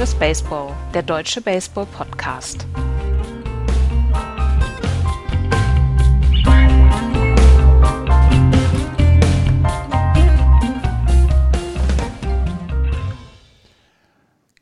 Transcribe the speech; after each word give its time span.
Just 0.00 0.18
Baseball, 0.18 0.74
der 0.94 1.02
deutsche 1.02 1.42
Baseball-Podcast. 1.42 2.64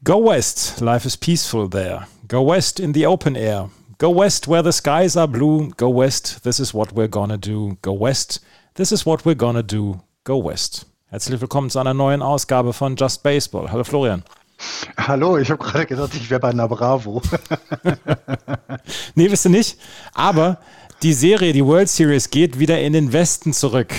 Go 0.02 0.18
west, 0.18 0.80
life 0.80 1.06
is 1.06 1.16
peaceful 1.16 1.68
there. 1.68 2.08
Go 2.26 2.42
west 2.42 2.80
in 2.80 2.92
the 2.92 3.06
open 3.06 3.36
air. 3.36 3.70
Go 3.98 4.10
west 4.10 4.48
where 4.48 4.64
the 4.64 4.72
skies 4.72 5.16
are 5.16 5.28
blue. 5.28 5.70
Go 5.76 5.88
west, 5.88 6.42
this 6.42 6.58
is 6.58 6.74
what 6.74 6.92
we're 6.94 7.06
gonna 7.06 7.38
do. 7.38 7.78
Go 7.82 7.92
west, 7.92 8.40
this 8.74 8.90
is 8.90 9.06
what 9.06 9.24
we're 9.24 9.36
gonna 9.36 9.62
do. 9.62 10.00
Go 10.24 10.36
west. 10.36 10.86
Herzlich 11.12 11.40
willkommen 11.40 11.70
zu 11.70 11.78
einer 11.78 11.94
neuen 11.94 12.22
Ausgabe 12.22 12.72
von 12.72 12.96
Just 12.96 13.22
Baseball. 13.22 13.70
Hallo 13.70 13.84
Florian. 13.84 14.24
Hallo, 14.96 15.38
ich 15.38 15.50
habe 15.50 15.62
gerade 15.62 15.86
gedacht, 15.86 16.14
ich 16.14 16.30
wäre 16.30 16.40
bei 16.40 16.50
einer 16.50 16.68
Bravo. 16.68 17.22
nee, 19.14 19.28
bist 19.28 19.44
du 19.44 19.48
nicht. 19.48 19.78
Aber 20.14 20.58
die 21.02 21.12
Serie, 21.12 21.52
die 21.52 21.64
World 21.64 21.88
Series, 21.88 22.30
geht 22.30 22.58
wieder 22.58 22.80
in 22.80 22.92
den 22.92 23.12
Westen 23.12 23.52
zurück. 23.52 23.94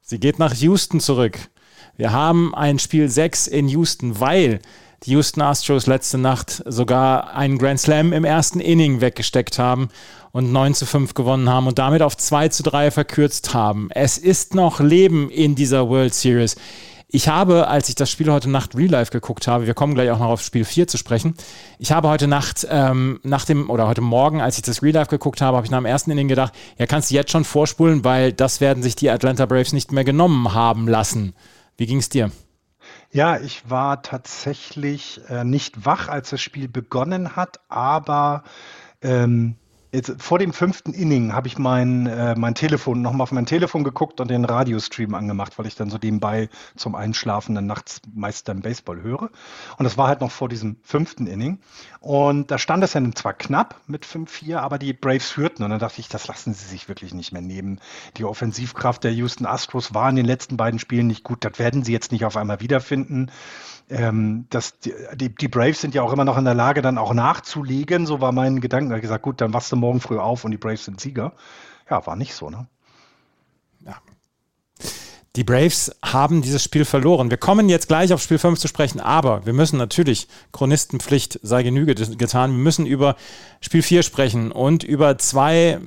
Sie 0.00 0.18
geht 0.18 0.38
nach 0.38 0.54
Houston 0.54 1.00
zurück. 1.00 1.38
Wir 1.96 2.12
haben 2.12 2.54
ein 2.54 2.78
Spiel 2.78 3.08
6 3.08 3.46
in 3.46 3.68
Houston, 3.68 4.20
weil 4.20 4.60
die 5.04 5.12
Houston 5.12 5.42
Astros 5.42 5.86
letzte 5.86 6.18
Nacht 6.18 6.62
sogar 6.66 7.34
einen 7.34 7.58
Grand 7.58 7.80
Slam 7.80 8.12
im 8.12 8.24
ersten 8.24 8.60
Inning 8.60 9.00
weggesteckt 9.00 9.58
haben 9.58 9.88
und 10.32 10.52
9 10.52 10.74
zu 10.74 10.84
5 10.84 11.14
gewonnen 11.14 11.48
haben 11.48 11.66
und 11.66 11.78
damit 11.78 12.02
auf 12.02 12.16
2 12.16 12.48
zu 12.48 12.62
3 12.62 12.90
verkürzt 12.90 13.54
haben. 13.54 13.88
Es 13.92 14.18
ist 14.18 14.54
noch 14.54 14.80
Leben 14.80 15.30
in 15.30 15.54
dieser 15.54 15.88
World 15.88 16.14
Series. 16.14 16.56
Ich 17.08 17.28
habe, 17.28 17.68
als 17.68 17.88
ich 17.88 17.94
das 17.94 18.10
Spiel 18.10 18.32
heute 18.32 18.50
Nacht 18.50 18.74
Real 18.74 18.90
Life 18.90 19.12
geguckt 19.12 19.46
habe, 19.46 19.66
wir 19.66 19.74
kommen 19.74 19.94
gleich 19.94 20.10
auch 20.10 20.18
noch 20.18 20.26
auf 20.26 20.42
Spiel 20.42 20.64
4 20.64 20.88
zu 20.88 20.98
sprechen, 20.98 21.34
ich 21.78 21.92
habe 21.92 22.08
heute 22.08 22.26
Nacht, 22.26 22.66
ähm, 22.68 23.20
nach 23.22 23.44
dem, 23.44 23.70
oder 23.70 23.86
heute 23.86 24.00
Morgen, 24.00 24.40
als 24.40 24.56
ich 24.56 24.62
das 24.62 24.82
Real 24.82 24.94
Life 24.94 25.10
geguckt 25.10 25.40
habe, 25.40 25.56
habe 25.56 25.64
ich 25.64 25.70
nach 25.70 25.78
dem 25.78 25.86
ersten 25.86 26.10
Inning 26.10 26.26
gedacht, 26.26 26.52
ja, 26.78 26.86
kannst 26.86 27.10
du 27.10 27.14
jetzt 27.14 27.30
schon 27.30 27.44
vorspulen, 27.44 28.04
weil 28.04 28.32
das 28.32 28.60
werden 28.60 28.82
sich 28.82 28.96
die 28.96 29.08
Atlanta 29.08 29.46
Braves 29.46 29.72
nicht 29.72 29.92
mehr 29.92 30.02
genommen 30.02 30.52
haben 30.52 30.88
lassen. 30.88 31.34
Wie 31.76 31.86
ging 31.86 31.98
es 31.98 32.08
dir? 32.08 32.32
Ja, 33.12 33.38
ich 33.38 33.70
war 33.70 34.02
tatsächlich 34.02 35.20
äh, 35.28 35.44
nicht 35.44 35.86
wach, 35.86 36.08
als 36.08 36.30
das 36.30 36.40
Spiel 36.40 36.68
begonnen 36.68 37.36
hat, 37.36 37.60
aber 37.68 38.42
ähm, 39.00 39.54
Jetzt, 39.96 40.22
vor 40.22 40.38
dem 40.38 40.52
fünften 40.52 40.92
Inning 40.92 41.32
habe 41.32 41.48
ich 41.48 41.56
mein, 41.56 42.06
äh, 42.06 42.34
mein 42.36 42.54
Telefon, 42.54 43.00
nochmal 43.00 43.22
auf 43.22 43.32
mein 43.32 43.46
Telefon 43.46 43.82
geguckt 43.82 44.20
und 44.20 44.30
den 44.30 44.44
Radiostream 44.44 45.14
angemacht, 45.14 45.58
weil 45.58 45.64
ich 45.64 45.74
dann 45.74 45.88
so 45.88 45.96
nebenbei 45.96 46.50
zum 46.76 46.94
Einschlafen 46.94 47.54
dann 47.54 47.64
nachts 47.64 48.02
meist 48.14 48.46
dann 48.48 48.60
Baseball 48.60 49.00
höre. 49.00 49.30
Und 49.78 49.84
das 49.84 49.96
war 49.96 50.08
halt 50.08 50.20
noch 50.20 50.30
vor 50.30 50.50
diesem 50.50 50.76
fünften 50.82 51.26
Inning. 51.26 51.60
Und 52.00 52.50
da 52.50 52.58
stand 52.58 52.84
es 52.84 52.92
ja 52.92 53.00
zwar 53.14 53.32
knapp 53.32 53.80
mit 53.86 54.04
5-4, 54.04 54.58
aber 54.58 54.78
die 54.78 54.92
Braves 54.92 55.30
führten. 55.30 55.62
Und 55.62 55.70
dann 55.70 55.80
dachte 55.80 55.98
ich, 55.98 56.10
das 56.10 56.28
lassen 56.28 56.52
sie 56.52 56.66
sich 56.66 56.90
wirklich 56.90 57.14
nicht 57.14 57.32
mehr 57.32 57.40
nehmen. 57.40 57.80
Die 58.18 58.26
Offensivkraft 58.26 59.02
der 59.02 59.14
Houston 59.14 59.46
Astros 59.46 59.94
war 59.94 60.10
in 60.10 60.16
den 60.16 60.26
letzten 60.26 60.58
beiden 60.58 60.78
Spielen 60.78 61.06
nicht 61.06 61.24
gut. 61.24 61.42
Das 61.42 61.58
werden 61.58 61.84
sie 61.84 61.92
jetzt 61.92 62.12
nicht 62.12 62.26
auf 62.26 62.36
einmal 62.36 62.60
wiederfinden 62.60 63.30
ähm, 63.88 64.46
dass 64.50 64.78
die, 64.80 64.94
die, 65.14 65.48
Braves 65.48 65.80
sind 65.80 65.94
ja 65.94 66.02
auch 66.02 66.12
immer 66.12 66.24
noch 66.24 66.36
in 66.38 66.44
der 66.44 66.54
Lage, 66.54 66.82
dann 66.82 66.98
auch 66.98 67.14
nachzulegen. 67.14 68.06
So 68.06 68.20
war 68.20 68.32
mein 68.32 68.60
Gedanke. 68.60 68.90
Habe 68.90 69.00
gesagt, 69.00 69.22
gut, 69.22 69.40
dann 69.40 69.52
wachst 69.52 69.70
du 69.70 69.76
morgen 69.76 70.00
früh 70.00 70.18
auf 70.18 70.44
und 70.44 70.50
die 70.50 70.56
Braves 70.56 70.84
sind 70.84 71.00
Sieger. 71.00 71.32
Ja, 71.88 72.04
war 72.06 72.16
nicht 72.16 72.34
so, 72.34 72.50
ne? 72.50 72.66
Ja. 73.84 73.96
Die 75.36 75.44
Braves 75.44 75.94
haben 76.02 76.40
dieses 76.40 76.64
Spiel 76.64 76.86
verloren. 76.86 77.30
Wir 77.30 77.36
kommen 77.36 77.68
jetzt 77.68 77.88
gleich 77.88 78.12
auf 78.12 78.22
Spiel 78.22 78.38
5 78.38 78.58
zu 78.58 78.68
sprechen, 78.68 79.00
aber 79.00 79.44
wir 79.44 79.52
müssen 79.52 79.76
natürlich, 79.76 80.28
Chronistenpflicht 80.50 81.38
sei 81.42 81.62
Genüge 81.62 81.94
getan, 81.94 82.52
wir 82.52 82.58
müssen 82.58 82.86
über 82.86 83.16
Spiel 83.60 83.82
4 83.82 84.02
sprechen 84.02 84.50
und 84.50 84.82
über 84.82 85.18
zwei 85.18 85.78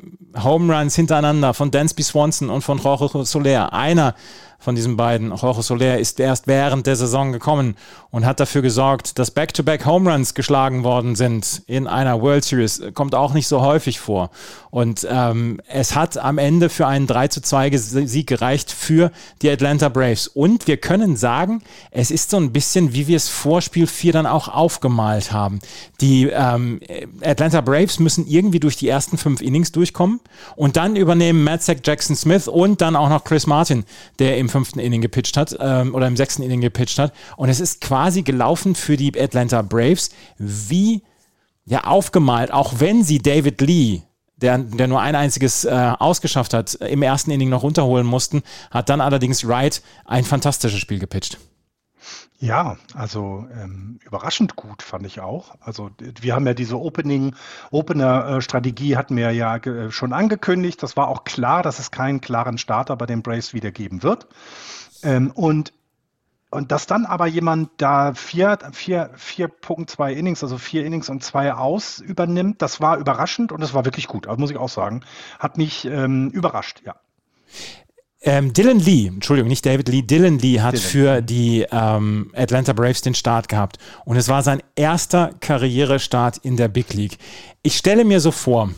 Home 0.41 0.73
Runs 0.73 0.95
hintereinander 0.95 1.55
von 1.55 1.71
Dansby 1.71 2.03
Swanson 2.03 2.51
und 2.51 2.61
von 2.61 2.77
Jorge 2.77 3.25
Soler. 3.25 3.73
Einer 3.73 4.13
von 4.59 4.75
diesen 4.75 4.97
beiden. 4.97 5.33
Jorge 5.35 5.63
Soler 5.63 5.97
ist 5.97 6.19
erst 6.19 6.45
während 6.45 6.85
der 6.85 6.97
Saison 6.97 7.31
gekommen 7.31 7.75
und 8.11 8.25
hat 8.25 8.39
dafür 8.39 8.61
gesorgt, 8.61 9.17
dass 9.17 9.31
Back-to-Back 9.31 9.85
Home 9.85 10.11
Runs 10.11 10.33
geschlagen 10.33 10.83
worden 10.83 11.15
sind 11.15 11.61
in 11.65 11.87
einer 11.87 12.21
World 12.21 12.43
Series. 12.43 12.81
Kommt 12.93 13.15
auch 13.15 13.33
nicht 13.33 13.47
so 13.47 13.61
häufig 13.61 13.99
vor. 13.99 14.31
Und 14.69 15.07
ähm, 15.09 15.61
es 15.67 15.95
hat 15.95 16.17
am 16.17 16.37
Ende 16.37 16.69
für 16.69 16.85
einen 16.87 17.07
3 17.07 17.29
zu 17.29 17.41
2 17.41 17.71
Sieg 17.77 18.27
gereicht 18.27 18.71
für 18.71 19.11
die 19.41 19.49
Atlanta 19.49 19.89
Braves. 19.89 20.27
Und 20.27 20.67
wir 20.67 20.77
können 20.77 21.15
sagen, 21.15 21.61
es 21.91 22.11
ist 22.11 22.29
so 22.29 22.37
ein 22.37 22.51
bisschen, 22.51 22.93
wie 22.93 23.07
wir 23.07 23.17
es 23.17 23.29
vor 23.29 23.61
Spiel 23.61 23.87
4 23.87 24.13
dann 24.13 24.25
auch 24.25 24.49
aufgemalt 24.49 25.31
haben. 25.31 25.59
Die 26.01 26.27
ähm, 26.27 26.81
Atlanta 27.23 27.61
Braves 27.61 27.99
müssen 27.99 28.27
irgendwie 28.27 28.59
durch 28.59 28.75
die 28.75 28.89
ersten 28.89 29.17
fünf 29.17 29.41
Innings 29.41 29.71
durchkommen 29.71 30.19
und 30.55 30.75
dann 30.77 30.95
übernehmen 30.95 31.43
Matt 31.43 31.65
Jackson 31.83 32.15
Smith 32.15 32.47
und 32.47 32.81
dann 32.81 32.95
auch 32.95 33.09
noch 33.09 33.23
Chris 33.23 33.47
Martin, 33.47 33.85
der 34.19 34.37
im 34.37 34.48
fünften 34.49 34.79
Inning 34.79 35.01
gepitcht 35.01 35.37
hat 35.37 35.55
ähm, 35.59 35.95
oder 35.95 36.07
im 36.07 36.17
sechsten 36.17 36.43
Inning 36.43 36.61
gepitcht 36.61 36.99
hat. 36.99 37.13
Und 37.37 37.49
es 37.49 37.59
ist 37.59 37.81
quasi 37.81 38.23
gelaufen 38.23 38.75
für 38.75 38.97
die 38.97 39.19
Atlanta 39.19 39.61
Braves 39.61 40.09
wie 40.37 41.03
ja 41.65 41.83
aufgemalt, 41.83 42.51
auch 42.51 42.79
wenn 42.79 43.03
sie 43.03 43.19
David 43.19 43.61
Lee 43.61 44.01
der, 44.41 44.57
der 44.57 44.87
nur 44.87 45.01
ein 45.01 45.15
einziges 45.15 45.65
äh, 45.65 45.93
ausgeschafft 45.99 46.53
hat, 46.53 46.75
im 46.75 47.03
ersten 47.03 47.31
Inning 47.31 47.49
noch 47.49 47.63
runterholen 47.63 48.07
mussten, 48.07 48.41
hat 48.71 48.89
dann 48.89 49.01
allerdings 49.01 49.45
Wright 49.45 49.81
ein 50.05 50.23
fantastisches 50.23 50.79
Spiel 50.79 50.99
gepitcht. 50.99 51.37
Ja, 52.39 52.77
also 52.93 53.47
ähm, 53.53 53.99
überraschend 54.05 54.55
gut 54.55 54.81
fand 54.81 55.05
ich 55.05 55.19
auch. 55.19 55.55
Also 55.59 55.89
wir 55.99 56.35
haben 56.35 56.47
ja 56.47 56.53
diese 56.53 56.79
Opening, 56.79 57.35
Opener-Strategie 57.71 58.95
hatten 58.95 59.17
wir 59.17 59.31
ja 59.31 59.57
äh, 59.57 59.91
schon 59.91 60.13
angekündigt. 60.13 60.81
Das 60.81 60.95
war 60.95 61.09
auch 61.09 61.25
klar, 61.25 61.63
dass 61.63 61.79
es 61.79 61.91
keinen 61.91 62.21
klaren 62.21 62.57
Starter 62.57 62.95
bei 62.95 63.05
den 63.05 63.23
Braves 63.23 63.53
wieder 63.53 63.71
geben 63.71 64.03
wird. 64.03 64.27
Ähm, 65.03 65.31
und 65.31 65.73
und 66.51 66.71
dass 66.71 66.87
dann 66.87 67.05
aber 67.05 67.27
jemand 67.27 67.69
da 67.77 68.13
vier, 68.15 68.57
vier, 68.71 69.13
4.2 69.15 70.11
Innings, 70.13 70.41
also 70.41 70.57
vier 70.57 70.83
Innings 70.83 71.09
und 71.09 71.23
zwei 71.23 71.53
aus 71.53 71.99
übernimmt, 71.99 72.61
das 72.63 72.81
war 72.81 72.97
überraschend 72.97 73.51
und 73.51 73.61
das 73.61 73.75
war 73.75 73.85
wirklich 73.85 74.07
gut. 74.07 74.25
Also 74.25 74.39
muss 74.39 74.49
ich 74.49 74.57
auch 74.57 74.69
sagen. 74.69 75.01
Hat 75.37 75.57
mich 75.57 75.85
ähm, 75.85 76.31
überrascht, 76.31 76.81
ja. 76.83 76.95
Ähm, 78.21 78.51
Dylan 78.51 78.79
Lee, 78.79 79.07
Entschuldigung, 79.07 79.47
nicht 79.47 79.65
David 79.65 79.87
Lee, 79.87 80.01
Dylan 80.01 80.39
Lee 80.39 80.59
hat 80.59 80.73
Dylan. 80.73 80.85
für 80.85 81.21
die 81.21 81.65
ähm, 81.71 82.31
Atlanta 82.35 82.73
Braves 82.73 83.01
den 83.01 83.15
Start 83.15 83.47
gehabt. 83.47 83.77
Und 84.03 84.17
es 84.17 84.27
war 84.27 84.43
sein 84.43 84.61
erster 84.75 85.31
Karrierestart 85.39 86.37
in 86.39 86.57
der 86.57 86.67
Big 86.67 86.93
League. 86.93 87.17
Ich 87.63 87.77
stelle 87.77 88.03
mir 88.03 88.19
so 88.19 88.31
vor, 88.31 88.71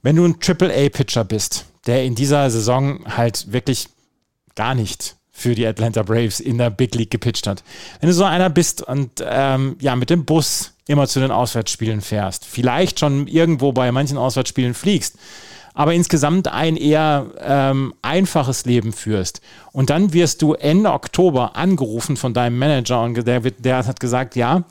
wenn 0.00 0.16
du 0.16 0.24
ein 0.24 0.40
Triple-A-Pitcher 0.40 1.24
bist, 1.24 1.66
der 1.86 2.04
in 2.04 2.14
dieser 2.14 2.50
Saison 2.50 3.04
halt 3.16 3.52
wirklich 3.52 3.88
gar 4.54 4.74
nicht 4.74 5.16
für 5.30 5.54
die 5.54 5.66
Atlanta 5.66 6.02
Braves 6.02 6.40
in 6.40 6.58
der 6.58 6.70
Big 6.70 6.94
League 6.94 7.10
gepitcht 7.10 7.46
hat. 7.46 7.62
Wenn 8.00 8.08
du 8.08 8.14
so 8.14 8.24
einer 8.24 8.48
bist 8.50 8.82
und 8.82 9.22
ähm, 9.26 9.76
ja 9.80 9.96
mit 9.96 10.10
dem 10.10 10.24
Bus 10.24 10.72
immer 10.86 11.08
zu 11.08 11.20
den 11.20 11.30
Auswärtsspielen 11.30 12.00
fährst, 12.00 12.44
vielleicht 12.44 13.00
schon 13.00 13.26
irgendwo 13.26 13.72
bei 13.72 13.90
manchen 13.92 14.18
Auswärtsspielen 14.18 14.74
fliegst, 14.74 15.16
aber 15.74 15.94
insgesamt 15.94 16.48
ein 16.48 16.76
eher 16.76 17.26
ähm, 17.40 17.94
einfaches 18.02 18.64
Leben 18.64 18.92
führst. 18.92 19.40
Und 19.72 19.90
dann 19.90 20.12
wirst 20.12 20.42
du 20.42 20.54
Ende 20.54 20.92
Oktober 20.92 21.56
angerufen 21.56 22.16
von 22.16 22.34
deinem 22.34 22.58
Manager 22.58 23.02
und 23.02 23.26
der, 23.26 23.40
der 23.40 23.86
hat 23.86 24.00
gesagt, 24.00 24.36
ja, 24.36 24.64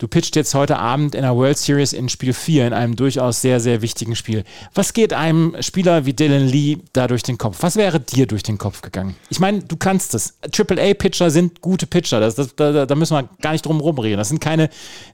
du 0.00 0.08
pitcht 0.08 0.34
jetzt 0.34 0.54
heute 0.54 0.78
Abend 0.78 1.14
in 1.14 1.22
der 1.22 1.36
World 1.36 1.58
Series 1.58 1.92
in 1.92 2.08
Spiel 2.08 2.32
4, 2.32 2.68
in 2.68 2.72
einem 2.72 2.96
durchaus 2.96 3.42
sehr, 3.42 3.60
sehr 3.60 3.82
wichtigen 3.82 4.16
Spiel. 4.16 4.44
Was 4.74 4.92
geht 4.92 5.12
einem 5.12 5.54
Spieler 5.60 6.06
wie 6.06 6.14
Dylan 6.14 6.46
Lee 6.46 6.78
da 6.92 7.06
durch 7.06 7.22
den 7.22 7.38
Kopf? 7.38 7.58
Was 7.60 7.76
wäre 7.76 8.00
dir 8.00 8.26
durch 8.26 8.42
den 8.42 8.58
Kopf 8.58 8.80
gegangen? 8.80 9.14
Ich 9.28 9.38
meine, 9.38 9.60
du 9.60 9.76
kannst 9.76 10.14
es. 10.14 10.38
AAA-Pitcher 10.42 11.30
sind 11.30 11.60
gute 11.60 11.86
Pitcher. 11.86 12.18
Das, 12.18 12.34
das, 12.34 12.56
da, 12.56 12.86
da 12.86 12.94
müssen 12.94 13.14
wir 13.14 13.28
gar 13.42 13.52
nicht 13.52 13.66
drum 13.66 13.80
rumreden. 13.80 14.16
Das 14.16 14.30
sind 14.30 14.40
keine, 14.40 14.70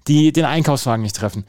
die 0.07 0.33
den 0.33 0.45
Einkaufswagen 0.45 1.03
nicht 1.03 1.17
treffen. 1.17 1.45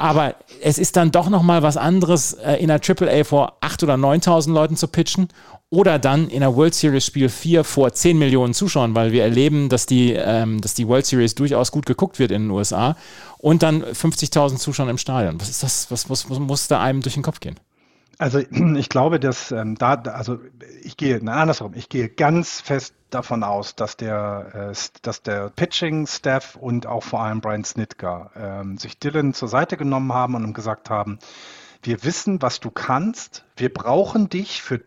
Aber 0.00 0.34
es 0.62 0.78
ist 0.78 0.96
dann 0.96 1.10
doch 1.10 1.28
nochmal 1.28 1.62
was 1.62 1.76
anderes, 1.76 2.32
äh, 2.32 2.54
in 2.54 2.68
der 2.68 2.80
AAA 2.80 3.22
vor 3.24 3.58
8.000 3.60 3.84
oder 3.84 3.94
9.000 3.94 4.52
Leuten 4.52 4.76
zu 4.76 4.88
pitchen 4.88 5.28
oder 5.68 5.98
dann 5.98 6.28
in 6.28 6.40
der 6.40 6.56
World 6.56 6.74
Series 6.74 7.04
Spiel 7.04 7.28
4 7.28 7.64
vor 7.64 7.92
10 7.92 8.18
Millionen 8.18 8.54
Zuschauern, 8.54 8.94
weil 8.94 9.12
wir 9.12 9.22
erleben, 9.22 9.68
dass 9.68 9.84
die, 9.84 10.14
ähm, 10.14 10.62
dass 10.62 10.72
die 10.72 10.88
World 10.88 11.04
Series 11.04 11.34
durchaus 11.34 11.70
gut 11.70 11.84
geguckt 11.84 12.18
wird 12.18 12.30
in 12.30 12.44
den 12.44 12.50
USA 12.50 12.96
und 13.36 13.62
dann 13.62 13.84
50.000 13.84 14.56
Zuschauer 14.56 14.88
im 14.88 14.96
Stadion. 14.96 15.38
Was 15.38 15.50
ist 15.50 15.62
das? 15.62 15.90
Was, 15.90 16.08
was, 16.08 16.30
was 16.30 16.38
muss 16.38 16.66
da 16.66 16.80
einem 16.80 17.02
durch 17.02 17.14
den 17.14 17.22
Kopf 17.22 17.40
gehen? 17.40 17.56
Also 18.20 18.38
ich 18.76 18.90
glaube, 18.90 19.18
dass 19.18 19.50
ähm, 19.50 19.76
da, 19.76 19.94
also 19.94 20.38
ich 20.82 20.96
gehe, 20.96 21.18
na, 21.22 21.40
andersrum, 21.40 21.72
ich 21.74 21.88
gehe 21.88 22.10
ganz 22.10 22.60
fest 22.60 22.94
davon 23.08 23.42
aus, 23.42 23.74
dass 23.74 23.96
der, 23.96 24.74
äh, 24.74 25.12
der 25.24 25.48
Pitching-Staff 25.48 26.54
und 26.56 26.86
auch 26.86 27.02
vor 27.02 27.22
allem 27.22 27.40
Brian 27.40 27.64
Snitker 27.64 28.30
ähm, 28.36 28.76
sich 28.76 28.98
Dylan 28.98 29.32
zur 29.32 29.48
Seite 29.48 29.78
genommen 29.78 30.12
haben 30.12 30.34
und 30.34 30.52
gesagt 30.52 30.90
haben, 30.90 31.18
wir 31.82 32.04
wissen, 32.04 32.42
was 32.42 32.60
du 32.60 32.70
kannst, 32.70 33.44
wir 33.56 33.72
brauchen 33.72 34.28
dich 34.28 34.62
für 34.62 34.80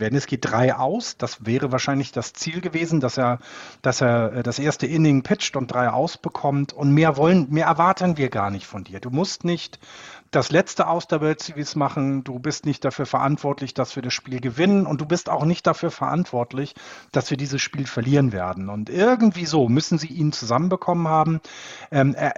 werden. 0.00 0.16
Es 0.16 0.26
geht 0.26 0.50
drei 0.50 0.74
aus. 0.74 1.16
Das 1.16 1.46
wäre 1.46 1.72
wahrscheinlich 1.72 2.12
das 2.12 2.32
Ziel 2.32 2.60
gewesen, 2.60 3.00
dass 3.00 3.18
er, 3.18 3.38
dass 3.82 4.00
er 4.00 4.32
äh, 4.32 4.42
das 4.42 4.58
erste 4.58 4.86
Inning 4.86 5.22
pitcht 5.22 5.56
und 5.56 5.72
drei 5.72 5.90
ausbekommt. 5.90 6.72
Und 6.72 6.92
mehr 6.92 7.16
wollen, 7.16 7.48
mehr 7.50 7.66
erwarten 7.66 8.16
wir 8.16 8.28
gar 8.28 8.50
nicht 8.50 8.66
von 8.66 8.84
dir. 8.84 9.00
Du 9.00 9.10
musst 9.10 9.44
nicht 9.44 9.78
das 10.30 10.50
letzte 10.50 10.88
aus 10.88 11.06
der 11.06 11.20
World 11.20 11.40
Series 11.40 11.74
machen. 11.74 12.24
Du 12.24 12.38
bist 12.38 12.66
nicht 12.66 12.84
dafür 12.84 13.06
verantwortlich, 13.06 13.74
dass 13.74 13.96
wir 13.96 14.02
das 14.02 14.12
Spiel 14.12 14.40
gewinnen 14.40 14.86
und 14.86 15.00
du 15.00 15.06
bist 15.06 15.28
auch 15.30 15.44
nicht 15.44 15.66
dafür 15.66 15.90
verantwortlich, 15.90 16.74
dass 17.12 17.30
wir 17.30 17.36
dieses 17.36 17.62
Spiel 17.62 17.86
verlieren 17.86 18.32
werden. 18.32 18.68
Und 18.68 18.90
irgendwie 18.90 19.46
so 19.46 19.68
müssen 19.68 19.98
sie 19.98 20.08
ihn 20.08 20.32
zusammenbekommen 20.32 21.08
haben, 21.08 21.40
ähm, 21.90 22.14
äh, 22.14 22.30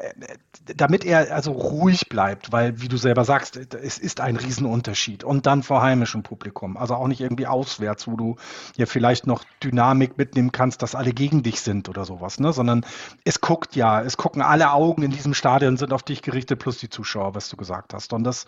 damit 0.76 1.04
er 1.04 1.34
also 1.34 1.52
ruhig 1.52 2.08
bleibt, 2.08 2.52
weil, 2.52 2.80
wie 2.80 2.88
du 2.88 2.96
selber 2.96 3.24
sagst, 3.24 3.56
es 3.56 3.98
ist 3.98 4.20
ein 4.20 4.36
Riesenunterschied. 4.36 5.24
Und 5.24 5.46
dann 5.46 5.62
vor 5.62 5.82
heimischem 5.82 6.22
Publikum. 6.22 6.76
Also 6.76 6.94
auch 6.94 7.08
nicht 7.08 7.20
irgendwie 7.20 7.46
auswärts, 7.46 8.06
wo 8.06 8.16
du 8.16 8.36
ja 8.76 8.86
vielleicht 8.86 9.26
noch 9.26 9.44
Dynamik 9.62 10.16
mitnehmen 10.16 10.52
kannst, 10.52 10.82
dass 10.82 10.94
alle 10.94 11.12
gegen 11.12 11.42
dich 11.42 11.60
sind 11.60 11.88
oder 11.88 12.04
sowas, 12.04 12.38
ne? 12.38 12.52
Sondern 12.52 12.84
es 13.24 13.40
guckt 13.40 13.74
ja, 13.74 14.00
es 14.02 14.16
gucken 14.16 14.42
alle 14.42 14.72
Augen 14.72 15.02
in 15.02 15.10
diesem 15.10 15.34
Stadion 15.34 15.76
sind 15.76 15.92
auf 15.92 16.02
dich 16.02 16.22
gerichtet, 16.22 16.58
plus 16.58 16.78
die 16.78 16.88
Zuschauer, 16.88 17.34
was 17.34 17.48
du 17.48 17.56
gesagt 17.56 17.79
gesagt 17.80 17.94
hast. 17.94 18.12
Und 18.12 18.24
das, 18.24 18.46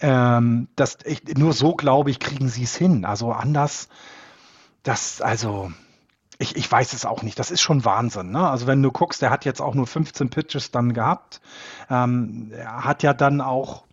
ähm, 0.00 0.68
das 0.76 0.98
ich, 1.04 1.24
nur 1.36 1.52
so, 1.52 1.74
glaube 1.74 2.10
ich, 2.10 2.18
kriegen 2.18 2.48
sie 2.48 2.64
es 2.64 2.76
hin. 2.76 3.04
Also 3.04 3.32
anders, 3.32 3.88
das, 4.82 5.20
also, 5.20 5.72
ich, 6.38 6.56
ich 6.56 6.70
weiß 6.70 6.92
es 6.92 7.04
auch 7.04 7.22
nicht. 7.22 7.38
Das 7.38 7.50
ist 7.50 7.60
schon 7.60 7.84
Wahnsinn. 7.84 8.30
Ne? 8.30 8.48
Also 8.48 8.66
wenn 8.66 8.82
du 8.82 8.92
guckst, 8.92 9.22
der 9.22 9.30
hat 9.30 9.44
jetzt 9.44 9.60
auch 9.60 9.74
nur 9.74 9.86
15 9.86 10.30
Pitches 10.30 10.70
dann 10.70 10.92
gehabt. 10.92 11.40
Ähm, 11.90 12.52
er 12.52 12.84
hat 12.84 13.02
ja 13.02 13.12
dann 13.12 13.40
auch 13.40 13.84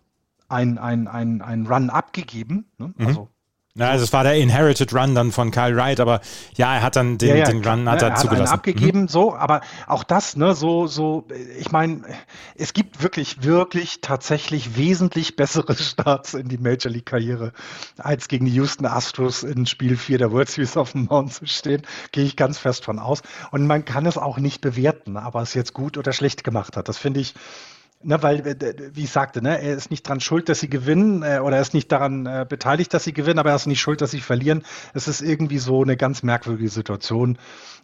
ein, 0.48 0.78
ein, 0.78 1.08
ein, 1.08 1.42
ein 1.42 1.66
Run 1.66 1.90
abgegeben. 1.90 2.70
Ne? 2.78 2.94
Mhm. 2.96 3.06
Also 3.06 3.28
ja, 3.76 3.90
also 3.90 4.04
es 4.04 4.12
war 4.12 4.24
der 4.24 4.36
Inherited 4.36 4.94
Run 4.94 5.14
dann 5.14 5.32
von 5.32 5.50
Kyle 5.50 5.76
Wright, 5.76 6.00
aber 6.00 6.20
ja, 6.56 6.76
er 6.76 6.82
hat 6.82 6.96
dann 6.96 7.18
den, 7.18 7.28
ja, 7.28 7.36
ja, 7.36 7.44
den 7.44 7.62
Run 7.62 7.88
hat 7.88 8.00
er, 8.00 8.08
er 8.08 8.14
hat 8.14 8.20
zugelassen. 8.20 8.54
abgegeben, 8.54 9.02
mhm. 9.02 9.08
so, 9.08 9.34
aber 9.34 9.60
auch 9.86 10.02
das, 10.02 10.34
ne, 10.34 10.54
so, 10.54 10.86
so, 10.86 11.26
ich 11.58 11.70
meine, 11.72 12.02
es 12.54 12.72
gibt 12.72 13.02
wirklich, 13.02 13.42
wirklich 13.42 14.00
tatsächlich 14.00 14.76
wesentlich 14.76 15.36
bessere 15.36 15.76
Starts 15.76 16.32
in 16.32 16.48
die 16.48 16.56
Major 16.56 16.90
League 16.90 17.06
Karriere, 17.06 17.52
als 17.98 18.28
gegen 18.28 18.46
die 18.46 18.52
Houston 18.52 18.86
Astros 18.86 19.42
in 19.42 19.66
Spiel 19.66 19.96
4 19.96 20.18
der 20.18 20.32
World 20.32 20.48
Series 20.48 20.76
auf 20.78 20.92
dem 20.92 21.04
Mount 21.04 21.34
zu 21.34 21.46
stehen, 21.46 21.82
gehe 22.12 22.24
ich 22.24 22.36
ganz 22.36 22.58
fest 22.58 22.84
von 22.84 22.98
aus. 22.98 23.22
Und 23.50 23.66
man 23.66 23.84
kann 23.84 24.06
es 24.06 24.16
auch 24.16 24.38
nicht 24.38 24.62
bewerten, 24.62 25.18
aber 25.18 25.42
es 25.42 25.52
jetzt 25.52 25.74
gut 25.74 25.98
oder 25.98 26.12
schlecht 26.12 26.44
gemacht 26.44 26.78
hat. 26.78 26.88
Das 26.88 26.96
finde 26.96 27.20
ich, 27.20 27.34
Ne, 28.08 28.22
weil, 28.22 28.46
äh, 28.46 28.94
wie 28.94 29.02
ich 29.02 29.10
sagte, 29.10 29.42
ne, 29.42 29.60
er 29.60 29.74
ist 29.74 29.90
nicht 29.90 30.06
daran 30.06 30.20
schuld, 30.20 30.48
dass 30.48 30.60
sie 30.60 30.70
gewinnen 30.70 31.24
äh, 31.24 31.40
oder 31.40 31.56
er 31.56 31.62
ist 31.62 31.74
nicht 31.74 31.90
daran 31.90 32.24
äh, 32.24 32.46
beteiligt, 32.48 32.94
dass 32.94 33.02
sie 33.02 33.12
gewinnen, 33.12 33.40
aber 33.40 33.50
er 33.50 33.56
ist 33.56 33.66
nicht 33.66 33.80
schuld, 33.80 34.00
dass 34.00 34.12
sie 34.12 34.20
verlieren. 34.20 34.62
Es 34.94 35.08
ist 35.08 35.22
irgendwie 35.22 35.58
so 35.58 35.82
eine 35.82 35.96
ganz 35.96 36.22
merkwürdige 36.22 36.68
Situation. 36.68 37.36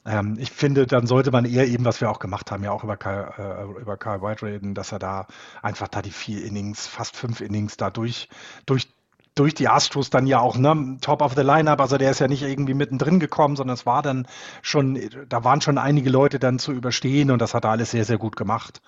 Ähm, 0.07 0.37
ich 0.39 0.53
finde, 0.53 0.87
dann 0.87 1.09
sollte 1.09 1.33
man 1.33 1.45
eher 1.45 1.67
eben, 1.67 1.85
was 1.85 2.01
wir 2.01 2.09
auch 2.09 2.21
gemacht 2.21 2.53
haben, 2.53 2.63
ja 2.63 2.71
auch 2.71 2.85
über 2.85 2.97
Kyle, 2.97 3.33
äh, 3.37 3.81
über 3.81 3.97
Kyle 3.97 4.23
White 4.23 4.47
reden, 4.47 4.75
dass 4.75 4.93
er 4.93 5.01
da 5.01 5.27
einfach 5.61 5.89
da 5.89 6.03
die 6.03 6.13
vier 6.13 6.45
Innings, 6.45 6.87
fast 6.87 7.17
fünf 7.17 7.41
Innings 7.41 7.77
da 7.77 7.91
durch, 7.91 8.29
durch 8.65 8.87
durch 9.35 9.55
die 9.55 9.69
Astros 9.69 10.11
dann 10.11 10.27
ja 10.27 10.41
auch 10.41 10.57
ne, 10.59 10.99
Top 11.01 11.23
of 11.23 11.35
the 11.35 11.43
Lineup, 11.43 11.81
also 11.81 11.97
der 11.97 12.11
ist 12.11 12.19
ja 12.19 12.29
nicht 12.29 12.43
irgendwie 12.43 12.75
mittendrin 12.75 13.19
gekommen, 13.19 13.57
sondern 13.57 13.75
es 13.75 13.87
war 13.87 14.03
dann 14.03 14.27
schon, 14.61 14.99
da 15.29 15.43
waren 15.43 15.61
schon 15.61 15.79
einige 15.79 16.11
Leute 16.11 16.39
dann 16.39 16.59
zu 16.59 16.73
überstehen 16.73 17.31
und 17.31 17.41
das 17.41 17.55
hat 17.55 17.65
er 17.65 17.71
alles 17.71 17.93
sehr, 17.93 18.05
sehr 18.05 18.19
gut 18.19 18.37
gemacht. 18.37 18.83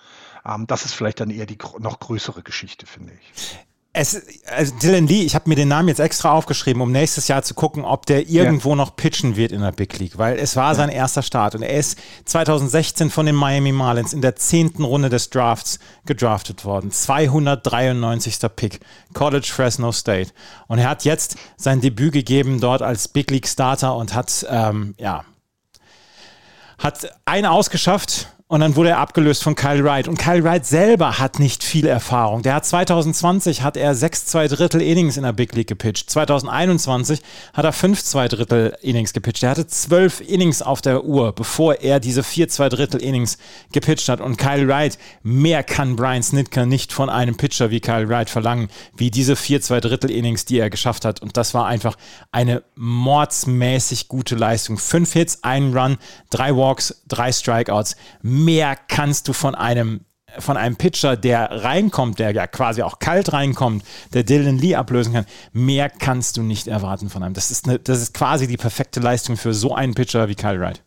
Ähm, 0.47 0.67
das 0.67 0.85
ist 0.85 0.93
vielleicht 0.93 1.19
dann 1.19 1.29
eher 1.29 1.45
die 1.45 1.57
noch 1.79 1.99
größere 1.99 2.43
Geschichte, 2.43 2.85
finde 2.85 3.13
ich. 3.13 3.57
Es, 3.97 4.21
also 4.47 4.75
Dylan 4.75 5.07
Lee, 5.07 5.21
ich 5.21 5.35
habe 5.35 5.47
mir 5.47 5.55
den 5.55 5.69
Namen 5.69 5.87
jetzt 5.87 5.99
extra 5.99 6.33
aufgeschrieben, 6.33 6.81
um 6.81 6.91
nächstes 6.91 7.29
Jahr 7.29 7.43
zu 7.43 7.53
gucken, 7.53 7.85
ob 7.85 8.05
der 8.05 8.27
irgendwo 8.27 8.71
ja. 8.71 8.75
noch 8.75 8.97
pitchen 8.97 9.37
wird 9.37 9.53
in 9.53 9.61
der 9.61 9.71
Big 9.71 9.97
League, 9.99 10.17
weil 10.17 10.37
es 10.37 10.57
war 10.57 10.71
ja. 10.71 10.75
sein 10.75 10.89
erster 10.89 11.21
Start 11.21 11.55
und 11.55 11.61
er 11.61 11.79
ist 11.79 11.97
2016 12.25 13.09
von 13.09 13.25
den 13.25 13.35
Miami 13.35 13.71
Marlins 13.71 14.11
in 14.11 14.21
der 14.21 14.35
zehnten 14.35 14.83
Runde 14.83 15.07
des 15.07 15.29
Drafts 15.29 15.79
gedraftet 16.05 16.65
worden. 16.65 16.91
293. 16.91 18.37
Pick, 18.53 18.81
College 19.13 19.49
Fresno 19.49 19.93
State. 19.93 20.31
Und 20.67 20.79
er 20.79 20.89
hat 20.89 21.05
jetzt 21.05 21.37
sein 21.55 21.79
Debüt 21.79 22.11
gegeben 22.11 22.59
dort 22.59 22.81
als 22.81 23.07
Big 23.07 23.31
League 23.31 23.47
Starter 23.47 23.95
und 23.95 24.13
hat, 24.13 24.45
ähm, 24.49 24.93
ja, 24.97 25.23
hat 26.79 27.13
eine 27.23 27.51
ausgeschafft 27.51 28.34
und 28.47 28.59
dann 28.59 28.75
wurde 28.75 28.89
er 28.89 28.99
abgelöst 28.99 29.41
von 29.41 29.55
Kyle 29.55 29.83
Wright. 29.83 30.07
Und 30.07 30.19
Kyle 30.19 30.43
Wright 30.43 30.67
selber 30.67 31.17
hat 31.17 31.39
nicht 31.39 31.63
viel 31.63 31.87
Erfahrung. 31.87 32.43
Der 32.43 32.53
hat 32.53 32.65
2020 32.65 33.63
hat 33.63 33.75
er 33.75 33.95
6 33.95 34.27
2 34.27 34.47
Drittel 34.49 34.81
Innings 34.83 35.17
in 35.17 35.23
der 35.23 35.33
Big 35.33 35.55
League 35.55 35.67
gepitcht. 35.67 36.11
2021 36.11 37.21
hat 37.53 37.65
er 37.65 37.73
5 37.73 38.03
2 38.03 38.27
Drittel 38.27 38.77
Innings 38.83 39.13
gepitcht. 39.13 39.41
Er 39.41 39.49
hatte 39.49 39.65
12 39.65 40.21
Innings 40.21 40.61
auf 40.61 40.81
der 40.81 41.05
Uhr, 41.05 41.33
bevor 41.33 41.81
er 41.81 41.99
diese 41.99 42.21
4 42.21 42.47
2 42.47 42.69
Drittel 42.69 43.01
Innings 43.01 43.39
gepitcht 43.71 44.09
hat. 44.09 44.21
Und 44.21 44.37
Kyle 44.37 44.67
Wright, 44.67 44.99
mehr 45.23 45.63
kann 45.63 45.95
Brian 45.95 46.21
Snitker 46.21 46.67
nicht 46.67 46.93
von 46.93 47.09
einem 47.09 47.37
Pitcher 47.37 47.71
wie 47.71 47.79
Kyle 47.79 48.07
Wright 48.09 48.29
verlangen, 48.29 48.67
wie 48.95 49.09
diese 49.09 49.35
4 49.35 49.61
2 49.61 49.79
Drittel 49.79 50.11
Innings, 50.11 50.45
die 50.45 50.59
er 50.59 50.69
geschafft 50.69 51.03
hat. 51.03 51.19
Und 51.19 51.35
das 51.35 51.55
war 51.55 51.65
einfach 51.65 51.97
eine 52.31 52.61
mordsmäßig 52.75 54.07
gute 54.07 54.35
Leistung. 54.35 54.77
Fünf 54.77 55.13
Hits, 55.13 55.39
ein 55.41 55.75
Run, 55.75 55.97
drei 56.29 56.55
Walks, 56.55 57.01
drei 57.07 57.31
Strikeouts 57.31 57.95
mehr 58.43 58.75
kannst 58.87 59.27
du 59.27 59.33
von 59.33 59.55
einem 59.55 60.01
von 60.39 60.57
einem 60.57 60.75
Pitcher, 60.75 61.15
der 61.15 61.63
reinkommt, 61.63 62.19
der 62.19 62.31
ja 62.31 62.45
quasi 62.45 62.81
auch 62.81 62.99
kalt 62.99 63.31
reinkommt, 63.31 63.85
der 64.13 64.23
Dylan 64.23 64.57
Lee 64.57 64.75
ablösen 64.75 65.13
kann, 65.13 65.25
mehr 65.53 65.89
kannst 65.89 66.35
du 66.35 66.43
nicht 66.43 66.67
erwarten 66.67 67.09
von 67.09 67.23
einem. 67.23 67.33
Das 67.33 67.51
ist, 67.51 67.69
eine, 67.69 67.79
das 67.79 68.01
ist 68.01 68.13
quasi 68.13 68.45
die 68.45 68.57
perfekte 68.57 68.99
Leistung 68.99 69.37
für 69.37 69.53
so 69.53 69.73
einen 69.73 69.93
Pitcher 69.93 70.27
wie 70.27 70.35
Kyle 70.35 70.59
Wright. 70.59 70.83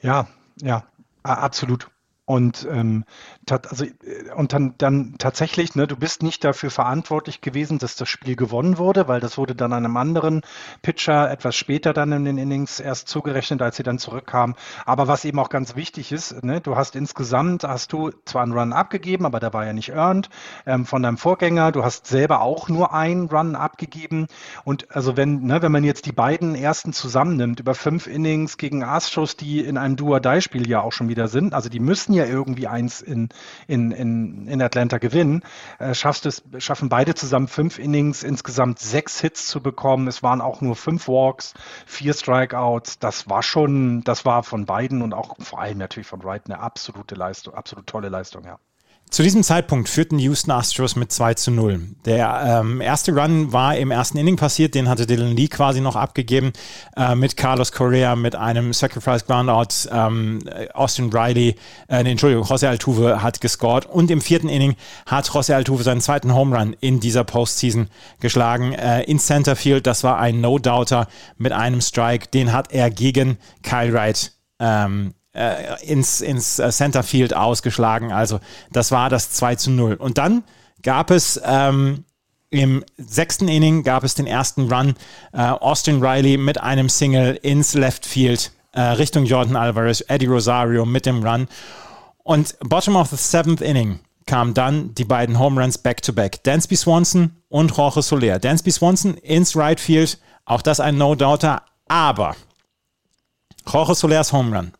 Ja, 0.00 0.28
ja, 0.60 0.84
absolut. 1.24 1.88
Und, 2.24 2.66
ähm, 2.70 3.04
also, 3.50 3.84
äh, 3.84 3.90
und 4.36 4.52
dann, 4.52 4.74
dann 4.78 5.16
tatsächlich, 5.18 5.74
ne, 5.74 5.86
du 5.86 5.96
bist 5.96 6.22
nicht 6.22 6.44
dafür 6.44 6.70
verantwortlich 6.70 7.40
gewesen, 7.40 7.78
dass 7.78 7.96
das 7.96 8.08
Spiel 8.08 8.36
gewonnen 8.36 8.78
wurde, 8.78 9.08
weil 9.08 9.20
das 9.20 9.36
wurde 9.38 9.54
dann 9.54 9.72
einem 9.72 9.96
anderen 9.96 10.42
Pitcher 10.82 11.30
etwas 11.30 11.56
später 11.56 11.92
dann 11.92 12.12
in 12.12 12.24
den 12.24 12.38
Innings 12.38 12.80
erst 12.80 13.08
zugerechnet, 13.08 13.60
als 13.62 13.76
sie 13.76 13.82
dann 13.82 13.98
zurückkamen. 13.98 14.56
Aber 14.86 15.08
was 15.08 15.24
eben 15.24 15.38
auch 15.38 15.48
ganz 15.48 15.76
wichtig 15.76 16.12
ist, 16.12 16.42
ne, 16.44 16.60
du 16.60 16.76
hast 16.76 16.94
insgesamt, 16.94 17.64
hast 17.64 17.92
du 17.92 18.10
zwar 18.24 18.42
einen 18.42 18.52
Run 18.52 18.72
abgegeben, 18.72 19.26
aber 19.26 19.40
der 19.40 19.52
war 19.52 19.66
ja 19.66 19.72
nicht 19.72 19.90
earned 19.90 20.30
ähm, 20.66 20.86
von 20.86 21.02
deinem 21.02 21.18
Vorgänger. 21.18 21.72
Du 21.72 21.84
hast 21.84 22.06
selber 22.06 22.42
auch 22.42 22.68
nur 22.68 22.94
einen 22.94 23.26
Run 23.26 23.56
abgegeben. 23.56 24.26
Und 24.64 24.94
also 24.94 25.16
wenn, 25.16 25.42
ne, 25.42 25.62
wenn 25.62 25.72
man 25.72 25.84
jetzt 25.84 26.06
die 26.06 26.12
beiden 26.12 26.54
ersten 26.54 26.92
zusammennimmt, 26.92 27.60
über 27.60 27.74
fünf 27.74 28.06
Innings 28.06 28.56
gegen 28.56 28.84
Astros, 28.84 29.36
die 29.36 29.60
in 29.60 29.78
einem 29.78 29.96
Do-or-Die-Spiel 29.96 30.68
ja 30.68 30.80
auch 30.80 30.92
schon 30.92 31.08
wieder 31.08 31.28
sind, 31.28 31.54
also 31.54 31.68
die 31.68 31.80
müssen 31.80 32.12
ja 32.12 32.24
irgendwie 32.24 32.68
eins 32.68 33.00
in, 33.00 33.31
in, 33.66 33.90
in, 33.92 34.46
in 34.48 34.62
Atlanta 34.62 34.98
gewinnen, 34.98 35.42
äh, 35.78 35.94
schaffst 35.94 36.26
es, 36.26 36.42
schaffen 36.58 36.88
beide 36.88 37.14
zusammen 37.14 37.48
fünf 37.48 37.78
Innings, 37.78 38.22
insgesamt 38.22 38.78
sechs 38.78 39.20
Hits 39.20 39.46
zu 39.46 39.60
bekommen. 39.60 40.08
Es 40.08 40.22
waren 40.22 40.40
auch 40.40 40.60
nur 40.60 40.76
fünf 40.76 41.08
Walks, 41.08 41.54
vier 41.86 42.14
Strikeouts. 42.14 42.98
Das 42.98 43.28
war 43.28 43.42
schon, 43.42 44.02
das 44.04 44.24
war 44.24 44.42
von 44.42 44.66
beiden 44.66 45.02
und 45.02 45.14
auch 45.14 45.36
vor 45.40 45.60
allem 45.60 45.78
natürlich 45.78 46.06
von 46.06 46.22
Wright 46.24 46.46
eine 46.46 46.60
absolute 46.60 47.14
Leistung, 47.14 47.54
absolut 47.54 47.86
tolle 47.86 48.08
Leistung, 48.08 48.44
ja. 48.44 48.58
Zu 49.12 49.22
diesem 49.22 49.42
Zeitpunkt 49.42 49.90
führten 49.90 50.18
Houston 50.18 50.52
Astros 50.52 50.96
mit 50.96 51.12
2 51.12 51.34
zu 51.34 51.50
0. 51.50 51.82
Der 52.06 52.62
ähm, 52.62 52.80
erste 52.80 53.12
Run 53.12 53.52
war 53.52 53.76
im 53.76 53.90
ersten 53.90 54.16
Inning 54.16 54.36
passiert, 54.36 54.74
den 54.74 54.88
hatte 54.88 55.06
Dylan 55.06 55.36
Lee 55.36 55.48
quasi 55.48 55.82
noch 55.82 55.96
abgegeben 55.96 56.54
äh, 56.96 57.14
mit 57.14 57.36
Carlos 57.36 57.72
Correa, 57.72 58.16
mit 58.16 58.34
einem 58.34 58.72
Sacrifice 58.72 59.26
Groundout. 59.26 59.90
Ähm, 59.92 60.38
Austin 60.72 61.10
Riley, 61.12 61.56
äh, 61.88 62.10
Entschuldigung, 62.10 62.46
José 62.46 62.68
Altuve 62.68 63.22
hat 63.22 63.42
gescored 63.42 63.84
und 63.84 64.10
im 64.10 64.22
vierten 64.22 64.48
Inning 64.48 64.76
hat 65.04 65.28
José 65.28 65.52
Altuve 65.52 65.82
seinen 65.82 66.00
zweiten 66.00 66.32
Home 66.32 66.56
Run 66.56 66.74
in 66.80 66.98
dieser 66.98 67.24
Postseason 67.24 67.88
geschlagen. 68.18 68.72
Äh, 68.72 69.02
in 69.02 69.18
Centerfield, 69.18 69.86
das 69.86 70.04
war 70.04 70.20
ein 70.20 70.40
No-Doubter 70.40 71.06
mit 71.36 71.52
einem 71.52 71.82
Strike, 71.82 72.28
den 72.28 72.54
hat 72.54 72.72
er 72.72 72.90
gegen 72.90 73.36
Kyle 73.62 73.92
Wright 73.92 74.32
ähm, 74.58 75.12
äh, 75.34 75.84
ins, 75.84 76.20
ins 76.20 76.58
äh, 76.58 76.70
Centerfield 76.70 77.34
ausgeschlagen. 77.34 78.12
Also 78.12 78.40
das 78.70 78.90
war 78.90 79.10
das 79.10 79.30
2 79.30 79.56
zu 79.56 79.70
0. 79.70 79.94
Und 79.94 80.18
dann 80.18 80.44
gab 80.82 81.10
es 81.10 81.40
ähm, 81.44 82.04
im 82.50 82.84
sechsten 82.98 83.48
Inning 83.48 83.82
gab 83.82 84.04
es 84.04 84.14
den 84.14 84.26
ersten 84.26 84.70
Run. 84.70 84.94
Äh, 85.32 85.38
Austin 85.40 86.04
Riley 86.04 86.36
mit 86.36 86.60
einem 86.60 86.88
Single 86.88 87.38
ins 87.42 87.72
Left 87.74 88.04
Field 88.04 88.52
äh, 88.72 88.80
Richtung 88.80 89.24
Jordan 89.24 89.56
Alvarez, 89.56 90.04
Eddie 90.08 90.26
Rosario 90.26 90.84
mit 90.84 91.06
dem 91.06 91.24
Run. 91.24 91.48
Und 92.22 92.54
bottom 92.60 92.96
of 92.96 93.08
the 93.08 93.16
seventh 93.16 93.60
Inning 93.60 94.00
kamen 94.26 94.54
dann 94.54 94.94
die 94.94 95.04
beiden 95.04 95.38
Home 95.38 95.60
Runs 95.60 95.78
back-to-back. 95.78 96.44
Dansby 96.44 96.76
Swanson 96.76 97.36
und 97.48 97.76
Jorge 97.76 98.02
Soler. 98.02 98.38
Dansby 98.38 98.70
Swanson 98.70 99.14
ins 99.16 99.56
Right 99.56 99.80
Field, 99.80 100.18
auch 100.44 100.62
das 100.62 100.78
ein 100.78 100.96
No-Doubter, 100.96 101.62
aber 101.88 102.36
Jorge 103.66 103.94
Solers 103.94 104.32
Home 104.32 104.56
Run 104.56 104.72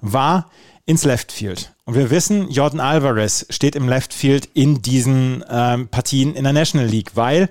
war 0.00 0.50
ins 0.86 1.04
Left 1.04 1.32
Field. 1.32 1.72
Und 1.84 1.94
wir 1.94 2.10
wissen, 2.10 2.50
Jordan 2.50 2.80
Alvarez 2.80 3.46
steht 3.50 3.76
im 3.76 3.88
Left 3.88 4.14
Field 4.14 4.48
in 4.54 4.82
diesen 4.82 5.44
ähm, 5.48 5.88
Partien 5.88 6.34
in 6.34 6.44
der 6.44 6.52
National 6.52 6.86
League, 6.86 7.12
weil 7.14 7.48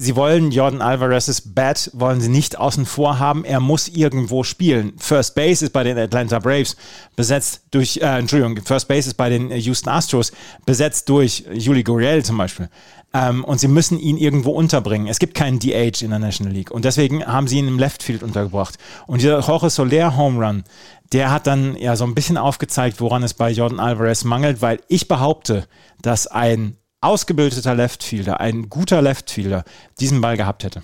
sie 0.00 0.16
wollen 0.16 0.50
Jordan 0.50 0.80
Alvarez's 0.80 1.42
Bat, 1.42 1.90
wollen 1.92 2.22
sie 2.22 2.30
nicht 2.30 2.58
außen 2.58 2.86
vor 2.86 3.18
haben. 3.18 3.44
Er 3.44 3.60
muss 3.60 3.86
irgendwo 3.86 4.44
spielen. 4.44 4.94
First 4.96 5.34
Base 5.34 5.66
ist 5.66 5.72
bei 5.72 5.84
den 5.84 5.98
Atlanta 5.98 6.38
Braves 6.38 6.76
besetzt 7.16 7.64
durch, 7.70 7.98
äh, 7.98 8.18
Entschuldigung, 8.18 8.64
First 8.64 8.88
Base 8.88 9.08
ist 9.08 9.14
bei 9.14 9.28
den 9.28 9.50
Houston 9.50 9.90
Astros 9.90 10.32
besetzt 10.64 11.08
durch 11.10 11.44
Juli 11.52 11.82
Gurriel 11.82 12.24
zum 12.24 12.38
Beispiel. 12.38 12.70
Ähm, 13.12 13.44
und 13.44 13.60
sie 13.60 13.68
müssen 13.68 13.98
ihn 13.98 14.16
irgendwo 14.16 14.52
unterbringen. 14.52 15.06
Es 15.06 15.18
gibt 15.18 15.34
keinen 15.34 15.58
DH 15.58 16.02
in 16.02 16.10
der 16.10 16.18
National 16.18 16.54
League. 16.54 16.70
Und 16.70 16.86
deswegen 16.86 17.26
haben 17.26 17.46
sie 17.46 17.58
ihn 17.58 17.68
im 17.68 17.78
Left 17.78 18.02
Field 18.02 18.22
untergebracht. 18.22 18.78
Und 19.06 19.20
dieser 19.20 19.40
Jorge 19.40 19.68
Soler 19.68 20.16
Home 20.16 20.44
Run, 20.44 20.64
der 21.12 21.30
hat 21.30 21.46
dann 21.46 21.76
ja 21.76 21.94
so 21.96 22.04
ein 22.04 22.14
bisschen 22.14 22.38
aufgezeigt, 22.38 23.00
woran 23.00 23.22
es 23.22 23.34
bei 23.34 23.50
Jordan 23.50 23.80
Alvarez 23.80 24.24
mangelt, 24.24 24.62
weil 24.62 24.80
ich 24.88 25.08
behaupte, 25.08 25.66
dass 26.00 26.26
ein 26.26 26.76
ausgebildeter 27.00 27.74
Leftfielder, 27.74 28.40
ein 28.40 28.68
guter 28.68 29.02
Leftfielder 29.02 29.64
diesen 29.98 30.20
Ball 30.20 30.36
gehabt 30.36 30.64
hätte. 30.64 30.82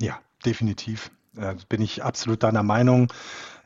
Ja, 0.00 0.18
definitiv. 0.44 1.10
Äh, 1.36 1.54
bin 1.68 1.80
ich 1.80 2.02
absolut 2.02 2.42
deiner 2.42 2.62
Meinung 2.62 3.12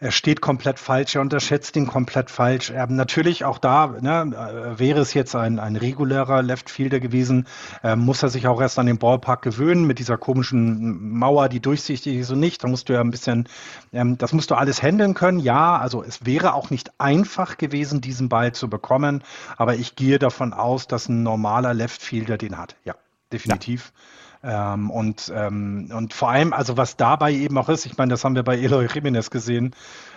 er 0.02 0.10
steht 0.10 0.40
komplett 0.40 0.80
falsch, 0.80 1.14
er 1.14 1.20
unterschätzt 1.20 1.76
ihn 1.76 1.86
komplett 1.86 2.28
falsch. 2.28 2.70
Er, 2.70 2.88
natürlich 2.88 3.44
auch 3.44 3.58
da, 3.58 3.86
ne, 4.00 4.32
äh, 4.34 4.78
wäre 4.78 5.00
es 5.00 5.14
jetzt 5.14 5.36
ein, 5.36 5.60
ein 5.60 5.76
regulärer 5.76 6.42
Leftfielder 6.42 6.98
gewesen, 6.98 7.46
äh, 7.84 7.94
muss 7.94 8.20
er 8.20 8.28
sich 8.28 8.48
auch 8.48 8.60
erst 8.60 8.80
an 8.80 8.86
den 8.86 8.98
Ballpark 8.98 9.42
gewöhnen 9.42 9.86
mit 9.86 10.00
dieser 10.00 10.18
komischen 10.18 11.16
Mauer, 11.16 11.48
die 11.48 11.60
durchsichtig 11.60 12.16
ist 12.16 12.32
und 12.32 12.40
nicht. 12.40 12.64
Da 12.64 12.68
musst 12.68 12.88
du 12.88 12.94
ja 12.94 13.00
ein 13.00 13.12
bisschen, 13.12 13.48
ähm, 13.92 14.18
das 14.18 14.32
musst 14.32 14.50
du 14.50 14.56
alles 14.56 14.82
handeln 14.82 15.14
können. 15.14 15.38
Ja, 15.38 15.76
also 15.76 16.02
es 16.02 16.26
wäre 16.26 16.54
auch 16.54 16.70
nicht 16.70 16.90
einfach 16.98 17.56
gewesen, 17.56 18.00
diesen 18.00 18.28
Ball 18.28 18.50
zu 18.50 18.68
bekommen, 18.68 19.22
aber 19.56 19.76
ich 19.76 19.94
gehe 19.94 20.18
davon 20.18 20.52
aus, 20.52 20.88
dass 20.88 21.08
ein 21.08 21.22
normaler 21.22 21.74
Leftfielder 21.74 22.38
den 22.38 22.58
hat. 22.58 22.74
Ja, 22.84 22.96
definitiv. 23.32 23.92
Ja. 23.94 24.21
Ähm, 24.42 24.90
und, 24.90 25.32
ähm, 25.34 25.90
und 25.94 26.14
vor 26.14 26.30
allem, 26.30 26.52
also 26.52 26.76
was 26.76 26.96
dabei 26.96 27.32
eben 27.32 27.56
auch 27.58 27.68
ist, 27.68 27.86
ich 27.86 27.96
meine, 27.96 28.10
das 28.10 28.24
haben 28.24 28.34
wir 28.34 28.42
bei 28.42 28.58
Eloy 28.58 28.86
Jimenez 28.92 29.30
gesehen, 29.30 29.74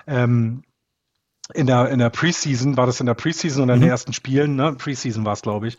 ähm, 0.07 0.63
in 1.53 1.67
der, 1.67 1.89
in 1.89 1.99
der 1.99 2.09
Preseason, 2.09 2.75
war 2.75 2.87
das 2.87 2.99
in 2.99 3.05
der 3.05 3.13
Preseason 3.13 3.63
oder 3.63 3.75
in 3.75 3.81
den 3.81 3.87
mhm. 3.87 3.91
ersten 3.91 4.13
Spielen, 4.13 4.55
ne? 4.55 4.73
Preseason 4.73 5.25
war 5.25 5.33
es, 5.33 5.43
glaube 5.43 5.67
ich, 5.67 5.77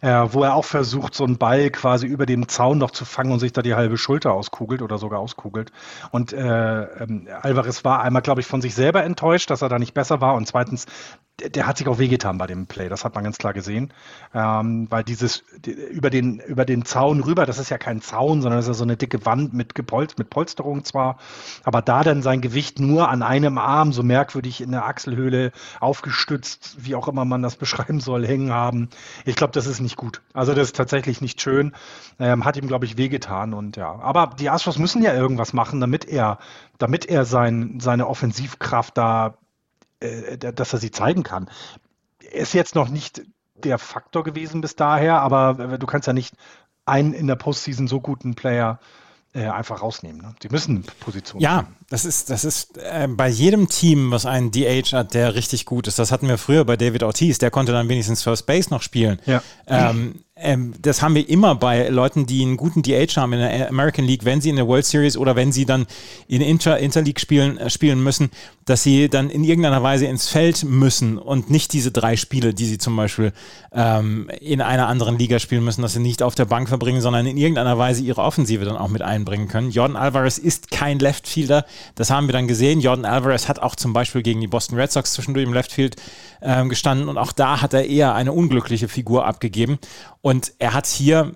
äh, 0.00 0.26
wo 0.30 0.42
er 0.42 0.54
auch 0.54 0.64
versucht, 0.64 1.14
so 1.14 1.24
einen 1.24 1.38
Ball 1.38 1.70
quasi 1.70 2.06
über 2.06 2.26
den 2.26 2.48
Zaun 2.48 2.78
noch 2.78 2.90
zu 2.90 3.04
fangen 3.04 3.30
und 3.30 3.38
sich 3.38 3.52
da 3.52 3.62
die 3.62 3.74
halbe 3.74 3.96
Schulter 3.96 4.32
auskugelt 4.32 4.82
oder 4.82 4.98
sogar 4.98 5.20
auskugelt. 5.20 5.70
Und 6.10 6.32
äh, 6.32 6.82
ähm, 6.82 7.28
Alvarez 7.42 7.84
war 7.84 8.02
einmal, 8.02 8.22
glaube 8.22 8.40
ich, 8.40 8.48
von 8.48 8.60
sich 8.60 8.74
selber 8.74 9.04
enttäuscht, 9.04 9.50
dass 9.50 9.62
er 9.62 9.68
da 9.68 9.78
nicht 9.78 9.94
besser 9.94 10.20
war 10.20 10.34
und 10.34 10.48
zweitens 10.48 10.86
der, 11.40 11.66
hat 11.66 11.78
sich 11.78 11.88
auch 11.88 11.98
wehgetan 11.98 12.38
bei 12.38 12.46
dem 12.46 12.66
Play, 12.66 12.88
das 12.88 13.04
hat 13.04 13.14
man 13.14 13.24
ganz 13.24 13.38
klar 13.38 13.52
gesehen. 13.52 13.92
Ähm, 14.32 14.86
weil 14.90 15.02
dieses 15.02 15.42
die, 15.58 15.72
über, 15.72 16.08
den, 16.08 16.38
über 16.38 16.64
den 16.64 16.84
Zaun 16.84 17.20
rüber, 17.20 17.44
das 17.44 17.58
ist 17.58 17.70
ja 17.70 17.78
kein 17.78 18.00
Zaun, 18.00 18.40
sondern 18.40 18.58
das 18.58 18.66
ist 18.66 18.68
ja 18.68 18.74
so 18.74 18.84
eine 18.84 18.96
dicke 18.96 19.26
Wand 19.26 19.52
mit, 19.52 19.74
Gepolz, 19.74 20.16
mit 20.16 20.30
Polsterung 20.30 20.84
zwar, 20.84 21.18
aber 21.64 21.82
da 21.82 22.04
dann 22.04 22.22
sein 22.22 22.40
Gewicht 22.40 22.78
nur 22.78 23.08
an 23.08 23.22
einem 23.22 23.58
Arm 23.58 23.92
so 23.92 24.02
merkwürdig 24.02 24.60
in 24.60 24.70
der 24.70 24.86
Achselhöhle 24.86 25.50
aufgestützt, 25.80 26.76
wie 26.78 26.94
auch 26.94 27.08
immer 27.08 27.24
man 27.24 27.42
das 27.42 27.56
beschreiben 27.64 28.00
soll, 28.00 28.26
hängen 28.26 28.52
haben. 28.52 28.88
Ich 29.24 29.34
glaube, 29.34 29.52
das 29.52 29.66
ist 29.66 29.80
nicht 29.80 29.96
gut. 29.96 30.22
Also 30.34 30.54
das 30.54 30.68
ist 30.68 30.76
tatsächlich 30.76 31.20
nicht 31.20 31.40
schön. 31.40 31.72
Ähm, 32.20 32.44
hat 32.44 32.56
ihm, 32.56 32.68
glaube 32.68 32.84
ich, 32.84 32.96
wehgetan 32.96 33.54
und 33.54 33.76
ja. 33.76 33.98
Aber 33.98 34.30
die 34.38 34.50
Astros 34.50 34.78
müssen 34.78 35.02
ja 35.02 35.14
irgendwas 35.14 35.52
machen, 35.52 35.80
damit 35.80 36.04
er, 36.04 36.38
damit 36.78 37.06
er 37.06 37.24
sein, 37.24 37.80
seine 37.80 38.06
Offensivkraft 38.06 38.96
da 38.96 39.38
äh, 40.04 40.52
dass 40.52 40.72
er 40.72 40.78
sie 40.78 40.90
zeigen 40.90 41.22
kann. 41.22 41.48
Ist 42.32 42.54
jetzt 42.54 42.74
noch 42.74 42.88
nicht 42.88 43.22
der 43.54 43.78
Faktor 43.78 44.24
gewesen 44.24 44.60
bis 44.60 44.76
daher, 44.76 45.20
aber 45.20 45.78
du 45.78 45.86
kannst 45.86 46.06
ja 46.06 46.12
nicht 46.12 46.34
einen 46.84 47.12
in 47.12 47.26
der 47.26 47.36
Postseason 47.36 47.88
so 47.88 48.00
guten 48.00 48.34
Player 48.34 48.78
äh, 49.34 49.48
einfach 49.48 49.82
rausnehmen. 49.82 50.20
Ne? 50.20 50.34
Die 50.42 50.48
müssen 50.48 50.84
Position. 51.00 51.40
Ja, 51.40 51.66
das 51.90 52.04
ist, 52.04 52.30
das 52.30 52.44
ist 52.44 52.78
äh, 52.78 53.08
bei 53.08 53.28
jedem 53.28 53.68
Team, 53.68 54.10
was 54.10 54.26
einen 54.26 54.52
DH 54.52 54.92
hat, 54.92 55.14
der 55.14 55.34
richtig 55.34 55.66
gut 55.66 55.88
ist. 55.88 55.98
Das 55.98 56.12
hatten 56.12 56.28
wir 56.28 56.38
früher 56.38 56.64
bei 56.64 56.76
David 56.76 57.02
Ortiz, 57.02 57.38
der 57.38 57.50
konnte 57.50 57.72
dann 57.72 57.88
wenigstens 57.88 58.22
First 58.22 58.46
Base 58.46 58.70
noch 58.70 58.82
spielen. 58.82 59.20
Ja. 59.26 59.42
Ähm, 59.66 60.20
ähm, 60.44 60.74
das 60.80 61.02
haben 61.02 61.14
wir 61.14 61.28
immer 61.28 61.54
bei 61.54 61.88
Leuten, 61.88 62.26
die 62.26 62.42
einen 62.42 62.56
guten 62.56 62.82
DH 62.82 63.16
haben 63.16 63.32
in 63.32 63.40
der 63.40 63.68
American 63.68 64.04
League, 64.04 64.24
wenn 64.24 64.40
sie 64.40 64.50
in 64.50 64.56
der 64.56 64.68
World 64.68 64.84
Series 64.84 65.16
oder 65.16 65.34
wenn 65.34 65.52
sie 65.52 65.64
dann 65.64 65.86
in 66.28 66.42
Inter 66.42 66.78
Interleague 66.78 67.20
spielen, 67.20 67.58
äh, 67.58 67.70
spielen 67.70 68.02
müssen, 68.02 68.30
dass 68.66 68.82
sie 68.82 69.08
dann 69.08 69.30
in 69.30 69.44
irgendeiner 69.44 69.82
Weise 69.82 70.06
ins 70.06 70.28
Feld 70.28 70.64
müssen 70.64 71.18
und 71.18 71.50
nicht 71.50 71.72
diese 71.72 71.90
drei 71.90 72.16
Spiele, 72.16 72.54
die 72.54 72.66
sie 72.66 72.78
zum 72.78 72.96
Beispiel 72.96 73.32
ähm, 73.72 74.30
in 74.40 74.60
einer 74.60 74.88
anderen 74.88 75.18
Liga 75.18 75.38
spielen 75.38 75.64
müssen, 75.64 75.82
dass 75.82 75.94
sie 75.94 76.00
nicht 76.00 76.22
auf 76.22 76.34
der 76.34 76.44
Bank 76.44 76.68
verbringen, 76.68 77.00
sondern 77.00 77.26
in 77.26 77.36
irgendeiner 77.36 77.76
Weise 77.78 78.02
ihre 78.02 78.22
Offensive 78.22 78.64
dann 78.64 78.76
auch 78.76 78.88
mit 78.88 79.02
einbringen 79.02 79.48
können. 79.48 79.70
Jordan 79.70 79.96
Alvarez 79.96 80.38
ist 80.38 80.70
kein 80.70 80.98
Leftfielder, 80.98 81.64
das 81.94 82.10
haben 82.10 82.28
wir 82.28 82.32
dann 82.32 82.48
gesehen. 82.48 82.80
Jordan 82.80 83.04
Alvarez 83.04 83.48
hat 83.48 83.58
auch 83.58 83.76
zum 83.76 83.92
Beispiel 83.92 84.22
gegen 84.22 84.40
die 84.40 84.46
Boston 84.46 84.78
Red 84.78 84.92
Sox 84.92 85.12
zwischendurch 85.12 85.46
im 85.46 85.52
Leftfield 85.52 85.96
ähm, 86.42 86.68
gestanden 86.68 87.08
und 87.08 87.18
auch 87.18 87.32
da 87.32 87.60
hat 87.60 87.74
er 87.74 87.86
eher 87.86 88.14
eine 88.14 88.32
unglückliche 88.32 88.88
Figur 88.88 89.26
abgegeben. 89.26 89.78
Und 90.24 90.54
er 90.58 90.72
hat 90.72 90.86
hier, 90.86 91.32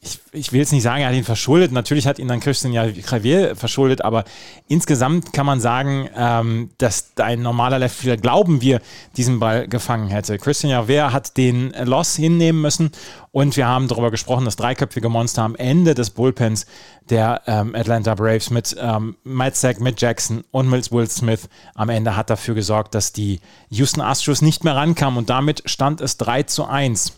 ich, 0.00 0.18
ich 0.32 0.52
will 0.52 0.58
jetzt 0.58 0.72
nicht 0.72 0.82
sagen, 0.82 1.00
er 1.00 1.10
hat 1.10 1.14
ihn 1.14 1.22
verschuldet. 1.22 1.70
Natürlich 1.70 2.08
hat 2.08 2.18
ihn 2.18 2.26
dann 2.26 2.40
Christian 2.40 2.72
Javier 2.72 3.54
verschuldet, 3.54 4.02
aber 4.02 4.24
insgesamt 4.66 5.32
kann 5.32 5.46
man 5.46 5.60
sagen, 5.60 6.10
ähm, 6.16 6.70
dass 6.78 7.12
ein 7.18 7.40
normaler 7.40 7.78
Leftfielder, 7.78 8.20
glauben 8.20 8.60
wir, 8.60 8.80
diesen 9.16 9.38
Ball 9.38 9.68
gefangen 9.68 10.08
hätte. 10.08 10.38
Christian 10.38 10.72
Javier 10.72 11.12
hat 11.12 11.36
den 11.36 11.70
Loss 11.84 12.16
hinnehmen 12.16 12.60
müssen 12.60 12.90
und 13.30 13.56
wir 13.56 13.68
haben 13.68 13.86
darüber 13.86 14.10
gesprochen, 14.10 14.44
das 14.44 14.56
dreiköpfige 14.56 15.08
Monster 15.08 15.44
am 15.44 15.54
Ende 15.54 15.94
des 15.94 16.10
Bullpens 16.10 16.66
der 17.08 17.42
ähm, 17.46 17.76
Atlanta 17.76 18.16
Braves 18.16 18.50
mit 18.50 18.74
ähm, 18.80 19.14
Matt 19.22 19.54
Sack, 19.54 19.80
mit 19.80 20.00
Jackson 20.00 20.42
und 20.50 20.68
mit 20.68 20.90
Will 20.90 21.08
Smith 21.08 21.48
am 21.76 21.90
Ende 21.90 22.16
hat 22.16 22.28
dafür 22.28 22.56
gesorgt, 22.56 22.96
dass 22.96 23.12
die 23.12 23.38
Houston 23.68 24.00
Astros 24.00 24.42
nicht 24.42 24.64
mehr 24.64 24.74
rankamen 24.74 25.16
und 25.16 25.30
damit 25.30 25.62
stand 25.66 26.00
es 26.00 26.16
3 26.16 26.42
zu 26.42 26.64
1. 26.64 27.12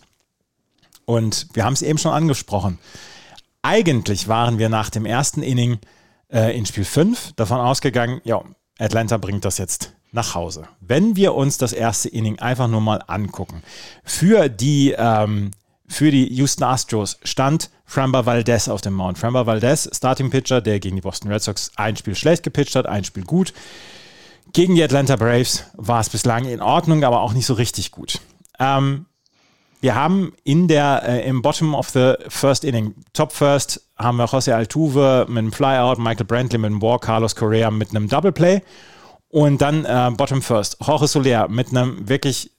Und 1.09 1.47
wir 1.53 1.65
haben 1.65 1.73
es 1.73 1.81
eben 1.81 1.97
schon 1.97 2.11
angesprochen. 2.11 2.77
Eigentlich 3.63 4.27
waren 4.27 4.59
wir 4.59 4.69
nach 4.69 4.91
dem 4.91 5.07
ersten 5.07 5.41
Inning 5.41 5.79
äh, 6.31 6.55
in 6.55 6.67
Spiel 6.67 6.85
5 6.85 7.33
davon 7.35 7.59
ausgegangen, 7.59 8.21
ja, 8.25 8.43
Atlanta 8.77 9.17
bringt 9.17 9.43
das 9.43 9.57
jetzt 9.57 9.93
nach 10.11 10.35
Hause. 10.35 10.67
Wenn 10.81 11.15
wir 11.15 11.33
uns 11.33 11.57
das 11.57 11.73
erste 11.73 12.09
Inning 12.09 12.37
einfach 12.37 12.67
nur 12.67 12.81
mal 12.81 13.01
angucken, 13.07 13.63
für 14.03 14.49
die, 14.49 14.93
ähm, 14.95 15.49
für 15.87 16.11
die 16.11 16.31
Houston 16.31 16.65
Astros 16.65 17.17
stand 17.23 17.71
Framba 17.85 18.27
Valdez 18.27 18.67
auf 18.67 18.81
dem 18.81 18.93
Mount. 18.93 19.17
Framba 19.17 19.47
Valdez, 19.47 19.89
Starting 19.91 20.29
Pitcher, 20.29 20.61
der 20.61 20.79
gegen 20.79 20.97
die 20.97 21.01
Boston 21.01 21.31
Red 21.31 21.41
Sox 21.41 21.71
ein 21.75 21.97
Spiel 21.97 22.13
schlecht 22.13 22.43
gepitcht 22.43 22.75
hat, 22.75 22.85
ein 22.85 23.03
Spiel 23.03 23.23
gut. 23.23 23.51
Gegen 24.53 24.75
die 24.75 24.83
Atlanta 24.83 25.15
Braves 25.15 25.63
war 25.73 26.01
es 26.01 26.09
bislang 26.09 26.45
in 26.45 26.61
Ordnung, 26.61 27.03
aber 27.03 27.21
auch 27.21 27.33
nicht 27.33 27.47
so 27.47 27.55
richtig 27.55 27.89
gut. 27.89 28.19
Ähm, 28.59 29.07
wir 29.81 29.95
haben 29.95 30.33
in 30.43 30.67
der, 30.67 31.03
äh, 31.05 31.27
im 31.27 31.41
Bottom 31.41 31.73
of 31.73 31.89
the 31.89 32.13
First 32.27 32.63
Inning, 32.63 32.95
Top 33.13 33.31
First, 33.31 33.81
haben 33.97 34.17
wir 34.17 34.25
José 34.25 34.53
Altuve 34.53 35.25
mit 35.29 35.37
einem 35.37 35.51
Flyout, 35.51 35.99
Michael 35.99 36.25
Brantley 36.25 36.57
mit 36.57 36.71
einem 36.71 36.81
War, 36.81 36.99
Carlos 36.99 37.35
Correa 37.35 37.71
mit 37.71 37.89
einem 37.91 38.07
Double 38.07 38.31
Play 38.31 38.61
und 39.29 39.61
dann 39.61 39.85
äh, 39.85 40.11
Bottom 40.15 40.41
First, 40.41 40.77
Jorge 40.85 41.07
Soler 41.07 41.47
mit 41.47 41.69
einem 41.69 42.07
wirklich 42.09 42.51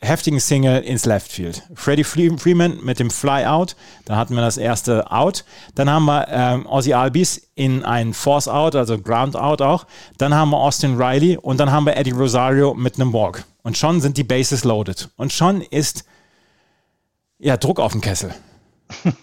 heftigen 0.00 0.38
Single 0.40 0.82
ins 0.82 1.06
Left 1.06 1.30
Field. 1.30 1.62
Freddie 1.74 2.04
Freeman 2.04 2.78
mit 2.84 2.98
dem 2.98 3.10
Flyout, 3.10 3.74
da 4.04 4.16
hatten 4.16 4.34
wir 4.34 4.42
das 4.42 4.56
erste 4.56 5.10
Out. 5.10 5.44
Dann 5.74 5.88
haben 5.90 6.04
wir 6.04 6.26
ähm, 6.28 6.66
Ozzy 6.66 6.92
Albis 6.92 7.50
in 7.54 7.84
ein 7.84 8.12
Force 8.12 8.48
Out, 8.48 8.76
also 8.76 8.98
Ground 8.98 9.36
Out 9.36 9.62
auch. 9.62 9.86
Dann 10.18 10.34
haben 10.34 10.50
wir 10.50 10.58
Austin 10.58 11.00
Riley 11.00 11.38
und 11.38 11.58
dann 11.58 11.70
haben 11.70 11.86
wir 11.86 11.96
Eddie 11.96 12.12
Rosario 12.12 12.74
mit 12.74 12.96
einem 12.96 13.12
Walk. 13.12 13.44
Und 13.62 13.78
schon 13.78 14.00
sind 14.00 14.18
die 14.18 14.24
Bases 14.24 14.64
loaded. 14.64 15.08
Und 15.16 15.32
schon 15.32 15.62
ist 15.62 16.04
ja, 17.44 17.58
Druck 17.58 17.78
auf 17.78 17.92
den 17.92 18.00
Kessel. 18.00 18.34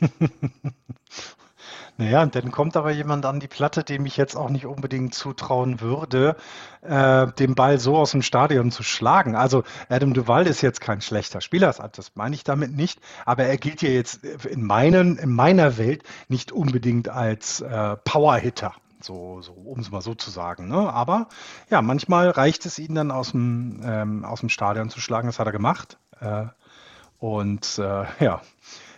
Naja, 1.97 2.25
dann 2.25 2.51
kommt 2.51 2.77
aber 2.77 2.89
jemand 2.89 3.27
an 3.27 3.39
die 3.39 3.47
Platte, 3.47 3.83
dem 3.83 4.07
ich 4.07 4.17
jetzt 4.17 4.35
auch 4.35 4.49
nicht 4.49 4.65
unbedingt 4.65 5.13
zutrauen 5.13 5.81
würde, 5.81 6.35
äh, 6.81 7.27
den 7.33 7.53
Ball 7.53 7.77
so 7.79 7.95
aus 7.95 8.09
dem 8.09 8.23
Stadion 8.23 8.71
zu 8.71 8.81
schlagen. 8.81 9.35
Also 9.35 9.63
Adam 9.87 10.15
Duval 10.15 10.47
ist 10.47 10.61
jetzt 10.61 10.81
kein 10.81 11.01
schlechter 11.01 11.41
Spieler, 11.41 11.71
das 11.71 12.15
meine 12.15 12.33
ich 12.33 12.43
damit 12.43 12.75
nicht, 12.75 12.99
aber 13.23 13.43
er 13.43 13.57
gilt 13.57 13.83
ja 13.83 13.89
jetzt 13.89 14.23
in, 14.23 14.63
meinen, 14.63 15.17
in 15.17 15.29
meiner 15.31 15.77
Welt 15.77 16.01
nicht 16.27 16.51
unbedingt 16.51 17.07
als 17.07 17.61
äh, 17.61 17.97
Powerhitter. 17.97 18.73
So, 18.99 19.43
so 19.43 19.51
um 19.51 19.79
es 19.79 19.91
mal 19.91 20.01
so 20.01 20.15
zu 20.15 20.31
sagen. 20.31 20.69
Ne? 20.69 20.91
Aber 20.91 21.27
ja, 21.69 21.83
manchmal 21.83 22.31
reicht 22.31 22.65
es 22.65 22.79
ihn 22.79 22.95
dann 22.95 23.11
aus 23.11 23.31
dem, 23.31 23.81
ähm, 23.83 24.25
aus 24.25 24.39
dem 24.39 24.49
Stadion 24.49 24.89
zu 24.89 24.99
schlagen. 24.99 25.27
Das 25.27 25.37
hat 25.37 25.45
er 25.45 25.51
gemacht. 25.51 25.99
Äh, 26.19 26.45
und 27.21 27.77
äh, 27.77 28.05
ja, 28.19 28.41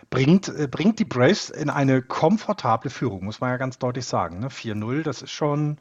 bringt, 0.08 0.48
äh, 0.48 0.66
bringt 0.66 0.98
die 0.98 1.04
Braves 1.04 1.50
in 1.50 1.68
eine 1.68 2.00
komfortable 2.00 2.90
Führung, 2.90 3.24
muss 3.24 3.40
man 3.40 3.50
ja 3.50 3.58
ganz 3.58 3.78
deutlich 3.78 4.06
sagen. 4.06 4.40
Ne? 4.40 4.48
4-0, 4.48 5.02
das 5.02 5.20
ist 5.20 5.30
schon, 5.30 5.76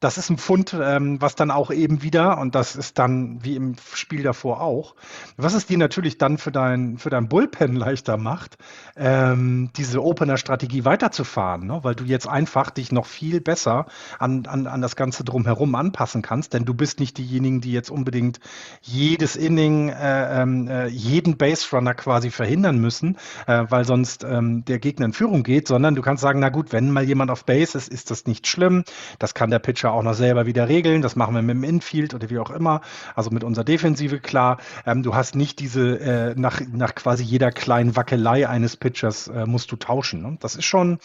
Das 0.00 0.18
ist 0.18 0.30
ein 0.30 0.38
Pfund, 0.38 0.76
ähm, 0.78 1.20
was 1.20 1.36
dann 1.36 1.50
auch 1.50 1.70
eben 1.70 2.02
wieder, 2.02 2.38
und 2.38 2.54
das 2.54 2.76
ist 2.76 2.98
dann 2.98 3.42
wie 3.42 3.56
im 3.56 3.76
Spiel 3.94 4.22
davor 4.22 4.60
auch, 4.60 4.94
was 5.36 5.54
es 5.54 5.66
dir 5.66 5.78
natürlich 5.78 6.18
dann 6.18 6.36
für 6.38 6.52
dein, 6.52 6.98
für 6.98 7.10
dein 7.10 7.28
Bullpen 7.28 7.76
leichter 7.76 8.16
macht, 8.16 8.58
ähm, 8.96 9.70
diese 9.76 10.02
Opener-Strategie 10.02 10.84
weiterzufahren, 10.84 11.66
ne? 11.66 11.80
weil 11.82 11.94
du 11.94 12.04
jetzt 12.04 12.28
einfach 12.28 12.70
dich 12.70 12.92
noch 12.92 13.06
viel 13.06 13.40
besser 13.40 13.86
an, 14.18 14.46
an, 14.46 14.66
an 14.66 14.82
das 14.82 14.96
Ganze 14.96 15.24
drumherum 15.24 15.74
anpassen 15.74 16.22
kannst, 16.22 16.52
denn 16.52 16.64
du 16.64 16.74
bist 16.74 17.00
nicht 17.00 17.16
diejenigen, 17.18 17.60
die 17.60 17.72
jetzt 17.72 17.90
unbedingt 17.90 18.40
jedes 18.82 19.36
Inning, 19.36 19.88
äh, 19.88 20.42
ähm, 20.42 20.68
äh, 20.68 20.86
jeden 20.88 21.36
Base-Runner 21.36 21.94
quasi 21.94 22.30
verhindern 22.30 22.78
müssen, 22.78 23.16
äh, 23.46 23.64
weil 23.68 23.84
sonst 23.84 24.24
ähm, 24.24 24.64
der 24.64 24.78
Gegner 24.78 25.06
in 25.06 25.12
Führung 25.12 25.42
geht, 25.42 25.68
sondern 25.68 25.94
du 25.94 26.02
kannst 26.02 26.22
sagen, 26.22 26.40
na 26.40 26.50
gut, 26.50 26.72
wenn 26.72 26.90
mal 26.90 27.04
jemand 27.04 27.30
auf 27.30 27.44
Base 27.44 27.76
ist, 27.78 27.88
ist 27.88 28.10
das 28.10 28.26
nicht 28.26 28.46
schlimm, 28.46 28.84
das 29.18 29.34
kann 29.34 29.50
der 29.50 29.58
Pitcher 29.58 29.85
Pitcher 29.86 29.92
auch 29.92 30.02
noch 30.02 30.14
selber 30.14 30.46
wieder 30.46 30.68
regeln. 30.68 31.02
Das 31.02 31.16
machen 31.16 31.34
wir 31.34 31.42
mit 31.42 31.54
dem 31.54 31.64
Infield 31.64 32.14
oder 32.14 32.28
wie 32.30 32.38
auch 32.38 32.50
immer, 32.50 32.80
also 33.14 33.30
mit 33.30 33.44
unserer 33.44 33.64
Defensive 33.64 34.20
klar. 34.20 34.58
Ähm, 34.84 35.02
du 35.02 35.14
hast 35.14 35.34
nicht 35.34 35.60
diese, 35.60 35.98
äh, 36.00 36.34
nach, 36.36 36.60
nach 36.72 36.94
quasi 36.94 37.22
jeder 37.22 37.52
kleinen 37.52 37.94
Wackelei 37.94 38.48
eines 38.48 38.76
Pitchers 38.76 39.28
äh, 39.28 39.46
musst 39.46 39.70
du 39.70 39.76
tauschen. 39.76 40.22
Ne? 40.22 40.38
Das 40.40 40.56
ist 40.56 40.64
schon, 40.64 40.98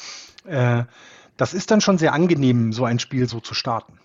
äh, 0.45 0.83
das 1.37 1.53
ist 1.53 1.69
dann 1.71 1.81
schon 1.81 1.97
sehr 1.97 2.13
angenehm, 2.13 2.73
so 2.73 2.85
ein 2.85 2.99
Spiel 2.99 3.27
so 3.27 3.39
zu 3.39 3.53
starten. 3.53 3.99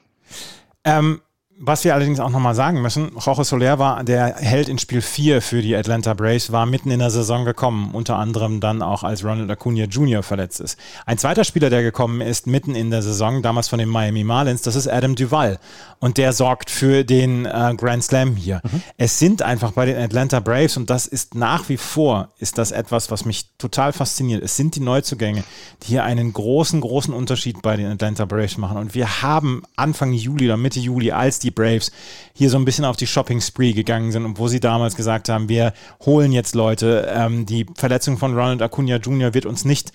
Ähm, 0.84 1.20
was 1.58 1.84
wir 1.84 1.94
allerdings 1.94 2.20
auch 2.20 2.28
nochmal 2.28 2.54
sagen 2.54 2.82
müssen, 2.82 3.12
Jorge 3.18 3.44
Soler 3.44 3.78
war 3.78 4.04
der 4.04 4.36
Held 4.36 4.68
in 4.68 4.78
Spiel 4.78 5.00
4 5.00 5.40
für 5.40 5.62
die 5.62 5.74
Atlanta 5.74 6.12
Braves, 6.12 6.52
war 6.52 6.66
mitten 6.66 6.90
in 6.90 6.98
der 6.98 7.10
Saison 7.10 7.46
gekommen, 7.46 7.90
unter 7.94 8.16
anderem 8.16 8.60
dann 8.60 8.82
auch 8.82 9.02
als 9.02 9.24
Ronald 9.24 9.50
Acuna 9.50 9.84
Jr. 9.84 10.22
verletzt 10.22 10.60
ist. 10.60 10.78
Ein 11.06 11.16
zweiter 11.16 11.44
Spieler, 11.44 11.70
der 11.70 11.82
gekommen 11.82 12.20
ist, 12.20 12.46
mitten 12.46 12.74
in 12.74 12.90
der 12.90 13.00
Saison, 13.00 13.40
damals 13.40 13.68
von 13.68 13.78
den 13.78 13.88
Miami 13.88 14.22
Marlins, 14.22 14.62
das 14.62 14.76
ist 14.76 14.86
Adam 14.86 15.14
Duval. 15.14 15.58
Und 15.98 16.18
der 16.18 16.34
sorgt 16.34 16.68
für 16.68 17.04
den 17.04 17.46
äh, 17.46 17.74
Grand 17.74 18.04
Slam 18.04 18.36
hier. 18.36 18.60
Mhm. 18.62 18.82
Es 18.98 19.18
sind 19.18 19.40
einfach 19.40 19.72
bei 19.72 19.86
den 19.86 19.96
Atlanta 19.96 20.40
Braves, 20.40 20.76
und 20.76 20.90
das 20.90 21.06
ist 21.06 21.34
nach 21.34 21.70
wie 21.70 21.78
vor, 21.78 22.28
ist 22.38 22.58
das 22.58 22.70
etwas, 22.70 23.10
was 23.10 23.24
mich 23.24 23.46
total 23.56 23.94
fasziniert. 23.94 24.42
Es 24.42 24.56
sind 24.56 24.76
die 24.76 24.80
Neuzugänge, 24.80 25.42
die 25.82 25.86
hier 25.86 26.04
einen 26.04 26.34
großen, 26.34 26.82
großen 26.82 27.14
Unterschied 27.14 27.62
bei 27.62 27.76
den 27.76 27.90
Atlanta 27.90 28.26
Braves 28.26 28.58
machen. 28.58 28.76
Und 28.76 28.94
wir 28.94 29.22
haben 29.22 29.62
Anfang 29.76 30.12
Juli 30.12 30.44
oder 30.44 30.58
Mitte 30.58 30.80
Juli, 30.80 31.12
als 31.12 31.38
die 31.38 31.45
die 31.46 31.50
Braves 31.50 31.90
hier 32.34 32.50
so 32.50 32.58
ein 32.58 32.64
bisschen 32.64 32.84
auf 32.84 32.96
die 32.96 33.06
Shopping 33.06 33.40
Spree 33.40 33.72
gegangen 33.72 34.12
sind 34.12 34.24
und 34.24 34.38
wo 34.38 34.48
sie 34.48 34.60
damals 34.60 34.96
gesagt 34.96 35.28
haben, 35.28 35.48
wir 35.48 35.72
holen 36.04 36.32
jetzt 36.32 36.54
Leute. 36.54 37.10
Ähm, 37.14 37.46
die 37.46 37.64
Verletzung 37.76 38.18
von 38.18 38.34
Ronald 38.34 38.60
Acuna 38.60 38.96
Jr. 38.96 39.32
wird 39.32 39.46
uns 39.46 39.64
nicht 39.64 39.92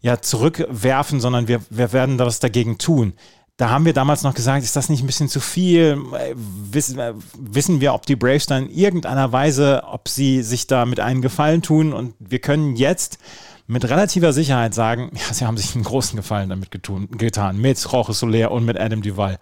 ja, 0.00 0.20
zurückwerfen, 0.20 1.20
sondern 1.20 1.48
wir, 1.48 1.60
wir 1.70 1.92
werden 1.92 2.18
das 2.18 2.38
dagegen 2.38 2.78
tun. 2.78 3.14
Da 3.56 3.70
haben 3.70 3.84
wir 3.84 3.92
damals 3.92 4.22
noch 4.24 4.34
gesagt, 4.34 4.64
ist 4.64 4.74
das 4.74 4.88
nicht 4.88 5.02
ein 5.02 5.06
bisschen 5.06 5.28
zu 5.28 5.38
viel? 5.38 5.96
Wissen, 6.34 6.98
wissen 7.38 7.80
wir, 7.80 7.94
ob 7.94 8.04
die 8.04 8.16
Braves 8.16 8.46
dann 8.46 8.66
in 8.66 8.70
irgendeiner 8.76 9.30
Weise, 9.30 9.82
ob 9.86 10.08
sie 10.08 10.42
sich 10.42 10.66
da 10.66 10.86
mit 10.86 10.98
einem 10.98 11.22
Gefallen 11.22 11.62
tun? 11.62 11.92
Und 11.92 12.14
wir 12.18 12.40
können 12.40 12.74
jetzt 12.74 13.18
mit 13.66 13.88
relativer 13.88 14.32
Sicherheit 14.32 14.74
sagen, 14.74 15.10
ja, 15.14 15.32
sie 15.32 15.46
haben 15.46 15.56
sich 15.56 15.74
einen 15.74 15.84
großen 15.84 16.16
Gefallen 16.16 16.50
damit 16.50 16.70
getun, 16.70 17.08
getan, 17.12 17.58
mit 17.58 17.78
Jorge 17.78 18.12
Soler 18.12 18.50
und 18.50 18.64
mit 18.64 18.78
Adam 18.78 19.02
Duval. 19.02 19.38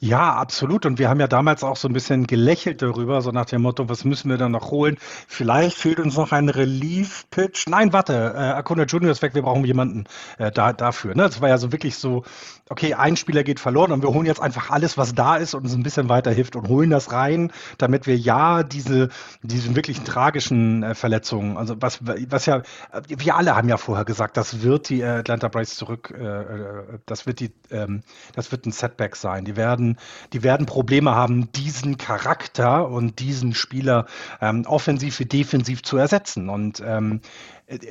Ja, 0.00 0.34
absolut. 0.34 0.84
Und 0.84 0.98
wir 0.98 1.08
haben 1.08 1.20
ja 1.20 1.26
damals 1.26 1.64
auch 1.64 1.76
so 1.76 1.88
ein 1.88 1.94
bisschen 1.94 2.26
gelächelt 2.26 2.82
darüber, 2.82 3.22
so 3.22 3.30
nach 3.30 3.46
dem 3.46 3.62
Motto, 3.62 3.88
was 3.88 4.04
müssen 4.04 4.28
wir 4.28 4.36
da 4.36 4.48
noch 4.48 4.70
holen? 4.70 4.98
Vielleicht 5.26 5.78
fehlt 5.78 6.00
uns 6.00 6.16
noch 6.16 6.32
ein 6.32 6.50
Relief-Pitch. 6.50 7.66
Nein, 7.68 7.94
warte, 7.94 8.34
äh, 8.36 8.38
Acuna 8.38 8.84
Junior 8.84 9.10
ist 9.10 9.22
weg, 9.22 9.34
wir 9.34 9.40
brauchen 9.40 9.64
jemanden 9.64 10.04
äh, 10.36 10.52
da, 10.52 10.74
dafür. 10.74 11.14
Ne? 11.14 11.22
Das 11.22 11.40
war 11.40 11.48
ja 11.48 11.56
so 11.56 11.72
wirklich 11.72 11.96
so, 11.96 12.24
okay, 12.68 12.94
ein 12.94 13.16
Spieler 13.16 13.44
geht 13.44 13.60
verloren 13.60 13.92
und 13.92 14.02
wir 14.02 14.10
holen 14.10 14.26
jetzt 14.26 14.40
einfach 14.40 14.70
alles, 14.70 14.98
was 14.98 15.14
da 15.14 15.36
ist 15.36 15.54
und 15.54 15.64
uns 15.64 15.74
ein 15.74 15.82
bisschen 15.82 16.08
weiterhilft 16.08 16.56
und 16.56 16.68
holen 16.68 16.90
das 16.90 17.12
rein, 17.12 17.52
damit 17.78 18.06
wir 18.06 18.16
ja 18.16 18.62
diese, 18.62 19.08
diese 19.42 19.76
wirklich 19.76 20.00
tragischen 20.00 20.82
äh, 20.82 20.94
Verletzungen, 20.94 21.56
also 21.56 21.76
was, 21.80 22.00
was 22.02 22.46
ja, 22.46 22.62
wir 23.08 23.36
alle 23.36 23.56
haben 23.56 23.68
ja 23.68 23.76
vorher 23.76 24.04
gesagt, 24.04 24.36
das 24.36 24.62
wird 24.62 24.88
die 24.88 25.04
Atlanta 25.04 25.48
Braves 25.48 25.76
zurück, 25.76 26.12
äh, 26.16 26.24
äh, 26.24 26.98
das 27.06 27.26
wird 27.26 27.40
die, 27.40 27.52
ähm, 27.70 28.02
das 28.34 28.50
wird 28.50 28.66
ein 28.66 28.72
Setback 28.72 29.16
sein. 29.16 29.44
Die 29.44 29.56
werden 29.56 29.66
werden, 29.66 29.98
die 30.32 30.42
werden 30.42 30.66
Probleme 30.66 31.14
haben, 31.14 31.50
diesen 31.52 31.96
Charakter 31.96 32.88
und 32.88 33.18
diesen 33.18 33.54
Spieler 33.54 34.06
ähm, 34.40 34.64
offensiv 34.66 35.18
wie 35.18 35.26
defensiv 35.26 35.82
zu 35.82 35.96
ersetzen. 35.96 36.48
Und 36.48 36.82
ähm, 36.84 37.20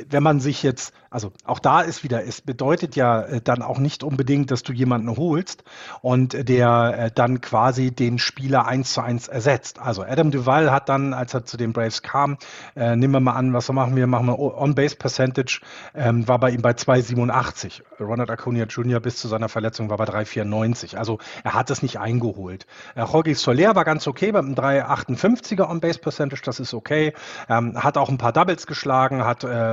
wenn 0.10 0.24
man 0.24 0.40
sich 0.40 0.64
jetzt, 0.64 0.94
also 1.10 1.34
auch 1.44 1.60
da 1.60 1.82
ist 1.82 2.04
wieder, 2.04 2.26
es 2.26 2.42
bedeutet 2.42 2.96
ja 2.96 3.22
äh, 3.22 3.42
dann 3.42 3.62
auch 3.62 3.78
nicht 3.78 4.04
unbedingt, 4.04 4.50
dass 4.50 4.64
du 4.64 4.72
jemanden 4.72 5.10
holst 5.18 5.66
und 6.02 6.48
der 6.48 6.96
äh, 6.98 7.12
dann 7.14 7.42
quasi 7.42 7.92
den 7.92 8.18
Spieler 8.18 8.68
eins 8.68 8.94
zu 8.94 9.02
eins 9.02 9.28
ersetzt. 9.28 9.80
Also 9.80 10.04
Adam 10.04 10.32
Duval 10.32 10.72
hat 10.72 10.88
dann, 10.88 11.14
als 11.14 11.34
er 11.34 11.44
zu 11.44 11.58
den 11.58 11.74
Braves 11.74 12.02
kam, 12.02 12.38
äh, 12.78 12.96
nehmen 12.96 13.14
wir 13.14 13.20
mal 13.20 13.34
an, 13.34 13.52
was 13.52 13.70
machen 13.70 13.98
wir, 13.98 14.08
machen 14.08 14.28
wir 14.28 14.40
On-Base-Percentage, 14.40 15.60
ähm, 15.94 16.26
war 16.26 16.40
bei 16.40 16.52
ihm 16.52 16.62
bei 16.62 16.72
2,87. 16.72 17.82
Ronald 18.00 18.30
Acuna 18.30 18.64
Jr. 18.64 19.02
bis 19.02 19.18
zu 19.18 19.28
seiner 19.28 19.50
Verletzung 19.50 19.90
war 19.90 19.98
bei 19.98 20.06
3,94. 20.06 20.96
Also 20.96 21.20
er 21.44 21.54
hat 21.54 21.70
es 21.70 21.82
nicht 21.82 22.00
eingeholt. 22.00 22.66
Äh, 22.96 23.04
Jorge 23.04 23.36
Soler 23.36 23.76
war 23.76 23.84
ganz 23.84 24.08
okay 24.08 24.32
bei 24.32 24.40
einem 24.40 24.54
3,58er 24.54 25.70
On-Base-Percentage, 25.70 26.44
das 26.46 26.62
ist 26.62 26.74
okay. 26.74 27.14
Ähm, 27.50 27.84
hat 27.84 27.98
auch 27.98 28.08
ein 28.08 28.18
paar 28.18 28.32
Doubles 28.32 28.68
geschlagen, 28.68 29.26
hat 29.26 29.44
äh, 29.44 29.65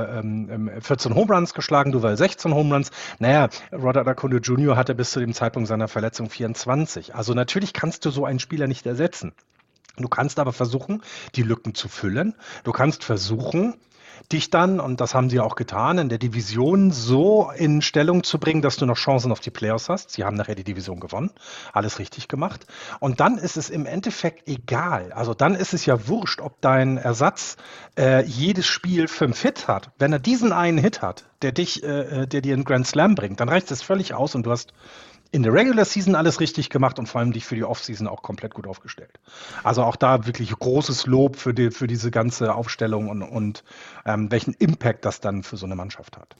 14 0.81 1.11
ähm, 1.11 1.17
Home 1.17 1.33
Runs 1.33 1.53
geschlagen, 1.53 1.91
Duval 1.91 2.17
16 2.17 2.53
Home 2.53 2.73
Runs. 2.73 2.91
Naja, 3.19 3.49
Robert 3.71 4.07
Acuna 4.07 4.37
Jr. 4.37 4.75
hatte 4.75 4.95
bis 4.95 5.11
zu 5.11 5.19
dem 5.19 5.33
Zeitpunkt 5.33 5.67
seiner 5.67 5.87
Verletzung 5.87 6.29
24. 6.29 7.15
Also 7.15 7.33
natürlich 7.33 7.73
kannst 7.73 8.05
du 8.05 8.09
so 8.09 8.25
einen 8.25 8.39
Spieler 8.39 8.67
nicht 8.67 8.85
ersetzen. 8.85 9.33
Du 9.97 10.07
kannst 10.07 10.39
aber 10.39 10.53
versuchen, 10.53 11.03
die 11.35 11.43
Lücken 11.43 11.75
zu 11.75 11.87
füllen. 11.87 12.35
Du 12.63 12.71
kannst 12.71 13.03
versuchen, 13.03 13.75
dich 14.31 14.49
dann, 14.49 14.79
und 14.79 15.01
das 15.01 15.13
haben 15.13 15.29
sie 15.29 15.39
auch 15.39 15.55
getan, 15.55 15.97
in 15.97 16.09
der 16.09 16.17
Division 16.17 16.91
so 16.91 17.51
in 17.55 17.81
Stellung 17.81 18.23
zu 18.23 18.39
bringen, 18.39 18.61
dass 18.61 18.77
du 18.77 18.85
noch 18.85 18.97
Chancen 18.97 19.31
auf 19.31 19.39
die 19.39 19.51
Playoffs 19.51 19.89
hast. 19.89 20.11
Sie 20.11 20.23
haben 20.23 20.35
nachher 20.35 20.55
die 20.55 20.63
Division 20.63 20.99
gewonnen, 20.99 21.31
alles 21.71 21.99
richtig 21.99 22.27
gemacht. 22.27 22.65
Und 22.99 23.19
dann 23.19 23.37
ist 23.37 23.57
es 23.57 23.69
im 23.69 23.85
Endeffekt 23.85 24.47
egal. 24.47 25.11
Also 25.13 25.33
dann 25.33 25.55
ist 25.55 25.73
es 25.73 25.85
ja 25.85 26.07
wurscht, 26.07 26.41
ob 26.41 26.61
dein 26.61 26.97
Ersatz 26.97 27.57
äh, 27.97 28.23
jedes 28.23 28.67
Spiel 28.67 29.07
fünf 29.07 29.41
Hit 29.41 29.67
hat. 29.67 29.91
Wenn 29.97 30.13
er 30.13 30.19
diesen 30.19 30.51
einen 30.51 30.77
Hit 30.77 31.01
hat, 31.01 31.25
der 31.41 31.51
dich, 31.51 31.83
äh, 31.83 32.23
äh 32.23 32.27
der 32.27 32.41
dir 32.41 32.53
einen 32.53 32.63
Grand 32.63 32.87
Slam 32.87 33.15
bringt, 33.15 33.39
dann 33.39 33.49
reicht 33.49 33.71
es 33.71 33.81
völlig 33.81 34.13
aus 34.13 34.35
und 34.35 34.45
du 34.45 34.51
hast 34.51 34.73
in 35.33 35.41
der 35.41 35.51
Regular 35.51 35.83
Season 35.83 36.13
alles 36.13 36.39
richtig 36.39 36.69
gemacht 36.69 36.99
und 36.99 37.07
vor 37.07 37.19
allem 37.19 37.33
dich 37.33 37.43
für 37.43 37.55
die 37.55 37.63
Offseason 37.63 38.07
auch 38.07 38.21
komplett 38.21 38.53
gut 38.53 38.67
aufgestellt. 38.67 39.19
Also 39.63 39.83
auch 39.83 39.95
da 39.95 40.27
wirklich 40.27 40.51
großes 40.51 41.07
Lob 41.07 41.37
für, 41.37 41.55
die, 41.55 41.71
für 41.71 41.87
diese 41.87 42.11
ganze 42.11 42.53
Aufstellung 42.53 43.09
und, 43.09 43.23
und 43.23 43.63
ähm, 44.05 44.31
welchen 44.31 44.53
Impact 44.53 45.05
das 45.05 45.21
dann 45.21 45.41
für 45.41 45.57
so 45.57 45.65
eine 45.65 45.75
Mannschaft 45.75 46.17
hat. 46.17 46.35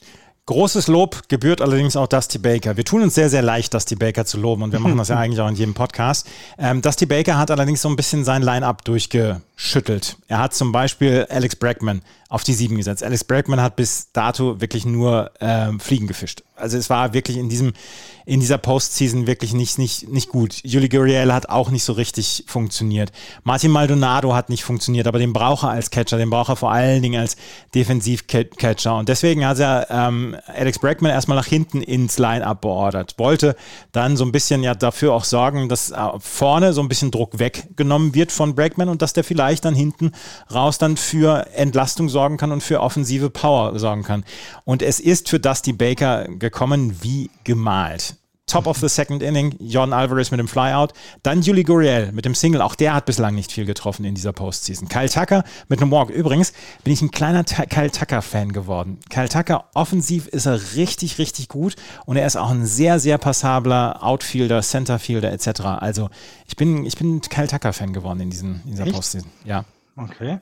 Großes 0.45 0.87
Lob 0.87 1.27
gebührt 1.27 1.61
allerdings 1.61 1.95
auch 1.95 2.05
Dusty 2.05 2.37
Baker. 2.37 2.77
Wir 2.77 2.85
tun 2.85 3.01
uns 3.01 3.15
sehr, 3.15 3.29
sehr 3.29 3.41
leicht, 3.41 3.73
Dusty 3.73 3.95
Baker 3.95 4.25
zu 4.25 4.37
loben 4.37 4.61
und 4.61 4.73
wir 4.73 4.79
machen 4.79 4.97
das 4.97 5.07
ja 5.07 5.17
eigentlich 5.19 5.41
auch 5.41 5.47
in 5.47 5.55
jedem 5.55 5.73
Podcast. 5.73 6.29
Ähm, 6.59 6.83
Dusty 6.83 7.07
Baker 7.07 7.37
hat 7.37 7.49
allerdings 7.49 7.81
so 7.81 7.89
ein 7.89 7.95
bisschen 7.95 8.23
sein 8.23 8.43
Line-Up 8.43 8.83
durchgeschüttelt. 9.53 10.17
Er 10.27 10.39
hat 10.39 10.53
zum 10.53 10.71
Beispiel 10.71 11.25
Alex 11.29 11.55
Bregman 11.55 12.01
auf 12.29 12.43
die 12.43 12.53
Sieben 12.53 12.77
gesetzt. 12.77 13.03
Alex 13.03 13.23
Bregman 13.23 13.61
hat 13.61 13.75
bis 13.75 14.11
dato 14.11 14.59
wirklich 14.59 14.85
nur 14.85 15.31
ähm, 15.39 15.79
Fliegen 15.79 16.07
gefischt. 16.07 16.41
Also 16.55 16.77
es 16.77 16.89
war 16.89 17.13
wirklich 17.13 17.37
in 17.37 17.49
diesem, 17.49 17.73
in 18.25 18.39
dieser 18.39 18.57
Postseason 18.57 19.27
wirklich 19.27 19.53
nicht, 19.53 19.77
nicht, 19.77 20.07
nicht 20.07 20.29
gut. 20.29 20.61
Juli 20.63 20.87
Gurriel 20.87 21.33
hat 21.33 21.49
auch 21.49 21.69
nicht 21.69 21.83
so 21.83 21.93
richtig 21.93 22.45
funktioniert. 22.47 23.11
Martin 23.43 23.69
Maldonado 23.69 24.33
hat 24.33 24.49
nicht 24.49 24.63
funktioniert, 24.63 25.05
aber 25.07 25.19
den 25.19 25.33
braucht 25.33 25.63
er 25.63 25.71
als 25.71 25.91
Catcher, 25.91 26.17
den 26.17 26.29
braucht 26.29 26.49
er 26.49 26.55
vor 26.55 26.71
allen 26.71 27.01
Dingen 27.01 27.19
als 27.19 27.35
Defensiv-Catcher. 27.75 28.97
Und 28.97 29.09
deswegen 29.09 29.45
hat 29.45 29.59
er 29.59 29.87
ähm, 29.89 30.35
Alex 30.47 30.79
Bregman 30.79 31.11
erstmal 31.11 31.37
nach 31.37 31.47
hinten 31.47 31.81
ins 31.81 32.17
Line-Up 32.17 32.61
beordert. 32.61 33.15
Wollte 33.17 33.55
dann 33.91 34.15
so 34.15 34.25
ein 34.25 34.31
bisschen 34.31 34.63
ja 34.63 34.73
dafür 34.73 35.13
auch 35.13 35.25
sorgen, 35.25 35.69
dass 35.69 35.91
äh, 35.91 35.97
vorne 36.19 36.73
so 36.73 36.81
ein 36.81 36.87
bisschen 36.87 37.11
Druck 37.11 37.37
weggenommen 37.37 38.15
wird 38.15 38.31
von 38.31 38.55
Bregman 38.55 38.89
und 38.89 39.01
dass 39.01 39.13
der 39.13 39.23
vielleicht 39.23 39.42
dann 39.61 39.75
hinten 39.75 40.11
raus 40.53 40.77
dann 40.77 40.97
für 40.97 41.47
Entlastung 41.53 42.09
sorgen 42.09 42.37
kann 42.37 42.51
und 42.51 42.61
für 42.61 42.81
offensive 42.81 43.29
Power 43.29 43.77
sorgen 43.79 44.03
kann. 44.03 44.23
Und 44.65 44.81
es 44.81 44.99
ist 44.99 45.29
für 45.29 45.39
Dusty 45.39 45.73
Baker 45.73 46.27
gekommen 46.27 46.97
wie 47.01 47.29
gemalt. 47.43 48.15
Top 48.45 48.67
of 48.67 48.77
the 48.77 48.89
second 48.89 49.23
inning, 49.23 49.55
John 49.59 49.93
Alvarez 49.93 50.29
mit 50.29 50.39
dem 50.39 50.49
Flyout. 50.49 50.91
Dann 51.23 51.41
Julie 51.41 51.63
Gurriel 51.63 52.11
mit 52.11 52.25
dem 52.25 52.35
Single. 52.35 52.61
Auch 52.61 52.75
der 52.75 52.93
hat 52.93 53.05
bislang 53.05 53.35
nicht 53.35 53.51
viel 53.53 53.65
getroffen 53.65 54.03
in 54.03 54.15
dieser 54.15 54.33
Postseason. 54.33 54.89
Kyle 54.89 55.09
Tucker 55.09 55.43
mit 55.69 55.81
einem 55.81 55.91
Walk. 55.91 56.09
Übrigens 56.09 56.51
bin 56.83 56.91
ich 56.91 57.01
ein 57.01 57.09
kleiner 57.09 57.45
Kyle 57.45 57.89
Tucker-Fan 57.89 58.51
geworden. 58.51 58.99
Kyle 59.09 59.29
Tucker, 59.29 59.69
offensiv 59.73 60.27
ist 60.27 60.45
er 60.45 60.59
richtig, 60.75 61.17
richtig 61.19 61.47
gut. 61.47 61.75
Und 62.05 62.17
er 62.17 62.27
ist 62.27 62.35
auch 62.35 62.51
ein 62.51 62.65
sehr, 62.65 62.99
sehr 62.99 63.17
passabler 63.17 64.03
Outfielder, 64.03 64.61
Centerfielder 64.61 65.31
etc. 65.31 65.61
Also 65.79 66.09
ich 66.45 66.57
bin, 66.57 66.85
ich 66.85 66.97
bin 66.97 67.21
Kyle 67.21 67.47
Tucker-Fan 67.47 67.93
geworden 67.93 68.19
in, 68.19 68.29
diesen, 68.29 68.61
in 68.65 68.71
dieser 68.71 68.83
Echt? 68.85 68.93
Postseason. 68.93 69.29
Ja. 69.45 69.63
Okay. 69.95 70.39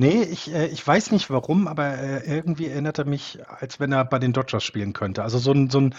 Nee, 0.00 0.22
ich, 0.22 0.50
äh, 0.50 0.68
ich 0.68 0.86
weiß 0.86 1.10
nicht 1.10 1.28
warum, 1.28 1.68
aber 1.68 1.98
äh, 1.98 2.26
irgendwie 2.26 2.68
erinnert 2.68 2.98
er 2.98 3.04
mich, 3.04 3.38
als 3.46 3.80
wenn 3.80 3.92
er 3.92 4.06
bei 4.06 4.18
den 4.18 4.32
Dodgers 4.32 4.64
spielen 4.64 4.94
könnte. 4.94 5.22
Also 5.22 5.36
so 5.36 5.52
ein, 5.52 5.68
so 5.68 5.78
ein, 5.78 5.94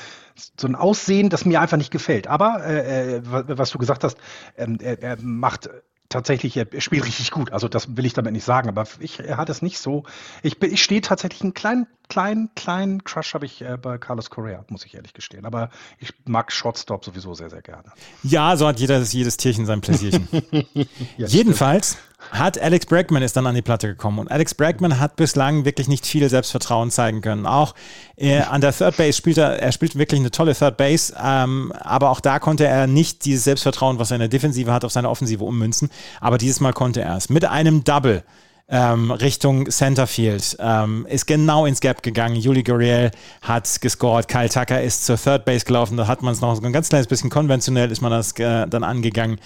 so 0.59 0.67
ein 0.67 0.73
Aussehen, 0.73 1.29
das 1.29 1.45
mir 1.45 1.61
einfach 1.61 1.77
nicht 1.77 1.91
gefällt. 1.91 2.25
Aber 2.25 2.65
äh, 2.65 3.17
äh 3.17 3.21
was 3.23 3.69
du 3.69 3.77
gesagt 3.77 4.03
hast, 4.03 4.17
ähm, 4.57 4.79
er, 4.81 5.03
er 5.03 5.17
macht 5.21 5.69
tatsächlich, 6.09 6.57
er 6.57 6.65
spielt 6.81 7.05
richtig 7.05 7.29
gut. 7.29 7.51
Also 7.51 7.67
das 7.67 7.95
will 7.95 8.07
ich 8.07 8.13
damit 8.13 8.33
nicht 8.33 8.43
sagen, 8.43 8.69
aber 8.69 8.85
ich, 8.99 9.19
er 9.19 9.37
hat 9.37 9.51
es 9.51 9.61
nicht 9.61 9.77
so. 9.77 10.03
Ich, 10.41 10.59
ich 10.63 10.81
stehe 10.81 11.01
tatsächlich 11.01 11.43
einen 11.43 11.53
kleinen, 11.53 11.85
kleinen, 12.11 12.49
kleinen 12.55 13.05
Crush 13.05 13.33
habe 13.33 13.45
ich 13.45 13.61
äh, 13.61 13.77
bei 13.81 13.97
Carlos 13.97 14.29
Correa, 14.29 14.65
muss 14.67 14.85
ich 14.85 14.95
ehrlich 14.95 15.13
gestehen. 15.13 15.45
Aber 15.45 15.69
ich 15.97 16.13
mag 16.25 16.51
Shortstop 16.51 17.05
sowieso 17.05 17.33
sehr, 17.33 17.49
sehr 17.49 17.61
gerne. 17.61 17.85
Ja, 18.21 18.57
so 18.57 18.67
hat 18.67 18.81
jeder, 18.81 18.99
jedes 18.99 19.37
Tierchen 19.37 19.65
sein 19.65 19.79
Pläsierchen. 19.79 20.27
ja, 21.17 21.27
Jedenfalls 21.27 21.97
hat 22.31 22.59
Alex 22.61 22.85
Bregman 22.85 23.23
ist 23.23 23.37
dann 23.37 23.47
an 23.47 23.55
die 23.55 23.61
Platte 23.61 23.87
gekommen 23.87 24.19
und 24.19 24.29
Alex 24.29 24.53
Bregman 24.53 24.99
hat 24.99 25.15
bislang 25.15 25.63
wirklich 25.63 25.87
nicht 25.87 26.05
viel 26.05 26.27
Selbstvertrauen 26.29 26.91
zeigen 26.91 27.21
können. 27.21 27.45
Auch 27.45 27.75
äh, 28.17 28.41
an 28.41 28.59
der 28.59 28.73
Third 28.73 28.97
Base 28.97 29.13
spielt 29.13 29.37
er, 29.37 29.59
er 29.59 29.71
spielt 29.71 29.97
wirklich 29.97 30.19
eine 30.19 30.31
tolle 30.31 30.53
Third 30.53 30.75
Base, 30.75 31.15
ähm, 31.17 31.71
aber 31.79 32.09
auch 32.09 32.19
da 32.19 32.39
konnte 32.39 32.67
er 32.67 32.87
nicht 32.87 33.23
dieses 33.23 33.45
Selbstvertrauen, 33.45 33.99
was 33.99 34.11
er 34.11 34.15
in 34.15 34.19
der 34.19 34.27
Defensive 34.27 34.71
hat, 34.73 34.83
auf 34.83 34.91
seine 34.91 35.09
Offensive 35.09 35.45
ummünzen. 35.45 35.89
Aber 36.19 36.37
dieses 36.37 36.59
Mal 36.59 36.73
konnte 36.73 37.01
er 37.01 37.15
es 37.15 37.29
mit 37.29 37.45
einem 37.45 37.85
Double 37.85 38.23
ähm, 38.71 39.11
Richtung 39.11 39.69
Centerfield. 39.69 40.55
Ähm, 40.59 41.05
ist 41.09 41.27
genau 41.27 41.65
ins 41.65 41.81
Gap 41.81 42.01
gegangen. 42.01 42.37
Juli 42.37 42.63
Gurriel 42.63 43.11
hat 43.41 43.81
gescored. 43.81 44.29
Kyle 44.29 44.49
Tucker 44.49 44.81
ist 44.81 45.05
zur 45.05 45.17
Third 45.17 45.43
Base 45.43 45.65
gelaufen. 45.65 45.97
Da 45.97 46.07
hat 46.07 46.23
man 46.23 46.33
es 46.33 46.39
noch 46.39 46.63
ein 46.63 46.73
ganz 46.73 46.87
kleines 46.87 47.07
bisschen 47.07 47.29
konventionell, 47.29 47.91
ist 47.91 48.01
man 48.01 48.11
das 48.11 48.31
äh, 48.39 48.65
dann 48.67 48.83
angegangen. 48.83 49.39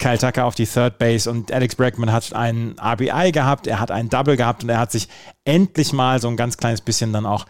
Kyle 0.00 0.18
Tucker 0.18 0.44
auf 0.44 0.56
die 0.56 0.66
Third 0.66 0.98
Base 0.98 1.30
und 1.30 1.52
Alex 1.52 1.76
Bregman 1.76 2.12
hat 2.12 2.34
einen 2.34 2.74
RBI 2.80 3.30
gehabt. 3.30 3.68
Er 3.68 3.78
hat 3.78 3.92
einen 3.92 4.08
Double 4.08 4.36
gehabt 4.36 4.64
und 4.64 4.68
er 4.68 4.78
hat 4.78 4.90
sich 4.90 5.08
endlich 5.44 5.92
mal 5.92 6.20
so 6.20 6.28
ein 6.28 6.36
ganz 6.36 6.56
kleines 6.56 6.80
bisschen 6.80 7.12
dann 7.12 7.24
auch 7.24 7.46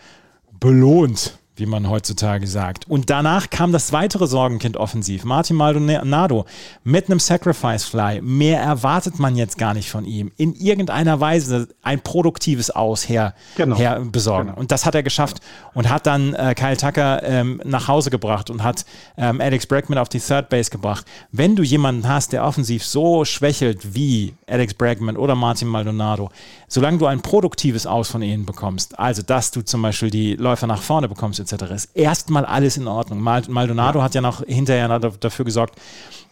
belohnt 0.61 1.39
wie 1.63 1.67
man 1.67 1.89
heutzutage 1.89 2.49
sagt. 2.49 2.89
Und 2.89 3.09
danach 3.09 3.49
kam 3.49 3.71
das 3.71 3.93
weitere 3.93 4.27
Sorgenkind 4.27 4.77
offensiv, 4.77 5.25
Martin 5.25 5.55
Maldonado 5.55 6.45
mit 6.83 7.09
einem 7.09 7.21
Sacrifice 7.21 7.85
Fly. 7.85 8.21
Mehr 8.21 8.61
erwartet 8.61 9.21
man 9.21 9.37
jetzt 9.37 9.59
gar 9.59 9.73
nicht 9.73 9.89
von 9.89 10.05
ihm. 10.05 10.33
In 10.37 10.55
irgendeiner 10.55 11.21
Weise 11.21 11.69
ein 11.83 12.01
produktives 12.01 12.71
Aus 12.71 13.09
her, 13.09 13.35
genau. 13.57 13.77
her 13.77 14.01
besorgen. 14.01 14.49
Genau. 14.49 14.59
Und 14.59 14.73
das 14.73 14.87
hat 14.87 14.97
er 14.97 15.05
geschafft 15.05 15.39
und 15.75 15.89
hat 15.89 16.07
dann 16.07 16.35
äh, 16.35 16.55
Kyle 16.55 16.77
Tucker 16.77 17.23
ähm, 17.23 17.61
nach 17.65 17.89
Hause 17.89 18.11
gebracht 18.11 18.51
und 18.51 18.63
hat 18.63 18.85
ähm, 19.17 19.41
Alex 19.41 19.67
Bregman 19.67 19.99
auf 19.99 20.09
die 20.09 20.21
Third 20.21 20.49
Base 20.49 20.71
gebracht. 20.71 21.07
Wenn 21.31 21.57
du 21.57 21.63
jemanden 21.63 22.09
hast, 22.09 22.33
der 22.33 22.45
offensiv 22.45 22.85
so 22.85 23.25
schwächelt 23.25 23.95
wie 23.95 24.35
Alex 24.47 24.75
Bregman 24.75 25.17
oder 25.17 25.35
Martin 25.35 25.69
Maldonado, 25.69 26.31
solange 26.69 26.99
du 26.99 27.07
ein 27.07 27.23
produktives 27.23 27.87
Aus 27.87 28.09
von 28.09 28.23
ihnen 28.23 28.45
bekommst, 28.45 28.99
also 28.99 29.23
dass 29.23 29.51
du 29.51 29.63
zum 29.63 29.83
Beispiel 29.83 30.11
die 30.11 30.37
Läufer 30.37 30.67
nach 30.67 30.83
vorne 30.83 31.09
bekommst, 31.09 31.41
etc., 31.41 31.73
ist 31.73 31.97
erstmal 31.97 32.45
alles 32.45 32.77
in 32.77 32.87
Ordnung. 32.87 33.21
Maldonado 33.21 33.99
ja. 33.99 34.05
hat 34.05 34.15
ja 34.15 34.21
noch 34.21 34.45
hinterher 34.45 34.99
dafür 34.99 35.45
gesorgt, 35.45 35.79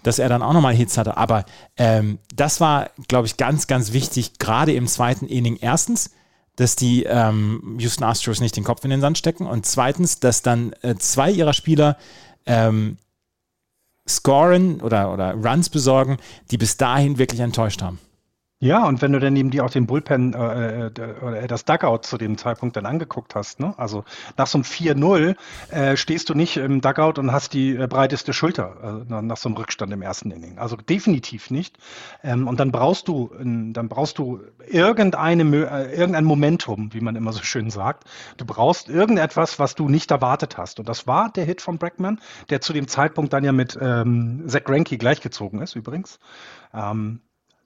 dass 0.03 0.19
er 0.19 0.29
dann 0.29 0.43
auch 0.43 0.53
nochmal 0.53 0.75
Hits 0.75 0.97
hatte. 0.97 1.17
Aber 1.17 1.45
ähm, 1.77 2.19
das 2.35 2.61
war, 2.61 2.91
glaube 3.09 3.27
ich, 3.27 3.37
ganz, 3.37 3.67
ganz 3.67 3.93
wichtig, 3.93 4.39
gerade 4.39 4.73
im 4.73 4.87
zweiten 4.87 5.27
Inning. 5.27 5.59
Erstens, 5.61 6.11
dass 6.61 6.77
die 6.77 7.05
ähm, 7.05 7.79
Houston 7.79 8.05
Astros 8.05 8.41
nicht 8.41 8.55
den 8.55 8.65
Kopf 8.65 8.85
in 8.85 8.91
den 8.91 9.01
Sand 9.01 9.17
stecken 9.17 9.47
und 9.47 9.65
zweitens, 9.65 10.21
dass 10.21 10.43
dann 10.43 10.75
äh, 10.83 10.95
zwei 10.97 11.31
ihrer 11.31 11.55
Spieler 11.55 11.97
ähm, 12.45 12.99
scoren 14.07 14.83
oder, 14.83 15.11
oder 15.11 15.33
Runs 15.33 15.71
besorgen, 15.71 16.19
die 16.51 16.59
bis 16.59 16.77
dahin 16.77 17.17
wirklich 17.17 17.41
enttäuscht 17.41 17.81
haben. 17.81 17.99
Ja, 18.63 18.87
und 18.87 19.01
wenn 19.01 19.13
du 19.13 19.21
dann 19.21 19.35
eben 19.37 19.49
dir 19.49 19.65
auch 19.65 19.71
den 19.71 19.87
Bullpen 19.87 20.35
äh, 20.35 20.89
äh 20.89 20.91
oder 21.23 21.49
das 21.49 21.65
Dugout 21.65 22.01
zu 22.03 22.19
dem 22.19 22.37
Zeitpunkt 22.37 22.77
dann 22.77 22.85
angeguckt 22.85 23.35
hast, 23.35 23.59
ne? 23.59 23.73
also 23.79 24.05
nach 24.37 24.47
so 24.47 24.59
einem 24.59 24.65
4-0 24.65 25.35
äh, 25.71 25.97
stehst 25.97 26.29
du 26.29 26.35
nicht 26.35 26.59
im 26.59 26.83
Dugout 26.83 27.19
und 27.19 27.33
hast 27.33 27.55
die 27.55 27.75
äh, 27.75 27.87
breiteste 27.87 28.35
Schulter 28.35 29.07
äh, 29.09 29.23
nach 29.23 29.39
so 29.39 29.49
einem 29.49 29.57
Rückstand 29.57 29.91
im 29.95 30.03
ersten 30.03 30.31
Inning. 30.31 30.59
Also 30.59 30.77
definitiv 30.77 31.51
nicht. 31.51 31.79
Ähm, 32.23 32.47
und 32.49 32.61
dann 32.61 32.71
brauchst 32.71 33.09
du, 33.09 33.31
dann 33.39 33.89
brauchst 33.89 34.19
du 34.19 34.41
irgendeine, 34.69 35.43
äh, 35.43 35.97
irgendein 35.97 36.25
Momentum, 36.27 36.93
wie 36.93 37.01
man 37.01 37.17
immer 37.17 37.33
so 37.33 37.43
schön 37.43 37.71
sagt. 37.71 38.05
Du 38.37 38.45
brauchst 38.45 38.91
irgendetwas, 38.91 39.59
was 39.59 39.75
du 39.75 39.89
nicht 39.89 40.11
erwartet 40.11 40.59
hast. 40.59 40.79
Und 40.81 40.87
das 40.87 41.07
war 41.07 41.33
der 41.33 41.47
Hit 41.47 41.63
von 41.63 41.79
Brackman, 41.79 42.21
der 42.51 42.61
zu 42.61 42.75
dem 42.75 42.89
Zeitpunkt 42.89 43.33
dann 43.33 43.43
ja 43.43 43.53
mit 43.53 43.79
ähm, 43.81 44.45
Zach 44.49 44.65
Greinke 44.65 44.99
gleichgezogen 44.99 45.63
ist 45.63 45.77
übrigens. 45.77 46.19
Ähm, 46.75 47.21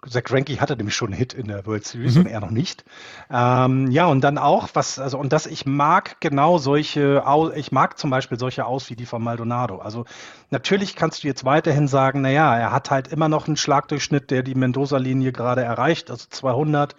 Zach 0.08 0.24
Greinke 0.24 0.60
hatte 0.60 0.76
nämlich 0.76 0.94
schon 0.94 1.08
einen 1.08 1.18
Hit 1.18 1.32
in 1.32 1.48
der 1.48 1.66
World 1.66 1.84
Series 1.86 2.14
mhm. 2.14 2.22
und 2.22 2.26
er 2.28 2.40
noch 2.40 2.50
nicht. 2.50 2.84
Ähm, 3.30 3.90
ja, 3.90 4.06
und 4.06 4.22
dann 4.22 4.38
auch, 4.38 4.68
was, 4.74 4.98
also, 4.98 5.18
und 5.18 5.32
das, 5.32 5.46
ich 5.46 5.66
mag 5.66 6.20
genau 6.20 6.58
solche, 6.58 7.22
ich 7.54 7.72
mag 7.72 7.98
zum 7.98 8.10
Beispiel 8.10 8.38
solche 8.38 8.66
aus 8.66 8.90
wie 8.90 8.96
die 8.96 9.06
von 9.06 9.22
Maldonado. 9.22 9.78
Also, 9.78 10.04
natürlich 10.50 10.96
kannst 10.96 11.24
du 11.24 11.28
jetzt 11.28 11.44
weiterhin 11.44 11.88
sagen, 11.88 12.20
naja, 12.20 12.56
er 12.56 12.72
hat 12.72 12.90
halt 12.90 13.08
immer 13.08 13.28
noch 13.28 13.46
einen 13.46 13.56
Schlagdurchschnitt, 13.56 14.30
der 14.30 14.42
die 14.42 14.54
Mendoza-Linie 14.54 15.32
gerade 15.32 15.62
erreicht, 15.62 16.10
also 16.10 16.26
200. 16.28 16.96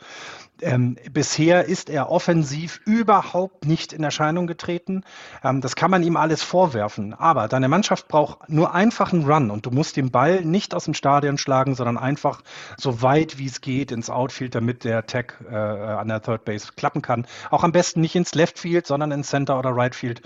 Ähm, 0.66 0.98
bisher 1.12 1.66
ist 1.66 1.92
er 1.92 2.10
offensiv 2.10 2.82
überhaupt 2.86 3.66
nicht 3.66 3.94
in 3.94 4.04
Erscheinung 4.04 4.48
getreten. 4.48 5.04
Ähm, 5.44 5.62
das 5.62 5.76
kann 5.76 5.92
man 5.92 6.02
ihm 6.02 6.18
alles 6.18 6.42
vorwerfen. 6.42 7.14
Aber 7.14 7.48
deine 7.48 7.68
Mannschaft 7.68 8.08
braucht 8.08 8.50
nur 8.50 8.74
einfach 8.74 9.14
einen 9.14 9.32
Run 9.32 9.52
und 9.52 9.68
du 9.68 9.70
musst 9.70 9.96
den 9.96 10.10
Ball 10.10 10.44
nicht 10.44 10.74
aus 10.74 10.86
dem 10.86 10.96
Stadion 10.96 11.38
schlagen, 11.38 11.76
sondern 11.76 12.00
einfach 12.00 12.42
so 12.78 13.04
weit 13.04 13.38
wie 13.38 13.46
es 13.46 13.62
geht 13.62 13.92
ins 13.92 14.10
Outfield, 14.10 14.56
damit 14.56 14.84
der 14.84 15.06
Tag 15.06 15.40
äh, 15.48 15.56
an 15.56 16.08
der 16.08 16.24
Third 16.24 16.46
Base 16.46 16.70
klappen 16.76 17.04
kann. 17.04 17.28
Auch 17.52 17.64
am 17.64 17.72
besten 17.72 18.02
nicht 18.02 18.16
ins 18.16 18.34
Left 18.34 18.58
Field, 18.58 18.88
sondern 18.88 19.12
ins 19.12 19.30
Center 19.30 19.60
oder 19.60 19.70
Right 19.70 19.94
Field. 19.94 20.24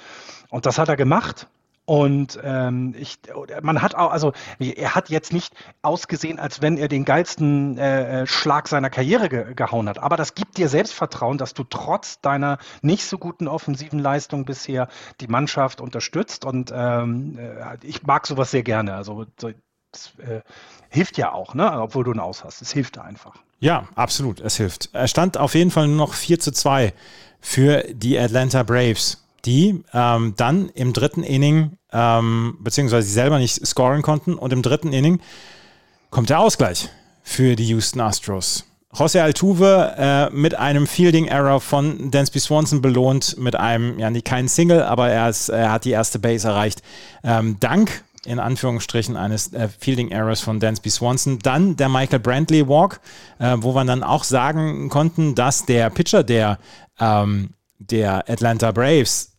Und 0.49 0.65
das 0.65 0.77
hat 0.77 0.87
er 0.87 0.95
gemacht. 0.95 1.47
Und 1.89 2.39
ähm, 2.43 2.93
ich, 2.99 3.17
man 3.63 3.81
hat 3.81 3.95
auch, 3.95 4.11
also 4.11 4.31
er 4.59 4.93
hat 4.93 5.09
jetzt 5.09 5.33
nicht 5.33 5.55
ausgesehen, 5.81 6.37
als 6.37 6.61
wenn 6.61 6.77
er 6.77 6.87
den 6.87 7.03
geilsten 7.03 7.79
äh, 7.79 8.21
äh, 8.21 8.27
Schlag 8.27 8.67
seiner 8.67 8.91
Karriere 8.91 9.27
ge 9.27 9.55
gehauen 9.55 9.89
hat. 9.89 9.97
Aber 9.97 10.15
das 10.15 10.35
gibt 10.35 10.57
dir 10.57 10.69
Selbstvertrauen, 10.69 11.39
dass 11.39 11.55
du 11.55 11.63
trotz 11.63 12.21
deiner 12.21 12.59
nicht 12.83 13.05
so 13.05 13.17
guten 13.17 13.47
offensiven 13.47 13.97
Leistung 13.97 14.45
bisher 14.45 14.87
die 15.19 15.25
Mannschaft 15.25 15.81
unterstützt. 15.81 16.45
Und 16.45 16.71
ähm, 16.71 17.39
äh, 17.39 17.77
ich 17.81 18.03
mag 18.03 18.27
sowas 18.27 18.51
sehr 18.51 18.61
gerne. 18.61 18.93
Also 18.93 19.25
das 19.39 20.13
äh, 20.19 20.41
hilft 20.89 21.17
ja 21.17 21.31
auch, 21.31 21.55
ne? 21.55 21.71
obwohl 21.81 22.03
du 22.03 22.11
ein 22.11 22.19
Aus 22.19 22.43
hast. 22.43 22.61
Es 22.61 22.71
hilft 22.71 22.99
einfach. 22.99 23.33
Ja, 23.61 23.87
absolut. 23.95 24.41
Es 24.41 24.57
hilft. 24.57 24.91
Er 24.93 25.07
stand 25.07 25.39
auf 25.39 25.55
jeden 25.55 25.71
Fall 25.71 25.87
nur 25.87 25.97
noch 25.97 26.13
4 26.13 26.39
zu 26.39 26.51
2 26.51 26.93
für 27.41 27.83
die 27.91 28.19
Atlanta 28.19 28.61
Braves 28.61 29.25
die 29.45 29.83
ähm, 29.93 30.33
dann 30.37 30.69
im 30.69 30.93
dritten 30.93 31.23
Inning 31.23 31.77
ähm, 31.91 32.57
beziehungsweise 32.59 33.07
sie 33.07 33.13
selber 33.13 33.39
nicht 33.39 33.65
scoren 33.65 34.01
konnten. 34.01 34.35
Und 34.35 34.53
im 34.53 34.61
dritten 34.61 34.93
Inning 34.93 35.19
kommt 36.09 36.29
der 36.29 36.39
Ausgleich 36.39 36.89
für 37.23 37.55
die 37.55 37.65
Houston 37.67 38.01
Astros. 38.01 38.65
José 38.93 39.21
Altuve 39.21 39.93
äh, 39.97 40.29
mit 40.35 40.55
einem 40.55 40.87
Fielding 40.87 41.27
Error 41.27 41.61
von 41.61 42.09
Dansby 42.09 42.39
Swanson 42.39 42.81
belohnt 42.81 43.37
mit 43.37 43.55
einem, 43.55 43.99
ja, 43.99 44.09
nicht 44.09 44.25
kein 44.25 44.47
Single, 44.47 44.81
aber 44.81 45.09
er, 45.09 45.29
ist, 45.29 45.49
er 45.49 45.71
hat 45.71 45.85
die 45.85 45.91
erste 45.91 46.17
Base 46.17 46.47
erreicht. 46.47 46.81
Ähm, 47.23 47.57
dank, 47.59 48.03
in 48.25 48.39
Anführungsstrichen, 48.39 49.15
eines 49.15 49.53
äh, 49.53 49.69
Fielding 49.77 50.09
Errors 50.09 50.41
von 50.41 50.59
Dansby 50.59 50.89
Swanson. 50.89 51.37
Dann 51.37 51.75
der 51.75 51.87
Michael 51.87 52.19
Brantley 52.19 52.67
Walk, 52.67 52.99
äh, 53.37 53.57
wo 53.59 53.75
wir 53.75 53.85
dann 53.85 54.01
auch 54.01 54.23
sagen 54.23 54.89
konnten, 54.89 55.35
dass 55.35 55.65
der 55.65 55.91
Pitcher 55.91 56.23
der, 56.23 56.57
ähm, 56.99 57.51
der 57.79 58.29
Atlanta 58.29 58.71
Braves 58.71 59.29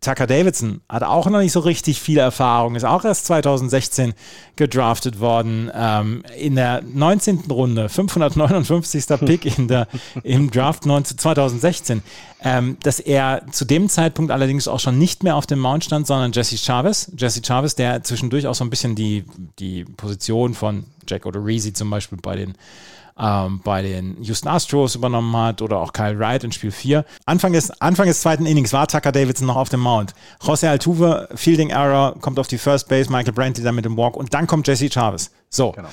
Tucker 0.00 0.26
Davidson 0.26 0.82
hat 0.88 1.02
auch 1.02 1.26
noch 1.26 1.40
nicht 1.40 1.52
so 1.52 1.60
richtig 1.60 2.00
viel 2.00 2.18
Erfahrung, 2.18 2.76
ist 2.76 2.84
auch 2.84 3.04
erst 3.04 3.26
2016 3.26 4.14
gedraftet 4.54 5.20
worden. 5.20 5.70
Ähm, 5.74 6.22
in 6.38 6.54
der 6.54 6.82
19. 6.82 7.44
Runde, 7.50 7.88
559. 7.88 9.06
Pick 9.24 9.58
in 9.58 9.68
der, 9.68 9.88
im 10.22 10.50
Draft 10.50 10.86
19, 10.86 11.18
2016. 11.18 12.02
Ähm, 12.42 12.76
dass 12.82 13.00
er 13.00 13.42
zu 13.50 13.64
dem 13.64 13.88
Zeitpunkt 13.88 14.30
allerdings 14.30 14.68
auch 14.68 14.80
schon 14.80 14.98
nicht 14.98 15.22
mehr 15.22 15.34
auf 15.34 15.46
dem 15.46 15.58
Mount 15.58 15.84
stand, 15.84 16.06
sondern 16.06 16.32
Jesse 16.32 16.58
Chavez. 16.58 17.10
Jesse 17.16 17.40
Chavez, 17.44 17.74
der 17.74 18.04
zwischendurch 18.04 18.46
auch 18.46 18.54
so 18.54 18.64
ein 18.64 18.70
bisschen 18.70 18.94
die, 18.94 19.24
die 19.58 19.84
Position 19.84 20.54
von 20.54 20.84
Jack 21.08 21.26
Odorizzi 21.26 21.72
zum 21.72 21.90
Beispiel 21.90 22.18
bei 22.22 22.36
den 22.36 22.54
ähm, 23.18 23.60
bei 23.64 23.82
den 23.82 24.22
Houston 24.22 24.48
Astros 24.48 24.94
übernommen 24.94 25.34
hat 25.36 25.62
oder 25.62 25.78
auch 25.78 25.92
Kyle 25.92 26.18
Wright 26.18 26.44
in 26.44 26.52
Spiel 26.52 26.70
4. 26.70 27.04
Anfang 27.24 27.52
des, 27.52 27.70
Anfang 27.80 28.06
des 28.06 28.20
zweiten 28.20 28.46
Innings 28.46 28.72
war 28.72 28.86
Tucker 28.86 29.12
Davidson 29.12 29.46
noch 29.46 29.56
auf 29.56 29.68
dem 29.68 29.80
Mount. 29.80 30.14
José 30.40 30.68
Altuve, 30.68 31.28
Fielding 31.34 31.70
Error, 31.70 32.16
kommt 32.20 32.38
auf 32.38 32.48
die 32.48 32.58
First 32.58 32.88
Base, 32.88 33.10
Michael 33.10 33.32
Brantley 33.32 33.64
dann 33.64 33.74
mit 33.74 33.84
dem 33.84 33.96
Walk 33.96 34.16
und 34.16 34.34
dann 34.34 34.46
kommt 34.46 34.68
Jesse 34.68 34.90
Chavez. 34.90 35.30
So. 35.48 35.72
Genau. 35.72 35.88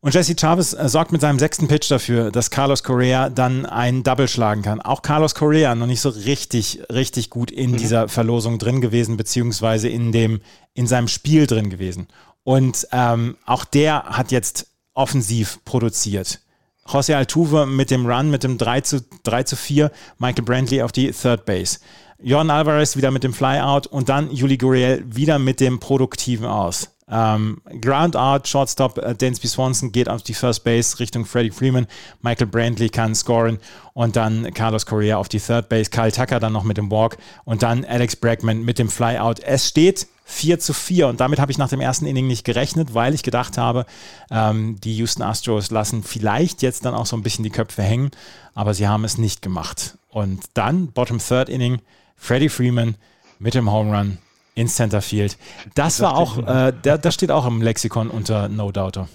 Und 0.00 0.14
Jesse 0.14 0.36
Chavez 0.36 0.74
äh, 0.74 0.88
sorgt 0.88 1.10
mit 1.10 1.20
seinem 1.20 1.40
sechsten 1.40 1.66
Pitch 1.66 1.90
dafür, 1.90 2.30
dass 2.30 2.50
Carlos 2.50 2.84
Correa 2.84 3.30
dann 3.30 3.66
einen 3.66 4.04
Double 4.04 4.28
schlagen 4.28 4.62
kann. 4.62 4.80
Auch 4.80 5.02
Carlos 5.02 5.34
Correa 5.34 5.74
noch 5.74 5.86
nicht 5.86 6.00
so 6.00 6.08
richtig, 6.10 6.80
richtig 6.92 7.30
gut 7.30 7.50
in 7.50 7.72
mhm. 7.72 7.76
dieser 7.78 8.08
Verlosung 8.08 8.58
drin 8.58 8.80
gewesen, 8.80 9.16
beziehungsweise 9.16 9.88
in 9.88 10.12
dem, 10.12 10.40
in 10.74 10.86
seinem 10.86 11.08
Spiel 11.08 11.48
drin 11.48 11.68
gewesen. 11.68 12.06
Und 12.44 12.86
ähm, 12.92 13.36
auch 13.44 13.64
der 13.64 14.04
hat 14.04 14.30
jetzt 14.30 14.67
offensiv 14.98 15.64
produziert. 15.64 16.40
José 16.86 17.14
Altuve 17.14 17.66
mit 17.66 17.90
dem 17.90 18.06
Run, 18.06 18.30
mit 18.30 18.42
dem 18.42 18.58
3 18.58 18.80
zu, 18.80 19.04
3 19.22 19.42
zu 19.44 19.56
4, 19.56 19.90
Michael 20.18 20.44
Brantley 20.44 20.82
auf 20.82 20.92
die 20.92 21.10
Third 21.12 21.44
Base. 21.44 21.78
Jordan 22.20 22.50
Alvarez 22.50 22.96
wieder 22.96 23.10
mit 23.10 23.22
dem 23.22 23.32
Flyout 23.32 23.86
und 23.86 24.08
dann 24.08 24.30
Juli 24.30 24.56
Gurriel 24.56 25.04
wieder 25.06 25.38
mit 25.38 25.60
dem 25.60 25.78
produktiven 25.78 26.46
Aus. 26.46 26.90
Ähm, 27.10 27.62
Ground 27.80 28.16
Out, 28.16 28.48
Shortstop, 28.48 28.98
äh, 28.98 29.14
Dansby 29.14 29.46
Swanson 29.46 29.92
geht 29.92 30.08
auf 30.08 30.22
die 30.22 30.34
First 30.34 30.64
Base 30.64 30.98
Richtung 30.98 31.24
Freddie 31.24 31.50
Freeman. 31.50 31.86
Michael 32.20 32.48
Brantley 32.48 32.88
kann 32.88 33.14
scoren 33.14 33.58
und 33.94 34.16
dann 34.16 34.52
Carlos 34.52 34.84
Correa 34.84 35.16
auf 35.16 35.28
die 35.28 35.40
Third 35.40 35.68
Base. 35.68 35.90
Kyle 35.90 36.12
Tucker 36.12 36.40
dann 36.40 36.52
noch 36.52 36.64
mit 36.64 36.76
dem 36.76 36.90
Walk 36.90 37.16
und 37.44 37.62
dann 37.62 37.84
Alex 37.84 38.16
Bregman 38.16 38.62
mit 38.62 38.78
dem 38.78 38.90
Flyout. 38.90 39.40
Es 39.40 39.68
steht 39.68 40.06
4 40.30 40.60
zu 40.60 40.74
4 40.74 41.08
und 41.08 41.20
damit 41.20 41.40
habe 41.40 41.50
ich 41.50 41.56
nach 41.56 41.70
dem 41.70 41.80
ersten 41.80 42.04
Inning 42.04 42.26
nicht 42.26 42.44
gerechnet, 42.44 42.92
weil 42.92 43.14
ich 43.14 43.22
gedacht 43.22 43.56
habe, 43.56 43.86
ähm, 44.30 44.78
die 44.84 44.94
Houston 44.96 45.22
Astros 45.22 45.70
lassen 45.70 46.02
vielleicht 46.02 46.60
jetzt 46.60 46.84
dann 46.84 46.94
auch 46.94 47.06
so 47.06 47.16
ein 47.16 47.22
bisschen 47.22 47.44
die 47.44 47.50
Köpfe 47.50 47.82
hängen, 47.82 48.10
aber 48.54 48.74
sie 48.74 48.86
haben 48.86 49.04
es 49.04 49.16
nicht 49.16 49.40
gemacht. 49.40 49.96
Und 50.10 50.44
dann, 50.52 50.92
Bottom 50.92 51.18
Third 51.18 51.48
Inning, 51.48 51.80
Freddie 52.14 52.50
Freeman 52.50 52.96
mit 53.38 53.54
dem 53.54 53.72
Home 53.72 53.96
Run 53.96 54.18
ins 54.54 54.76
Centerfield. 54.76 55.38
Das 55.74 56.00
war 56.00 56.14
auch, 56.14 56.36
äh, 56.46 56.72
der, 56.72 56.98
das 56.98 57.14
steht 57.14 57.30
auch 57.30 57.46
im 57.46 57.62
Lexikon 57.62 58.10
unter 58.10 58.48
No 58.48 58.70
Doubter. 58.70 59.08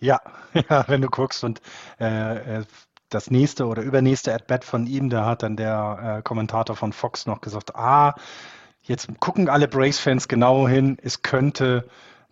Ja, 0.00 0.20
ja, 0.70 0.84
wenn 0.88 1.02
du 1.02 1.08
guckst 1.08 1.44
und 1.44 1.60
äh, 2.00 2.60
äh, 2.60 2.64
das 3.10 3.30
nächste 3.30 3.66
oder 3.66 3.82
übernächste 3.82 4.32
At-Bat 4.32 4.64
von 4.64 4.86
ihm, 4.86 5.10
da 5.10 5.26
hat 5.26 5.42
dann 5.42 5.56
der 5.56 6.16
äh, 6.18 6.22
Kommentator 6.22 6.76
von 6.76 6.94
Fox 6.94 7.26
noch 7.26 7.42
gesagt, 7.42 7.76
ah, 7.76 8.14
jetzt 8.86 9.08
gucken 9.20 9.48
alle 9.48 9.68
Brace-Fans 9.68 10.28
genau 10.28 10.66
hin, 10.68 10.98
es 11.02 11.22
könnte 11.22 11.88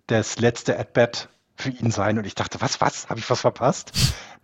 das 0.06 0.38
letzte 0.38 0.78
At-Bat 0.78 1.28
für 1.56 1.70
ihn 1.70 1.90
sein. 1.90 2.18
Und 2.18 2.26
ich 2.26 2.34
dachte, 2.34 2.60
was, 2.60 2.80
was? 2.80 3.08
Habe 3.08 3.20
ich 3.20 3.30
was 3.30 3.40
verpasst? 3.40 3.92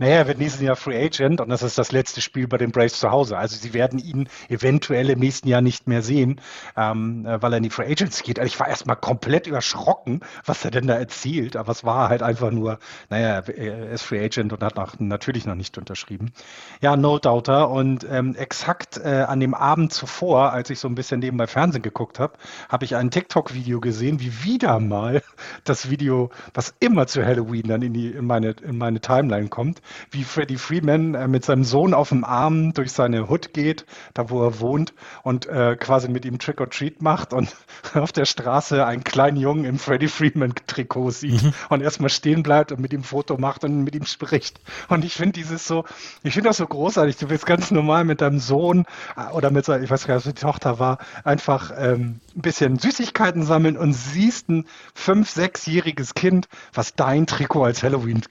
Naja, 0.01 0.15
er 0.15 0.29
wird 0.29 0.39
nächstes 0.39 0.63
Jahr 0.63 0.77
Free 0.77 0.97
Agent 0.97 1.43
und 1.43 1.51
das 1.51 1.63
ist 1.63 1.77
das 1.77 1.93
letzte 1.93 2.23
Spiel 2.23 2.49
bei 2.49 2.57
den 2.57 2.73
Braves 2.73 2.99
zu 2.99 3.11
Hause. 3.11 3.37
Also 3.37 3.57
sie 3.57 3.75
werden 3.75 3.99
ihn 3.99 4.31
eventuell 4.49 5.11
im 5.11 5.19
nächsten 5.19 5.47
Jahr 5.47 5.61
nicht 5.61 5.89
mehr 5.89 6.01
sehen, 6.01 6.41
ähm, 6.75 7.27
äh, 7.27 7.43
weil 7.43 7.53
er 7.53 7.59
in 7.59 7.65
die 7.65 7.69
Free 7.71 7.85
Agents 7.85 8.23
geht. 8.23 8.39
Also 8.39 8.47
ich 8.47 8.59
war 8.59 8.67
erstmal 8.67 8.97
komplett 8.97 9.47
überschrocken, 9.47 10.21
was 10.47 10.65
er 10.65 10.71
denn 10.71 10.87
da 10.87 10.95
erzielt. 10.95 11.55
Aber 11.55 11.73
es 11.73 11.85
war 11.85 12.09
halt 12.09 12.23
einfach 12.23 12.51
nur, 12.51 12.79
naja, 13.11 13.43
er 13.47 13.91
ist 13.91 14.01
Free 14.05 14.25
Agent 14.25 14.55
und 14.55 14.63
hat 14.63 14.77
noch, 14.77 14.99
natürlich 14.99 15.45
noch 15.45 15.55
nicht 15.55 15.77
unterschrieben. 15.77 16.33
Ja, 16.81 16.97
no 16.97 17.19
doubter. 17.19 17.69
Und 17.69 18.07
ähm, 18.11 18.35
exakt 18.37 18.97
äh, 18.97 19.27
an 19.29 19.39
dem 19.39 19.53
Abend 19.53 19.93
zuvor, 19.93 20.55
als 20.55 20.71
ich 20.71 20.79
so 20.79 20.89
ein 20.89 20.95
bisschen 20.95 21.21
nebenbei 21.21 21.47
Fernsehen 21.47 21.83
geguckt 21.83 22.19
habe, 22.19 22.39
habe 22.71 22.87
ich 22.87 22.97
ein 22.97 23.11
TikTok-Video 23.11 23.81
gesehen, 23.81 24.19
wie 24.21 24.45
wieder 24.45 24.81
mal 24.81 25.21
das 25.65 25.91
Video, 25.91 26.31
was 26.55 26.73
immer 26.81 27.07
zu 27.07 27.23
Halloween 27.23 27.69
dann 27.69 27.83
in, 27.83 27.93
die, 27.93 28.13
in, 28.13 28.25
meine, 28.25 28.53
in 28.63 28.79
meine 28.79 29.03
Timeline 29.03 29.49
kommt, 29.49 29.83
wie 30.11 30.25
Freddie 30.25 30.57
Freeman 30.57 31.15
äh, 31.15 31.29
mit 31.29 31.45
seinem 31.45 31.65
Sohn 31.65 31.95
auf 31.95 32.11
dem 32.11 32.25
Arm 32.25 32.73
durch 32.73 32.93
seine 32.93 33.29
Hood 33.29 33.53
geht, 33.53 33.87
da 34.15 34.31
wo 34.31 34.43
er 34.43 34.61
wohnt, 34.61 34.95
und 35.23 35.47
äh, 35.47 35.77
quasi 35.77 36.09
mit 36.09 36.25
ihm 36.25 36.39
Trick 36.39 36.61
or 36.61 36.71
Treat 36.71 37.03
macht 37.03 37.33
und 37.33 37.57
auf 37.95 38.13
der 38.13 38.25
Straße 38.25 38.85
einen 38.85 39.05
kleinen 39.05 39.37
Jungen 39.37 39.65
im 39.65 39.79
Freddie 39.79 40.09
Freeman-Trikot 40.09 41.11
sieht 41.11 41.43
mhm. 41.43 41.53
und 41.69 41.83
erstmal 41.83 42.11
stehen 42.11 42.43
bleibt 42.43 42.73
und 42.73 42.81
mit 42.81 42.93
ihm 42.93 43.03
Foto 43.03 43.37
macht 43.37 43.65
und 43.65 43.83
mit 43.83 43.95
ihm 43.95 44.07
spricht. 44.07 44.61
Und 44.89 45.05
ich 45.05 45.15
finde 45.15 45.33
dieses 45.33 45.67
so, 45.67 45.85
ich 46.23 46.35
finde 46.35 46.51
das 46.51 46.59
so 46.59 46.67
großartig. 46.67 47.17
Du 47.17 47.29
bist 47.29 47.47
ganz 47.47 47.71
normal 47.71 48.05
mit 48.05 48.21
deinem 48.21 48.39
Sohn 48.39 48.85
äh, 49.17 49.33
oder 49.33 49.51
mit 49.51 49.65
seiner, 49.65 49.83
ich 49.83 49.91
weiß 49.91 50.07
gar 50.07 50.17
nicht, 50.17 50.27
was 50.27 50.35
die 50.35 50.41
Tochter 50.41 50.79
war, 50.79 50.99
einfach 51.25 51.73
ähm, 51.77 52.21
ein 52.37 52.43
bisschen 52.43 52.79
Süßigkeiten 52.79 53.43
sammeln 53.43 53.77
und 53.77 53.93
siehst 53.93 54.49
ein 54.49 54.67
fünf-, 54.95 55.31
sechsjähriges 55.31 56.15
Kind, 56.15 56.49
was 56.73 56.95
dein 56.95 57.27
Trikot 57.27 57.65
als 57.65 57.83
Halloween 57.83 58.23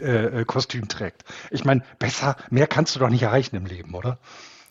äh, 0.00 0.40
äh, 0.40 0.44
Kostüm 0.44 0.88
trägt. 0.88 1.24
Ich 1.50 1.64
meine, 1.64 1.82
besser, 1.98 2.36
mehr 2.50 2.66
kannst 2.66 2.94
du 2.94 3.00
doch 3.00 3.08
nicht 3.08 3.22
erreichen 3.22 3.56
im 3.56 3.66
Leben, 3.66 3.94
oder? 3.94 4.18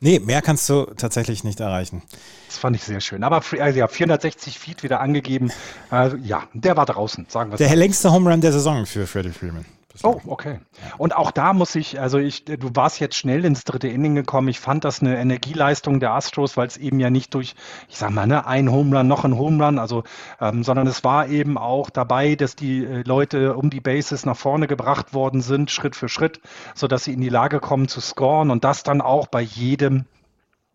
Nee, 0.02 0.20
mehr 0.20 0.42
kannst 0.42 0.68
du 0.70 0.86
tatsächlich 0.98 1.44
nicht 1.44 1.60
erreichen. 1.62 2.04
Das 2.48 2.58
fand 2.58 2.76
ich 2.76 2.84
sehr 2.84 3.00
schön. 3.00 3.24
Aber 3.24 3.42
also 3.60 3.80
ja, 3.80 3.88
460 3.88 4.60
Feet 4.60 4.84
wieder 4.84 5.00
angegeben. 5.00 5.52
Also, 5.90 6.18
ja, 6.18 6.44
der 6.54 6.76
war 6.78 6.86
draußen, 6.86 7.26
sagen 7.30 7.52
wir 7.52 7.58
Der 7.58 7.70
so. 7.70 7.76
längste 7.76 8.12
Home 8.12 8.30
Run 8.30 8.42
der 8.42 8.52
Saison 8.52 8.86
für 8.86 9.08
Freddie 9.08 9.32
Freeman. 9.32 9.66
Oh, 10.04 10.20
okay. 10.28 10.60
Und 10.98 11.16
auch 11.16 11.32
da 11.32 11.54
muss 11.54 11.76
ich, 11.76 12.00
also 12.00 12.18
ich, 12.18 12.46
du 12.46 12.70
warst 12.74 13.00
jetzt 13.00 13.16
schnell 13.16 13.46
ins 13.46 13.64
dritte 13.64 13.88
Inning 13.88 14.16
gekommen. 14.16 14.48
Ich 14.50 14.60
fand 14.60 14.84
das 14.84 15.02
eine 15.02 15.18
Energieleistung 15.18 16.00
der 16.00 16.12
Astros, 16.12 16.58
weil 16.58 16.68
es 16.68 16.78
eben 16.78 17.00
ja 17.00 17.10
nicht 17.10 17.34
durch, 17.34 17.56
ich 17.88 17.98
sag 17.98 18.12
mal, 18.12 18.28
ne, 18.28 18.46
ein 18.46 18.72
Home 18.72 18.98
Run, 18.98 19.08
noch 19.08 19.24
ein 19.24 19.38
Home 19.38 19.64
Run, 19.64 19.80
also, 19.80 20.04
ähm, 20.42 20.64
sondern 20.64 20.88
es 20.88 21.04
war 21.04 21.28
eben 21.28 21.58
auch 21.58 21.90
dabei, 21.90 22.36
dass 22.36 22.56
die 22.56 22.84
äh, 22.84 23.04
Leute 23.04 23.56
um 23.56 23.70
die 23.70 23.82
Bases 23.82 24.26
nach 24.26 24.38
vorne 24.38 24.68
gebracht 24.68 25.14
worden 25.14 25.42
sind, 25.42 25.72
Schritt 25.72 25.96
für 25.96 26.10
Schritt, 26.10 26.42
sodass 26.74 27.06
sie 27.06 27.14
in 27.14 27.22
die 27.22 27.30
Lage 27.30 27.60
kommen 27.60 27.88
zu 27.88 28.02
scoren 28.02 28.52
und 28.52 28.64
das 28.64 28.84
dann 28.84 29.02
auch 29.02 29.28
bei 29.28 29.42
jedem 29.42 30.06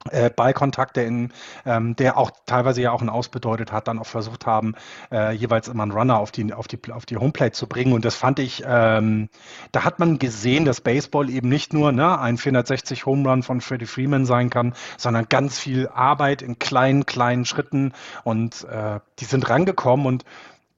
äh, 0.09 0.31
Ballkontakt, 0.31 0.97
der, 0.97 1.07
in, 1.07 1.33
ähm, 1.67 1.95
der 1.97 2.17
auch 2.17 2.31
teilweise 2.47 2.81
ja 2.81 2.93
auch 2.93 3.03
ein 3.03 3.11
Aus 3.11 3.29
bedeutet 3.29 3.71
hat, 3.71 3.87
dann 3.87 3.99
auch 3.99 4.07
versucht 4.07 4.47
haben, 4.47 4.75
äh, 5.13 5.33
jeweils 5.33 5.69
immer 5.69 5.83
einen 5.83 5.93
Runner 5.93 6.19
auf 6.19 6.31
die, 6.31 6.55
auf 6.55 6.69
die, 6.69 6.79
auf 6.91 7.05
die 7.05 7.19
Homeplate 7.19 7.53
zu 7.53 7.67
bringen. 7.67 7.93
Und 7.93 8.05
das 8.05 8.15
fand 8.15 8.39
ich, 8.39 8.63
ähm, 8.67 9.29
da 9.73 9.85
hat 9.85 9.99
man 9.99 10.19
gesehen, 10.19 10.65
dass 10.65 10.81
Baseball 10.81 11.29
eben 11.29 11.49
nicht 11.49 11.75
nur 11.75 11.93
ne, 11.93 12.19
ein 12.19 12.39
460 12.39 13.05
Home 13.05 13.29
Run 13.29 13.43
von 13.43 13.61
Freddie 13.61 13.87
Freeman 13.87 14.25
sein 14.25 14.49
kann, 14.49 14.75
sondern 14.97 15.27
ganz 15.29 15.59
viel 15.59 15.89
Arbeit 15.89 16.41
in 16.41 16.59
kleinen, 16.59 17.05
kleinen 17.05 17.45
Schritten. 17.45 17.93
Und 18.25 18.65
äh, 18.65 19.01
die 19.19 19.27
sind 19.27 19.51
rangekommen. 19.51 20.07
Und 20.07 20.25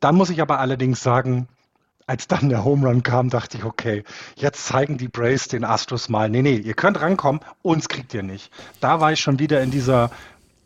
dann 0.01 0.17
muss 0.17 0.31
ich 0.31 0.43
aber 0.43 0.59
allerdings 0.59 1.01
sagen, 1.01 1.47
als 2.07 2.27
dann 2.29 2.49
der 2.49 2.65
Home 2.65 2.87
Run 2.87 3.03
kam, 3.03 3.31
dachte 3.31 3.59
ich, 3.59 3.65
okay, 3.65 4.05
jetzt 4.37 4.67
zeigen 4.67 4.99
die 4.99 5.09
Braves 5.09 5.49
den 5.49 5.65
Astros 5.65 6.09
mal, 6.09 6.29
nee, 6.29 6.43
nee, 6.43 6.57
ihr 6.57 6.75
könnt 6.75 7.01
rankommen, 7.01 7.41
uns 7.63 7.89
kriegt 7.89 8.15
ihr 8.15 8.23
nicht. 8.23 8.51
Da 8.81 9.01
war 9.01 9.13
ich 9.13 9.21
schon 9.21 9.39
wieder 9.39 9.63
in 9.63 9.71
dieser, 9.71 10.11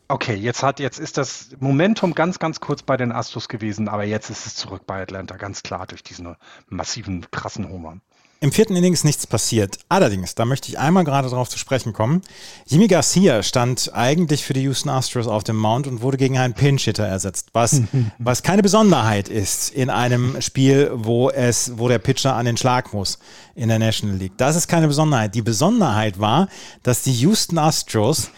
okay, 0.09 0.35
jetzt 0.35 0.62
hat, 0.62 0.81
jetzt 0.81 0.99
ist 0.99 1.16
das 1.16 1.51
Momentum 1.59 2.14
ganz, 2.14 2.38
ganz 2.38 2.61
kurz 2.61 2.83
bei 2.83 2.96
den 2.96 3.12
Astros 3.12 3.49
gewesen, 3.49 3.88
aber 3.88 4.05
jetzt 4.05 4.31
ist 4.31 4.46
es 4.46 4.55
zurück 4.55 4.83
bei 4.87 5.03
Atlanta, 5.03 5.37
ganz 5.37 5.62
klar 5.62 5.87
durch 5.87 6.03
diesen 6.03 6.37
massiven, 6.68 7.27
krassen 7.31 7.68
Home 7.68 7.88
Run. 7.88 8.01
Im 8.38 8.53
vierten 8.53 8.77
Inning 8.77 8.92
ist 8.92 9.05
nichts 9.05 9.27
passiert. 9.27 9.79
Allerdings, 9.88 10.35
da 10.35 10.44
möchte 10.44 10.68
ich 10.68 10.79
einmal 10.79 11.05
gerade 11.05 11.31
darauf 11.31 11.49
zu 11.49 11.59
sprechen 11.59 11.94
kommen. 11.94 12.20
Jimmy 12.66 12.87
Garcia 12.87 13.42
stand 13.42 13.92
eigentlich 13.94 14.44
für 14.44 14.53
die 14.53 14.61
Houston 14.62 14.90
Astros 14.90 15.27
auf 15.27 15.42
dem 15.42 15.57
Mount 15.57 15.87
und 15.87 16.03
wurde 16.03 16.18
gegen 16.18 16.37
einen 16.37 16.53
Pinch-Hitter 16.53 17.07
ersetzt, 17.07 17.49
was, 17.55 17.81
was 18.18 18.42
keine 18.42 18.62
Besonderheit 18.62 19.31
ist 19.31 19.70
in 19.70 19.88
einem 19.88 20.42
Spiel, 20.42 20.90
wo 20.92 21.31
es, 21.31 21.79
wo 21.79 21.88
der 21.88 21.99
Pitcher 21.99 22.37
an 22.37 22.44
den 22.44 22.59
Schlag 22.59 22.92
muss 22.92 23.18
in 23.55 23.70
der 23.70 23.79
National 23.79 24.16
League. 24.16 24.37
Das 24.37 24.55
ist 24.55 24.68
keine 24.68 24.87
Besonderheit. 24.87 25.35
Die 25.35 25.42
Besonderheit 25.42 26.20
war, 26.20 26.49
dass 26.83 27.03
die 27.03 27.12
Houston 27.12 27.57
Astros 27.57 28.31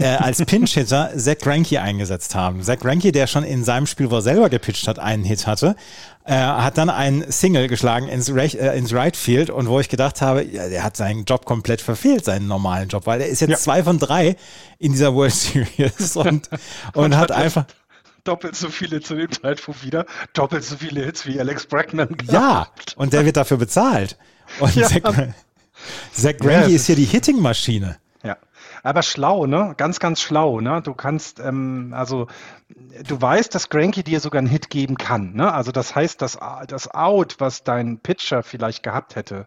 äh, 0.00 0.06
als 0.06 0.44
Pinch-Hitter 0.44 1.12
Zach 1.16 1.38
Greinke 1.38 1.80
eingesetzt 1.80 2.34
haben. 2.34 2.62
Zach 2.62 2.78
Greinke, 2.78 3.12
der 3.12 3.26
schon 3.26 3.44
in 3.44 3.64
seinem 3.64 3.86
Spiel, 3.86 4.10
wo 4.10 4.16
er 4.16 4.22
selber 4.22 4.48
gepitcht 4.48 4.88
hat, 4.88 4.98
einen 4.98 5.24
Hit 5.24 5.46
hatte, 5.46 5.76
äh, 6.24 6.34
hat 6.34 6.78
dann 6.78 6.90
einen 6.90 7.30
Single 7.30 7.68
geschlagen 7.68 8.08
ins, 8.08 8.32
Re 8.34 8.44
äh, 8.44 8.78
ins 8.78 8.92
Right 8.92 9.16
Field 9.16 9.50
und 9.50 9.68
wo 9.68 9.78
ich 9.80 9.88
gedacht 9.88 10.22
habe, 10.22 10.44
ja, 10.44 10.68
der 10.68 10.82
hat 10.82 10.96
seinen 10.96 11.24
Job 11.24 11.44
komplett 11.44 11.80
verfehlt, 11.80 12.24
seinen 12.24 12.46
normalen 12.46 12.88
Job, 12.88 13.06
weil 13.06 13.20
er 13.20 13.28
ist 13.28 13.40
jetzt 13.40 13.50
ja. 13.50 13.56
zwei 13.56 13.82
von 13.82 13.98
drei 13.98 14.36
in 14.78 14.92
dieser 14.92 15.14
World 15.14 15.34
Series 15.34 16.16
und, 16.16 16.48
und 16.94 17.16
hat 17.16 17.32
einfach 17.32 17.66
doppelt 18.24 18.56
so 18.56 18.68
viele 18.68 19.00
zu 19.00 19.14
dem 19.14 19.30
Zeitpunkt 19.30 19.84
wieder, 19.84 20.06
doppelt 20.34 20.64
so 20.64 20.76
viele 20.76 21.04
Hits 21.04 21.26
wie 21.26 21.40
Alex 21.40 21.66
Bregman. 21.66 22.16
Ja, 22.30 22.68
und 22.96 23.12
der 23.12 23.24
wird 23.24 23.36
dafür 23.36 23.56
bezahlt. 23.56 24.16
Und 24.58 24.74
ja. 24.74 24.88
Zach, 24.88 25.00
Zach 26.12 26.36
Greinke 26.36 26.68
ja, 26.70 26.76
ist 26.76 26.86
hier 26.86 26.96
die 26.96 27.04
Hitting-Maschine. 27.04 27.96
Aber 28.82 29.02
schlau, 29.02 29.46
ne? 29.46 29.74
Ganz, 29.76 29.98
ganz 30.00 30.20
schlau, 30.20 30.60
ne? 30.60 30.80
Du 30.82 30.94
kannst, 30.94 31.40
ähm, 31.40 31.92
also 31.94 32.26
du 33.06 33.20
weißt, 33.20 33.54
dass 33.54 33.68
Granky 33.68 34.02
dir 34.02 34.20
sogar 34.20 34.38
einen 34.38 34.48
Hit 34.48 34.70
geben 34.70 34.96
kann, 34.96 35.34
ne? 35.34 35.52
Also 35.52 35.72
das 35.72 35.94
heißt, 35.94 36.22
dass 36.22 36.38
das 36.66 36.88
Out, 36.94 37.36
was 37.38 37.64
dein 37.64 37.98
Pitcher 37.98 38.42
vielleicht 38.42 38.82
gehabt 38.82 39.16
hätte, 39.16 39.46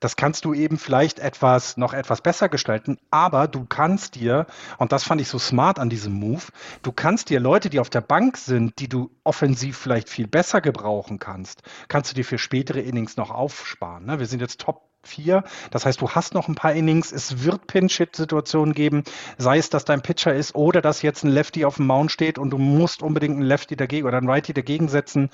das 0.00 0.16
kannst 0.16 0.44
du 0.44 0.54
eben 0.54 0.78
vielleicht 0.78 1.18
etwas, 1.18 1.76
noch 1.76 1.94
etwas 1.94 2.20
besser 2.20 2.48
gestalten, 2.48 2.98
aber 3.10 3.48
du 3.48 3.64
kannst 3.64 4.16
dir, 4.16 4.46
und 4.78 4.92
das 4.92 5.04
fand 5.04 5.20
ich 5.20 5.28
so 5.28 5.38
smart 5.38 5.78
an 5.78 5.88
diesem 5.88 6.12
Move, 6.12 6.42
du 6.82 6.92
kannst 6.92 7.30
dir 7.30 7.40
Leute, 7.40 7.70
die 7.70 7.80
auf 7.80 7.90
der 7.90 8.00
Bank 8.00 8.36
sind, 8.36 8.78
die 8.78 8.88
du 8.88 9.10
offensiv 9.24 9.78
vielleicht 9.78 10.08
viel 10.08 10.26
besser 10.26 10.60
gebrauchen 10.60 11.18
kannst, 11.18 11.62
kannst 11.88 12.10
du 12.10 12.14
dir 12.14 12.24
für 12.24 12.38
spätere 12.38 12.80
Innings 12.80 13.16
noch 13.16 13.30
aufsparen. 13.30 14.06
Ne? 14.06 14.18
Wir 14.18 14.26
sind 14.26 14.40
jetzt 14.40 14.60
Top 14.60 14.93
vier. 15.06 15.44
Das 15.70 15.86
heißt, 15.86 16.00
du 16.00 16.10
hast 16.10 16.34
noch 16.34 16.48
ein 16.48 16.54
paar 16.54 16.72
Innings. 16.72 17.12
Es 17.12 17.44
wird 17.44 17.66
Pinch-Hit-Situationen 17.66 18.74
geben, 18.74 19.04
sei 19.38 19.58
es, 19.58 19.70
dass 19.70 19.84
dein 19.84 20.02
Pitcher 20.02 20.34
ist 20.34 20.54
oder 20.54 20.82
dass 20.82 21.02
jetzt 21.02 21.24
ein 21.24 21.30
Lefty 21.30 21.64
auf 21.64 21.76
dem 21.76 21.86
Mount 21.86 22.12
steht 22.12 22.38
und 22.38 22.50
du 22.50 22.58
musst 22.58 23.02
unbedingt 23.02 23.36
einen 23.36 23.46
Lefty 23.46 23.76
dagegen 23.76 24.06
oder 24.06 24.18
einen 24.18 24.28
Righty 24.28 24.52
dagegen 24.52 24.88
setzen. 24.88 25.30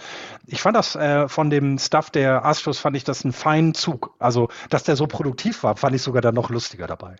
Ich 0.46 0.62
fand 0.62 0.76
das 0.76 0.94
äh, 0.96 1.28
von 1.28 1.50
dem 1.50 1.78
Stuff 1.78 2.10
der 2.10 2.44
Astros, 2.44 2.78
fand 2.78 2.96
ich 2.96 3.04
das 3.04 3.24
einen 3.24 3.32
feinen 3.32 3.74
Zug. 3.74 4.14
Also, 4.18 4.48
dass 4.68 4.84
der 4.84 4.96
so 4.96 5.06
produktiv 5.06 5.62
war, 5.62 5.76
fand 5.76 5.94
ich 5.94 6.02
sogar 6.02 6.22
dann 6.22 6.34
noch 6.34 6.50
lustiger 6.50 6.86
dabei. 6.86 7.16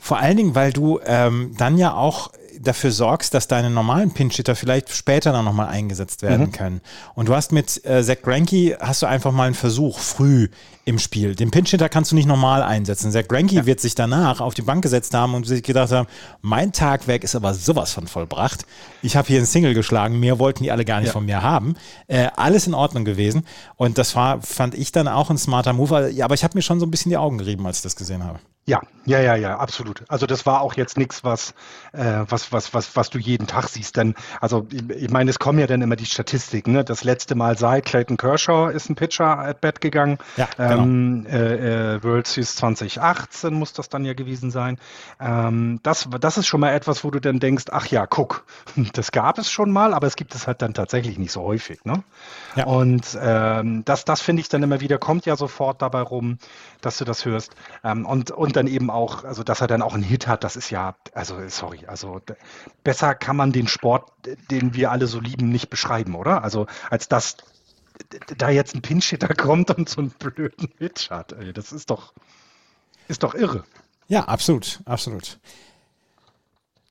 Vor 0.00 0.18
allen 0.18 0.36
Dingen, 0.36 0.54
weil 0.54 0.72
du 0.72 1.00
ähm, 1.04 1.54
dann 1.56 1.78
ja 1.78 1.94
auch 1.94 2.30
dafür 2.60 2.90
sorgst, 2.90 3.34
dass 3.34 3.48
deine 3.48 3.70
normalen 3.70 4.12
Pinch-Hitter 4.12 4.54
vielleicht 4.54 4.90
später 4.90 5.32
dann 5.32 5.44
nochmal 5.44 5.68
eingesetzt 5.68 6.22
werden 6.22 6.46
mhm. 6.46 6.52
können. 6.52 6.80
Und 7.14 7.28
du 7.28 7.34
hast 7.34 7.52
mit 7.52 7.84
äh, 7.84 8.02
Zach 8.02 8.22
Granke, 8.22 8.78
hast 8.80 9.02
du 9.02 9.06
einfach 9.06 9.32
mal 9.32 9.46
einen 9.46 9.54
Versuch 9.54 9.98
früh 9.98 10.48
im 10.84 10.98
Spiel. 10.98 11.34
Den 11.34 11.50
Pinch-Hitter 11.50 11.83
kannst 11.88 12.12
du 12.12 12.16
nicht 12.16 12.26
normal 12.26 12.62
einsetzen. 12.62 13.12
Zach 13.12 13.26
Granke 13.28 13.54
ja. 13.54 13.66
wird 13.66 13.80
sich 13.80 13.94
danach 13.94 14.40
auf 14.40 14.54
die 14.54 14.62
Bank 14.62 14.82
gesetzt 14.82 15.14
haben 15.14 15.34
und 15.34 15.46
sich 15.46 15.62
gedacht 15.62 15.92
haben, 15.92 16.08
mein 16.42 16.72
Tagwerk 16.72 17.24
ist 17.24 17.34
aber 17.34 17.54
sowas 17.54 17.92
von 17.92 18.06
vollbracht. 18.06 18.66
Ich 19.02 19.16
habe 19.16 19.28
hier 19.28 19.38
einen 19.38 19.46
Single 19.46 19.74
geschlagen, 19.74 20.20
mehr 20.20 20.38
wollten 20.38 20.62
die 20.62 20.70
alle 20.70 20.84
gar 20.84 21.00
nicht 21.00 21.08
ja. 21.08 21.12
von 21.12 21.24
mir 21.24 21.42
haben. 21.42 21.74
Äh, 22.06 22.28
alles 22.36 22.66
in 22.66 22.74
Ordnung 22.74 23.04
gewesen. 23.04 23.44
Und 23.76 23.98
das 23.98 24.14
war, 24.16 24.42
fand 24.42 24.74
ich 24.74 24.92
dann 24.92 25.08
auch 25.08 25.30
ein 25.30 25.38
smarter 25.38 25.72
Move. 25.72 26.12
Aber 26.22 26.34
ich 26.34 26.44
habe 26.44 26.56
mir 26.56 26.62
schon 26.62 26.80
so 26.80 26.86
ein 26.86 26.90
bisschen 26.90 27.10
die 27.10 27.16
Augen 27.16 27.38
gerieben, 27.38 27.66
als 27.66 27.78
ich 27.78 27.82
das 27.82 27.96
gesehen 27.96 28.24
habe. 28.24 28.38
Ja, 28.66 28.80
ja, 29.06 29.20
ja, 29.20 29.34
ja, 29.34 29.58
absolut. 29.58 30.02
Also 30.08 30.24
das 30.24 30.46
war 30.46 30.62
auch 30.62 30.74
jetzt 30.74 30.96
nichts, 30.96 31.24
was, 31.24 31.54
äh, 31.92 32.24
was, 32.26 32.52
was, 32.52 32.72
was, 32.72 32.96
was 32.96 33.10
du 33.10 33.18
jeden 33.18 33.46
Tag 33.46 33.68
siehst. 33.68 33.98
Denn, 33.98 34.14
also 34.40 34.66
ich, 34.70 35.10
meine, 35.10 35.28
es 35.28 35.38
kommen 35.38 35.58
ja 35.58 35.66
dann 35.66 35.82
immer 35.82 35.96
die 35.96 36.06
Statistiken. 36.06 36.72
Ne? 36.72 36.84
Das 36.84 37.04
letzte 37.04 37.34
Mal 37.34 37.58
seit 37.58 37.84
Clayton 37.84 38.16
Kershaw 38.16 38.70
ist 38.70 38.88
ein 38.88 38.94
Pitcher 38.94 39.38
at 39.38 39.60
Bat 39.60 39.82
gegangen. 39.82 40.16
Ja, 40.38 40.48
genau. 40.56 40.82
Ähm, 40.82 41.26
äh, 41.26 41.96
äh, 41.96 42.02
World 42.02 42.26
Series 42.26 42.56
2018 42.56 43.52
muss 43.52 43.74
das 43.74 43.90
dann 43.90 44.06
ja 44.06 44.14
gewesen 44.14 44.50
sein. 44.50 44.78
Ähm, 45.20 45.80
das, 45.82 46.08
das 46.18 46.38
ist 46.38 46.46
schon 46.46 46.60
mal 46.60 46.72
etwas, 46.72 47.04
wo 47.04 47.10
du 47.10 47.20
dann 47.20 47.40
denkst, 47.40 47.66
ach 47.70 47.86
ja, 47.88 48.06
guck, 48.06 48.46
das 48.94 49.12
gab 49.12 49.36
es 49.38 49.50
schon 49.50 49.70
mal, 49.70 49.92
aber 49.92 50.06
es 50.06 50.16
gibt 50.16 50.34
es 50.34 50.46
halt 50.46 50.62
dann 50.62 50.72
tatsächlich 50.72 51.18
nicht 51.18 51.32
so 51.32 51.42
häufig. 51.42 51.84
Ne? 51.84 52.02
Ja. 52.56 52.64
Und 52.64 53.18
ähm, 53.20 53.84
das, 53.84 54.06
das 54.06 54.22
finde 54.22 54.40
ich 54.40 54.48
dann 54.48 54.62
immer 54.62 54.80
wieder, 54.80 54.96
kommt 54.96 55.26
ja 55.26 55.36
sofort 55.36 55.82
dabei 55.82 56.00
rum, 56.00 56.38
dass 56.80 56.96
du 56.96 57.04
das 57.04 57.26
hörst. 57.26 57.54
Ähm, 57.82 58.06
und, 58.06 58.30
und 58.54 58.56
dann 58.56 58.66
eben 58.72 58.90
auch, 58.90 59.24
also 59.24 59.42
dass 59.42 59.60
er 59.60 59.66
dann 59.66 59.82
auch 59.82 59.94
einen 59.94 60.04
Hit 60.04 60.28
hat, 60.28 60.44
das 60.44 60.54
ist 60.54 60.70
ja, 60.70 60.94
also 61.12 61.36
sorry, 61.48 61.86
also 61.86 62.20
besser 62.84 63.14
kann 63.14 63.36
man 63.36 63.50
den 63.50 63.66
Sport, 63.66 64.12
den 64.50 64.74
wir 64.74 64.92
alle 64.92 65.08
so 65.08 65.18
lieben, 65.18 65.48
nicht 65.48 65.70
beschreiben, 65.70 66.14
oder? 66.14 66.44
Also 66.44 66.66
als 66.88 67.08
dass 67.08 67.36
da 68.38 68.50
jetzt 68.50 68.74
ein 68.74 68.82
Pinch-Hitter 68.82 69.34
kommt 69.34 69.70
und 69.72 69.88
so 69.88 70.00
einen 70.00 70.10
blöden 70.10 70.68
Hit 70.78 71.08
hat. 71.10 71.34
Das 71.54 71.72
ist 71.72 71.90
doch, 71.90 72.14
ist 73.08 73.24
doch 73.24 73.34
irre. 73.34 73.64
Ja, 74.06 74.24
absolut, 74.24 74.80
absolut. 74.84 75.40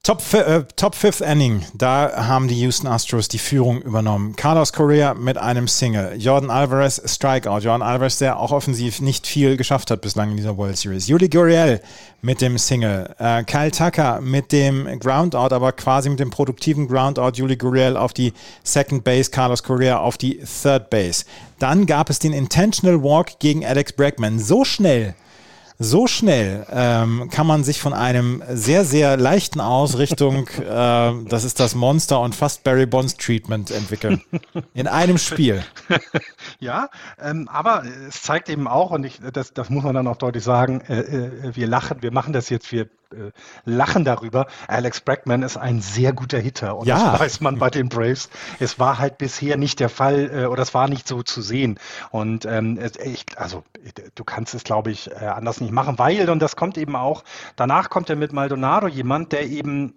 Top, 0.06 0.22
äh, 0.34 0.66
Top 0.76 0.96
Fifth 0.96 1.22
Inning, 1.22 1.66
da 1.76 2.28
haben 2.28 2.50
die 2.50 2.60
Houston 2.60 2.88
Astros 2.88 3.30
die 3.30 3.38
Führung 3.40 3.82
übernommen. 3.82 4.36
Carlos 4.36 4.74
Correa 4.74 5.14
mit 5.14 5.38
einem 5.38 5.70
Single, 5.70 6.18
Jordan 6.18 6.50
Alvarez 6.50 7.02
Strikeout, 7.06 7.60
Jordan 7.60 7.82
Alvarez, 7.82 8.18
der 8.18 8.38
auch 8.38 8.52
offensiv 8.52 9.00
nicht 9.00 9.26
viel 9.26 9.56
geschafft 9.56 9.90
hat 9.92 10.02
bislang 10.02 10.32
in 10.32 10.36
dieser 10.36 10.58
World 10.58 10.76
Series. 10.76 11.08
Yuli 11.08 11.30
Gurriel 11.30 11.80
mit 12.22 12.42
dem 12.42 12.58
Single, 12.58 13.16
äh, 13.18 13.46
Kyle 13.46 13.72
Tucker 13.72 14.20
mit 14.20 14.52
dem 14.52 15.00
Groundout, 15.00 15.56
aber 15.56 15.72
quasi 15.72 16.10
mit 16.10 16.20
dem 16.20 16.32
produktiven 16.32 16.90
Groundout, 16.90 17.38
Yuli 17.38 17.56
Gurriel 17.56 17.96
auf 17.96 18.12
die 18.12 18.34
Second 18.66 19.06
Base, 19.06 19.32
Carlos 19.32 19.64
Correa 19.64 20.00
auf 20.00 20.18
die 20.18 20.38
Third 20.40 20.90
Base. 20.90 21.24
Dann 21.60 21.86
gab 21.86 22.10
es 22.10 22.20
den 22.20 22.34
Intentional 22.34 23.02
Walk 23.02 23.40
gegen 23.40 23.66
Alex 23.66 23.94
Bregman. 23.94 24.38
So 24.38 24.66
schnell 24.66 25.16
so 25.80 26.08
schnell 26.08 26.66
ähm, 26.72 27.30
kann 27.32 27.48
man 27.48 27.64
sich 27.64 27.82
von 27.82 27.94
einem 27.94 28.44
sehr, 28.50 28.86
sehr 28.86 29.18
leichten 29.18 29.60
Aus 29.60 29.98
Richtung, 29.98 30.48
äh, 30.60 31.12
das 31.28 31.44
ist 31.44 31.60
das 31.60 31.76
Monster 31.76 32.20
und 32.20 32.36
fast 32.36 32.64
Barry 32.64 32.86
Bonds 32.86 33.18
Treatment 33.18 33.72
entwickeln. 33.72 34.22
In 34.74 34.88
einem 34.88 35.18
Spiel. 35.18 35.64
Ja, 36.60 36.90
ähm, 37.22 37.50
aber 37.52 37.84
es 38.08 38.22
zeigt 38.22 38.48
eben 38.48 38.68
auch, 38.68 38.92
und 38.92 39.04
ich, 39.04 39.20
das, 39.34 39.54
das 39.54 39.70
muss 39.70 39.84
man 39.84 39.96
dann 39.96 40.08
auch 40.08 40.16
deutlich 40.16 40.44
sagen, 40.44 40.82
äh, 40.88 41.00
äh, 41.00 41.56
wir 41.56 41.68
lachen, 41.68 42.02
wir 42.02 42.12
machen 42.12 42.32
das 42.32 42.50
jetzt, 42.50 42.72
wir 42.72 42.88
äh, 43.14 43.32
lachen 43.66 44.06
darüber. 44.06 44.48
Alex 44.68 45.02
Bregman 45.02 45.44
ist 45.44 45.58
ein 45.58 45.82
sehr 45.82 46.14
guter 46.14 46.40
Hitter 46.40 46.78
und 46.78 46.88
ja. 46.88 47.12
das 47.12 47.20
weiß 47.20 47.42
man 47.42 47.60
bei 47.60 47.70
den 47.70 47.90
Braves. 47.90 48.30
Es 48.60 48.80
war 48.80 49.00
halt 49.00 49.18
bisher 49.18 49.58
nicht 49.58 49.80
der 49.80 49.90
Fall 49.90 50.32
äh, 50.34 50.46
oder 50.46 50.64
es 50.64 50.74
war 50.74 50.88
nicht 50.88 51.08
so 51.08 51.24
zu 51.24 51.42
sehen. 51.42 51.80
Und 52.12 52.46
ähm, 52.46 52.80
ich, 53.04 53.26
also 53.38 53.64
du 54.16 54.24
kannst 54.24 54.54
es, 54.54 54.64
glaube 54.64 54.92
ich, 54.92 55.12
äh, 55.12 55.26
anders 55.26 55.62
nicht 55.62 55.72
machen, 55.72 55.98
weil, 56.00 56.30
und 56.30 56.40
das 56.40 56.56
kommt 56.56 56.78
eben 56.78 56.96
auch, 56.96 57.24
danach 57.56 57.90
kommt 57.90 58.10
er 58.10 58.16
mit 58.16 58.34
Maldonado 58.34 58.88
jemand, 58.88 59.32
der 59.32 59.48
eben 59.48 59.96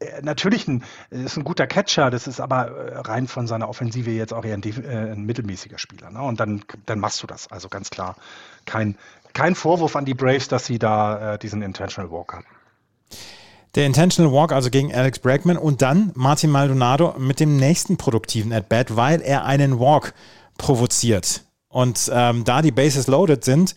äh, 0.00 0.22
natürlich 0.22 0.66
ein, 0.68 0.84
ist 1.10 1.36
ein 1.36 1.44
guter 1.44 1.66
Catcher, 1.66 2.10
das 2.10 2.26
ist 2.26 2.40
aber 2.40 3.06
rein 3.08 3.26
von 3.28 3.46
seiner 3.46 3.68
Offensive 3.68 4.10
jetzt 4.10 4.32
auch 4.32 4.44
eher 4.44 4.54
ein, 4.54 4.62
äh, 4.62 5.12
ein 5.12 5.24
mittelmäßiger 5.24 5.78
Spieler. 5.78 6.10
Ne? 6.10 6.22
Und 6.22 6.40
dann, 6.40 6.64
dann 6.86 6.98
machst 6.98 7.22
du 7.22 7.26
das. 7.26 7.50
Also 7.50 7.68
ganz 7.68 7.90
klar 7.90 8.16
kein, 8.64 8.96
kein 9.34 9.54
Vorwurf 9.54 9.96
an 9.96 10.04
die 10.04 10.14
Braves, 10.14 10.48
dass 10.48 10.66
sie 10.66 10.78
da 10.78 11.34
äh, 11.34 11.38
diesen 11.38 11.62
Intentional 11.62 12.10
Walk 12.10 12.32
hatten. 12.32 12.46
Der 13.74 13.86
Intentional 13.86 14.32
Walk 14.32 14.52
also 14.52 14.70
gegen 14.70 14.94
Alex 14.94 15.18
Bregman 15.18 15.58
und 15.58 15.82
dann 15.82 16.12
Martin 16.14 16.50
Maldonado 16.50 17.14
mit 17.18 17.40
dem 17.40 17.56
nächsten 17.56 17.96
produktiven 17.96 18.52
At-Bat, 18.52 18.96
weil 18.96 19.20
er 19.20 19.44
einen 19.44 19.80
Walk 19.80 20.14
provoziert. 20.56 21.42
Und 21.68 22.08
ähm, 22.14 22.44
da 22.44 22.62
die 22.62 22.70
Bases 22.70 23.08
loaded 23.08 23.44
sind, 23.44 23.74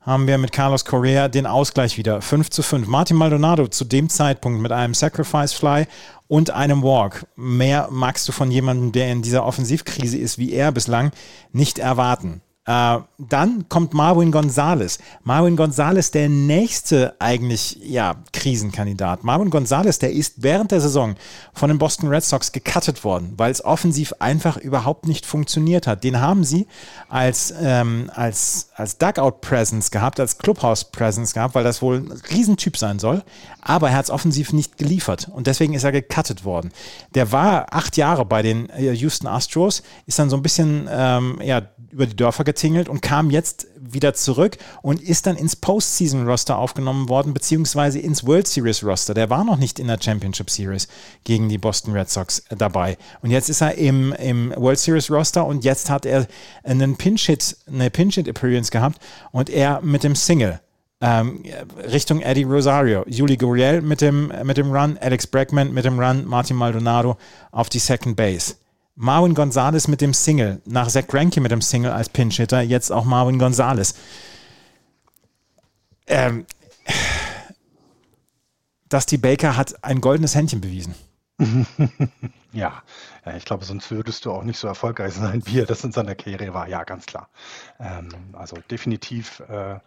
haben 0.00 0.26
wir 0.26 0.38
mit 0.38 0.52
Carlos 0.52 0.84
Correa 0.84 1.28
den 1.28 1.46
Ausgleich 1.46 1.96
wieder. 1.96 2.22
5 2.22 2.50
zu 2.50 2.62
5. 2.62 2.88
Martin 2.88 3.16
Maldonado 3.16 3.68
zu 3.68 3.84
dem 3.84 4.08
Zeitpunkt 4.08 4.60
mit 4.60 4.72
einem 4.72 4.94
Sacrifice 4.94 5.52
Fly 5.52 5.86
und 6.26 6.50
einem 6.50 6.82
Walk. 6.82 7.26
Mehr 7.36 7.88
magst 7.90 8.26
du 8.28 8.32
von 8.32 8.50
jemandem, 8.50 8.92
der 8.92 9.10
in 9.12 9.22
dieser 9.22 9.44
Offensivkrise 9.44 10.18
ist 10.18 10.38
wie 10.38 10.52
er 10.52 10.72
bislang, 10.72 11.12
nicht 11.52 11.78
erwarten. 11.78 12.40
Äh, 12.66 12.98
dann 13.18 13.68
kommt 13.68 13.94
Marwin 13.94 14.32
Gonzalez. 14.32 14.98
Marwin 15.22 15.56
Gonzalez, 15.56 16.10
der 16.10 16.28
nächste 16.28 17.14
eigentlich 17.20 17.78
ja, 17.80 18.16
Krisenkandidat. 18.32 19.22
Marwin 19.22 19.50
Gonzalez, 19.50 20.00
der 20.00 20.12
ist 20.12 20.42
während 20.42 20.72
der 20.72 20.80
Saison 20.80 21.14
von 21.54 21.68
den 21.68 21.78
Boston 21.78 22.08
Red 22.08 22.24
Sox 22.24 22.50
gecuttet 22.50 23.04
worden, 23.04 23.34
weil 23.36 23.52
es 23.52 23.64
offensiv 23.64 24.12
einfach 24.18 24.56
überhaupt 24.56 25.06
nicht 25.06 25.26
funktioniert 25.26 25.86
hat. 25.86 26.02
Den 26.02 26.20
haben 26.20 26.42
sie 26.42 26.66
als, 27.08 27.54
ähm, 27.60 28.10
als, 28.12 28.70
als 28.74 28.98
Dugout-Presence 28.98 29.92
gehabt, 29.92 30.18
als 30.18 30.38
Clubhouse-Presence 30.38 31.34
gehabt, 31.34 31.54
weil 31.54 31.64
das 31.64 31.80
wohl 31.82 31.98
ein 31.98 32.12
Riesentyp 32.32 32.76
sein 32.76 32.98
soll. 32.98 33.22
Aber 33.60 33.90
er 33.90 33.96
hat 33.96 34.04
es 34.06 34.10
offensiv 34.10 34.52
nicht 34.52 34.76
geliefert 34.76 35.28
und 35.32 35.46
deswegen 35.46 35.74
ist 35.74 35.84
er 35.84 35.92
gecuttet 35.92 36.44
worden. 36.44 36.72
Der 37.14 37.30
war 37.30 37.66
acht 37.72 37.96
Jahre 37.96 38.24
bei 38.24 38.42
den 38.42 38.70
äh, 38.70 38.92
Houston 38.92 39.28
Astros, 39.28 39.82
ist 40.06 40.18
dann 40.18 40.30
so 40.30 40.36
ein 40.36 40.42
bisschen 40.42 40.88
ähm, 40.90 41.40
ja, 41.42 41.62
über 41.90 42.06
die 42.06 42.16
Dörfer 42.16 42.44
getingelt 42.44 42.88
und 42.88 43.02
kam 43.02 43.30
jetzt 43.30 43.66
wieder 43.78 44.14
zurück 44.14 44.56
und 44.82 45.00
ist 45.00 45.26
dann 45.26 45.36
ins 45.36 45.56
Postseason-Roster 45.56 46.56
aufgenommen 46.56 47.08
worden, 47.08 47.34
beziehungsweise 47.34 47.98
ins 47.98 48.26
World 48.26 48.46
Series-Roster. 48.46 49.14
Der 49.14 49.30
war 49.30 49.44
noch 49.44 49.56
nicht 49.56 49.78
in 49.78 49.86
der 49.86 49.98
Championship 50.00 50.50
Series 50.50 50.88
gegen 51.24 51.48
die 51.48 51.58
Boston 51.58 51.92
Red 51.92 52.10
Sox 52.10 52.42
dabei. 52.50 52.96
Und 53.22 53.30
jetzt 53.30 53.48
ist 53.48 53.60
er 53.60 53.74
im, 53.76 54.12
im 54.14 54.52
World 54.56 54.78
Series-Roster 54.78 55.46
und 55.46 55.64
jetzt 55.64 55.90
hat 55.90 56.06
er 56.06 56.26
einen 56.64 56.96
Pinch-Hit, 56.96 57.56
eine 57.66 57.90
Pinch-Hit-Appearance 57.90 58.70
gehabt 58.70 59.00
und 59.32 59.50
er 59.50 59.80
mit 59.82 60.04
dem 60.04 60.14
Single. 60.14 60.60
Ähm, 60.98 61.42
Richtung 61.92 62.22
Eddie 62.22 62.44
Rosario, 62.44 63.04
Juli 63.06 63.36
Gurriel 63.36 63.82
mit 63.82 64.00
dem, 64.00 64.32
mit 64.44 64.56
dem 64.56 64.72
Run, 64.72 64.96
Alex 64.98 65.26
Bregman 65.26 65.74
mit 65.74 65.84
dem 65.84 66.00
Run, 66.00 66.24
Martin 66.24 66.56
Maldonado 66.56 67.18
auf 67.52 67.68
die 67.68 67.78
Second 67.78 68.16
Base. 68.16 68.54
Marvin 68.96 69.34
Gonzalez 69.34 69.88
mit 69.88 70.00
dem 70.00 70.14
Single, 70.14 70.62
nach 70.64 70.88
Zach 70.88 71.06
Greinke 71.06 71.40
mit 71.40 71.52
dem 71.52 71.60
Single 71.60 71.92
als 71.92 72.08
Pinch-Hitter, 72.08 72.62
jetzt 72.62 72.90
auch 72.90 73.04
Marvin 73.04 73.38
Gonzalez. 73.38 73.94
Ähm, 76.06 76.46
Dusty 78.88 79.18
Baker 79.18 79.56
hat 79.56 79.84
ein 79.84 80.00
goldenes 80.00 80.34
Händchen 80.34 80.62
bewiesen. 80.62 80.94
ja, 82.52 82.82
ja, 83.26 83.36
ich 83.36 83.44
glaube, 83.44 83.66
sonst 83.66 83.90
würdest 83.90 84.24
du 84.24 84.32
auch 84.32 84.44
nicht 84.44 84.58
so 84.58 84.66
erfolgreich 84.66 85.12
sein, 85.12 85.42
wie 85.44 85.60
er 85.60 85.66
das 85.66 85.84
in 85.84 85.92
seiner 85.92 86.14
Karriere 86.14 86.54
war. 86.54 86.66
Ja, 86.66 86.84
ganz 86.84 87.04
klar. 87.04 87.28
Ähm, 87.78 88.08
also 88.32 88.56
definitiv 88.70 89.40
äh, 89.40 89.78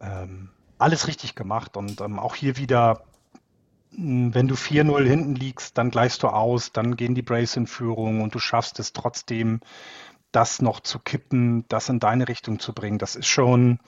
ähm, 0.00 0.50
alles 0.78 1.06
richtig 1.06 1.36
gemacht 1.36 1.76
und 1.76 2.00
ähm, 2.00 2.18
auch 2.18 2.34
hier 2.34 2.56
wieder 2.56 3.04
wenn 3.90 4.48
du 4.48 4.54
4-0 4.54 5.04
hinten 5.04 5.34
liegst, 5.34 5.78
dann 5.78 5.90
gleichst 5.90 6.22
du 6.22 6.28
aus, 6.28 6.72
dann 6.72 6.96
gehen 6.96 7.14
die 7.14 7.22
Braves 7.22 7.56
in 7.56 7.66
Führung 7.66 8.20
und 8.20 8.34
du 8.34 8.38
schaffst 8.38 8.78
es 8.78 8.92
trotzdem, 8.92 9.60
das 10.32 10.60
noch 10.60 10.80
zu 10.80 10.98
kippen, 10.98 11.64
das 11.68 11.88
in 11.88 11.98
deine 11.98 12.28
Richtung 12.28 12.58
zu 12.58 12.72
bringen. 12.74 12.98
Das 12.98 13.16
ist 13.16 13.26
schon, 13.26 13.78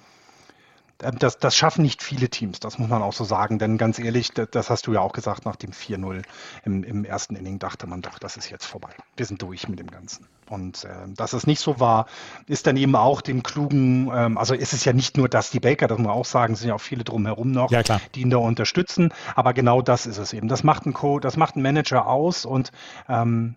ähm, 1.03 1.19
das, 1.19 1.39
das 1.39 1.57
schaffen 1.57 1.83
nicht 1.83 2.03
viele 2.03 2.29
Teams, 2.31 2.61
das 2.61 2.79
muss 2.79 2.89
man 2.89 3.03
auch 3.03 3.13
so 3.13 3.25
sagen. 3.25 3.59
Denn 3.59 3.77
ganz 3.77 3.99
ehrlich, 3.99 4.31
das 4.33 4.71
hast 4.71 4.87
du 4.87 4.95
ja 4.95 5.01
auch 5.01 5.13
gesagt, 5.13 5.45
nach 5.45 5.57
dem 5.57 5.73
4-0 5.73 6.23
im, 6.65 6.85
im 6.85 7.05
ersten 7.05 7.37
Inning 7.37 7.59
dachte 7.59 7.87
man 7.87 8.03
doch, 8.03 8.19
das 8.19 8.37
ist 8.37 8.51
jetzt 8.51 8.67
vorbei. 8.67 8.95
Wir 9.17 9.27
sind 9.27 9.43
durch 9.43 9.69
mit 9.69 9.79
dem 9.79 9.91
Ganzen. 9.91 10.27
Und 10.51 10.85
äh, 10.85 10.89
dass 11.15 11.33
es 11.33 11.47
nicht 11.47 11.61
so 11.61 11.81
war, 11.81 12.07
ist 12.47 12.67
dann 12.67 12.77
eben 12.77 12.97
auch 12.97 13.21
dem 13.21 13.43
klugen, 13.43 14.11
ähm, 14.15 14.39
also 14.39 14.55
ist 14.55 14.73
es 14.73 14.85
ja 14.85 14.93
nicht 14.93 15.17
nur 15.17 15.29
dass 15.29 15.51
die 15.51 15.61
Baker, 15.61 15.89
das 15.89 15.99
muss 15.99 16.07
man 16.07 16.17
auch 16.17 16.25
sagen, 16.25 16.55
es 16.55 16.61
sind 16.61 16.69
ja 16.69 16.75
auch 16.75 16.81
viele 16.81 17.05
drumherum 17.05 17.51
noch, 17.51 17.71
ja, 17.71 17.83
die 18.15 18.21
ihn 18.21 18.31
da 18.31 18.39
unterstützen. 18.39 19.13
Aber 19.35 19.53
genau 19.53 19.83
das 19.83 20.07
ist 20.07 20.19
es 20.19 20.33
eben. 20.33 20.49
Das 20.49 20.65
macht 20.65 20.87
ein 20.87 20.93
Co, 20.93 21.21
das 21.21 21.37
macht 21.37 21.57
ein 21.57 21.63
Manager 21.63 22.07
aus 22.07 22.45
und 22.45 22.73
ähm, 23.09 23.57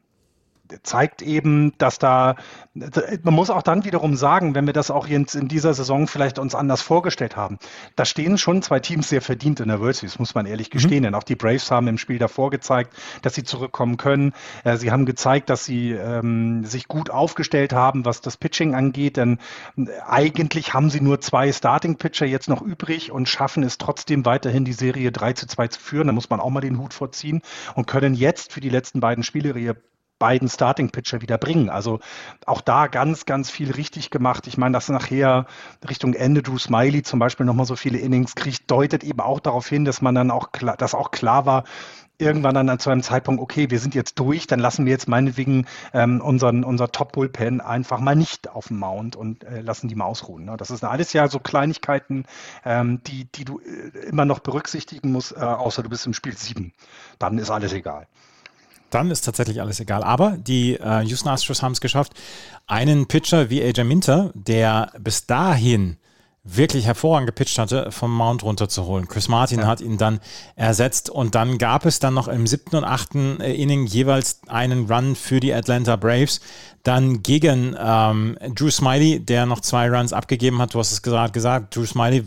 zeigt 0.84 1.22
eben, 1.22 1.74
dass 1.78 2.00
da, 2.00 2.36
man 2.74 3.34
muss 3.34 3.50
auch 3.50 3.62
dann 3.62 3.86
wiederum 3.86 4.16
sagen, 4.16 4.56
wenn 4.56 4.66
wir 4.66 4.74
das 4.74 4.92
auch 4.92 5.08
jetzt 5.08 5.36
in 5.36 5.48
dieser 5.48 5.74
Saison 5.74 6.08
vielleicht 6.08 6.40
uns 6.40 6.56
anders 6.56 6.82
vorgestellt 6.82 7.36
haben, 7.36 7.60
da 7.96 8.06
stehen 8.06 8.38
schon 8.38 8.62
zwei 8.62 8.80
Teams 8.80 9.10
sehr 9.10 9.22
verdient 9.22 9.60
in 9.60 9.68
der 9.68 9.80
World 9.80 9.96
Series, 9.96 10.20
muss 10.20 10.36
man 10.36 10.46
ehrlich 10.46 10.70
mhm. 10.70 10.74
gestehen. 10.74 11.00
Mhm. 11.00 11.04
Denn 11.04 11.16
auch 11.16 11.24
die 11.24 11.36
Braves 11.36 11.72
haben 11.72 11.88
im 11.88 11.98
Spiel 11.98 12.18
davor 12.20 12.50
gezeigt, 12.50 12.94
dass 13.22 13.36
sie 13.36 13.44
zurückkommen 13.44 13.98
können. 13.98 14.34
Äh, 14.64 14.78
sie 14.78 14.92
haben 14.92 15.06
gezeigt, 15.06 15.50
dass 15.50 15.66
sie 15.66 15.92
ähm, 15.92 16.66
sich 16.66 16.88
gut 16.88 17.10
aufgestellt 17.10 17.74
haben, 17.74 18.06
was 18.06 18.22
das 18.22 18.38
Pitching 18.38 18.76
angeht. 18.76 19.18
Denn 19.18 19.40
äh, 19.78 19.86
eigentlich 20.08 20.74
haben 20.74 20.90
sie 20.90 21.02
nur 21.02 21.22
zwei 21.22 21.52
Starting-Pitcher 21.52 22.26
jetzt 22.26 22.50
noch 22.50 22.62
übrig 22.62 23.12
und 23.12 23.28
schaffen 23.28 23.64
es 23.64 23.78
trotzdem 23.78 24.26
weiterhin, 24.26 24.66
die 24.66 24.74
Serie 24.74 25.12
3 25.12 25.34
zu 25.34 25.48
2 25.48 25.68
zu 25.68 25.80
führen. 25.80 26.08
Da 26.08 26.14
muss 26.14 26.30
man 26.30 26.40
auch 26.40 26.50
mal 26.50 26.62
den 26.62 26.80
Hut 26.80 26.94
vorziehen 26.94 27.42
und 27.76 27.88
können 27.88 28.14
jetzt 28.14 28.54
für 28.54 28.62
die 28.62 28.70
letzten 28.70 29.00
beiden 29.00 29.24
Spiele 29.24 29.58
ihre 29.58 29.76
beiden 30.22 30.50
Starting-Pitcher 30.50 31.22
wieder 31.24 31.40
bringen. 31.40 31.70
Also 31.72 32.00
auch 32.46 32.62
da 32.62 32.86
ganz, 32.86 33.26
ganz 33.26 33.50
viel 33.50 33.72
richtig 33.72 34.12
gemacht. 34.12 34.46
Ich 34.46 34.56
meine, 34.56 34.74
dass 34.74 34.88
nachher 34.88 35.48
Richtung 35.90 36.14
Ende 36.14 36.44
Drew 36.44 36.60
Smiley 36.60 37.02
zum 37.02 37.18
Beispiel 37.18 37.48
nochmal 37.48 37.66
so 37.66 37.76
viele 37.76 37.98
Innings 37.98 38.36
kriegt, 38.36 38.70
deutet 38.70 39.04
eben 39.04 39.20
auch 39.20 39.40
darauf 39.40 39.68
hin, 39.68 39.84
dass 39.84 40.00
man 40.04 40.14
dann 40.14 40.30
auch 40.30 40.52
klar, 40.52 40.78
dass 40.78 40.94
auch 40.94 41.10
klar 41.10 41.48
war, 41.48 41.64
irgendwann 42.20 42.54
dann 42.54 42.78
zu 42.78 42.92
einem 42.92 43.02
Zeitpunkt, 43.02 43.42
okay, 43.42 43.72
wir 43.72 43.80
sind 43.80 43.96
jetzt 43.96 44.20
durch, 44.20 44.46
dann 44.46 44.60
lassen 44.60 44.86
wir 44.86 44.92
jetzt 44.92 45.08
meinetwegen 45.08 45.66
ähm, 45.92 46.22
unseren, 46.22 46.64
unser 46.64 46.92
Top-Bullpen 46.92 47.60
einfach 47.60 48.00
mal 48.00 48.16
nicht 48.16 48.48
auf 48.48 48.68
dem 48.68 48.78
Mount 48.78 49.16
und 49.16 49.44
äh, 49.44 49.62
lassen 49.62 49.88
die 49.88 49.96
mal 49.96 50.06
ausruhen. 50.06 50.46
Ne? 50.46 50.56
Das 50.56 50.70
ist 50.70 50.84
alles 50.84 51.14
ja 51.14 51.28
so 51.30 51.40
Kleinigkeiten, 51.40 52.26
ähm, 52.64 53.02
die, 53.08 53.26
die 53.26 53.44
du 53.44 53.60
äh, 53.60 54.08
immer 54.08 54.26
noch 54.26 54.38
berücksichtigen 54.38 55.12
musst, 55.12 55.32
äh, 55.36 55.40
außer 55.40 55.82
du 55.82 55.90
bist 55.90 56.06
im 56.06 56.14
Spiel 56.14 56.38
7. 56.38 56.74
Dann 57.18 57.40
ist 57.40 57.50
alles 57.50 57.74
egal 57.74 58.06
dann 58.94 59.12
ist 59.12 59.22
tatsächlich 59.22 59.62
alles 59.62 59.80
egal. 59.80 60.04
Aber 60.04 60.38
die 60.38 60.76
äh, 60.76 61.02
Houston 61.02 61.30
Astros 61.30 61.64
haben 61.64 61.74
es 61.74 61.82
geschafft, 61.82 62.14
einen 62.68 63.08
Pitcher 63.08 63.50
wie 63.50 63.62
AJ 63.62 63.84
Minter, 63.84 64.32
der 64.34 64.92
bis 65.00 65.26
dahin 65.26 65.98
wirklich 66.44 66.86
hervorragend 66.86 67.28
gepitcht 67.28 67.60
hatte, 67.60 67.92
vom 67.92 68.16
Mount 68.16 68.44
runterzuholen. 68.44 69.08
Chris 69.08 69.28
Martin 69.28 69.60
ja. 69.60 69.68
hat 69.68 69.80
ihn 69.80 69.98
dann 69.98 70.20
ersetzt 70.56 71.10
und 71.10 71.36
dann 71.36 71.60
gab 71.60 71.86
es 71.86 72.00
dann 72.00 72.16
noch 72.16 72.28
im 72.28 72.48
siebten 72.48 72.78
und 72.78 72.84
achten 72.84 73.40
äh, 73.40 73.54
Inning 73.54 73.86
jeweils 73.86 74.42
einen 74.48 74.92
Run 74.92 75.16
für 75.16 75.40
die 75.40 75.54
Atlanta 75.54 75.96
Braves. 75.98 76.42
Dann 76.84 77.22
gegen 77.22 77.76
ähm, 77.80 78.38
Drew 78.56 78.72
Smiley, 78.72 79.20
der 79.20 79.46
noch 79.46 79.60
zwei 79.60 79.90
Runs 79.90 80.14
abgegeben 80.14 80.60
hat. 80.60 80.74
Du 80.74 80.80
hast 80.80 80.92
es 80.92 81.04
gerade 81.04 81.32
gesagt, 81.32 81.76
Drew 81.76 81.86
Smiley 81.86 82.26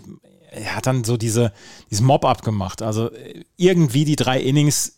er 0.55 0.77
hat 0.77 0.87
dann 0.87 1.05
so 1.05 1.17
diese, 1.17 1.53
diesen 1.91 2.07
Mob-up 2.07 2.43
gemacht. 2.43 2.83
Also 2.83 3.11
äh, 3.11 3.45
irgendwie 3.57 4.05
die 4.05 4.17
drei 4.17 4.41
Innings 4.41 4.94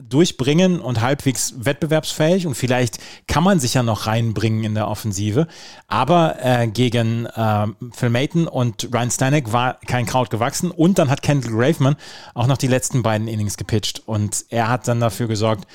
durchbringen 0.00 0.80
und 0.80 1.00
halbwegs 1.00 1.54
wettbewerbsfähig. 1.58 2.46
Und 2.46 2.54
vielleicht 2.54 2.98
kann 3.26 3.44
man 3.44 3.60
sich 3.60 3.74
ja 3.74 3.82
noch 3.82 4.06
reinbringen 4.06 4.64
in 4.64 4.74
der 4.74 4.88
Offensive. 4.88 5.46
Aber 5.86 6.36
äh, 6.42 6.66
gegen 6.68 7.26
äh, 7.26 7.66
Phil 7.92 8.10
Mayton 8.10 8.48
und 8.48 8.88
Ryan 8.92 9.10
Stanek 9.10 9.52
war 9.52 9.78
kein 9.86 10.06
Kraut 10.06 10.30
gewachsen. 10.30 10.70
Und 10.70 10.98
dann 10.98 11.10
hat 11.10 11.22
Kendall 11.22 11.52
Graveman 11.52 11.96
auch 12.34 12.46
noch 12.46 12.58
die 12.58 12.68
letzten 12.68 13.02
beiden 13.02 13.28
Innings 13.28 13.56
gepitcht. 13.56 14.02
Und 14.06 14.44
er 14.50 14.68
hat 14.68 14.88
dann 14.88 15.00
dafür 15.00 15.28
gesorgt, 15.28 15.66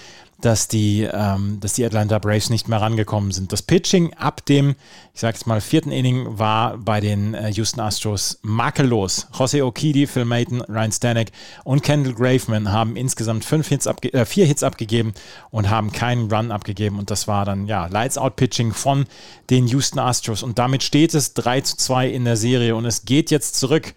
dass 0.44 0.68
die, 0.68 1.08
ähm, 1.10 1.60
dass 1.62 1.74
die 1.74 1.86
Atlanta 1.86 2.20
Braves 2.20 2.50
nicht 2.50 2.68
mehr 2.68 2.82
rangekommen 2.82 3.32
sind. 3.32 3.54
Das 3.54 3.62
Pitching 3.62 4.14
ab 4.16 4.46
dem, 4.46 4.76
ich 5.14 5.22
sage 5.22 5.36
jetzt 5.36 5.48
mal, 5.48 5.62
vierten 5.62 5.92
Inning 5.92 6.38
war 6.38 6.78
bei 6.78 7.00
den 7.00 7.34
äh, 7.34 7.50
Houston 7.52 7.80
Astros 7.80 8.40
makellos. 8.42 9.28
Jose 9.38 9.66
Okidi, 9.66 10.06
Phil 10.06 10.26
Mayton, 10.26 10.60
Ryan 10.62 10.92
Stanek 10.92 11.32
und 11.64 11.82
Kendall 11.82 12.14
Graveman 12.14 12.72
haben 12.74 12.98
insgesamt 12.98 13.46
fünf 13.46 13.70
Hits 13.70 13.86
äh, 13.86 14.26
vier 14.26 14.46
Hits 14.46 14.64
abgegeben 14.64 15.14
und 15.50 15.70
haben 15.70 15.94
keinen 15.94 16.30
Run 16.30 16.52
abgegeben. 16.52 17.00
Und 17.00 17.10
das 17.10 17.28
war 17.30 17.46
dann 17.46 17.68
ja 17.68 17.88
Lights-Out-Pitching 17.88 18.74
von 18.74 19.06
den 19.50 19.68
Houston 19.68 20.00
Astros. 20.00 20.44
Und 20.44 20.60
damit 20.60 20.84
steht 20.84 21.14
es 21.14 21.34
3 21.36 21.62
zu 21.62 21.78
2 21.78 22.10
in 22.10 22.26
der 22.26 22.36
Serie. 22.36 22.76
Und 22.76 22.86
es 22.86 23.06
geht 23.06 23.32
jetzt 23.32 23.56
zurück 23.56 23.94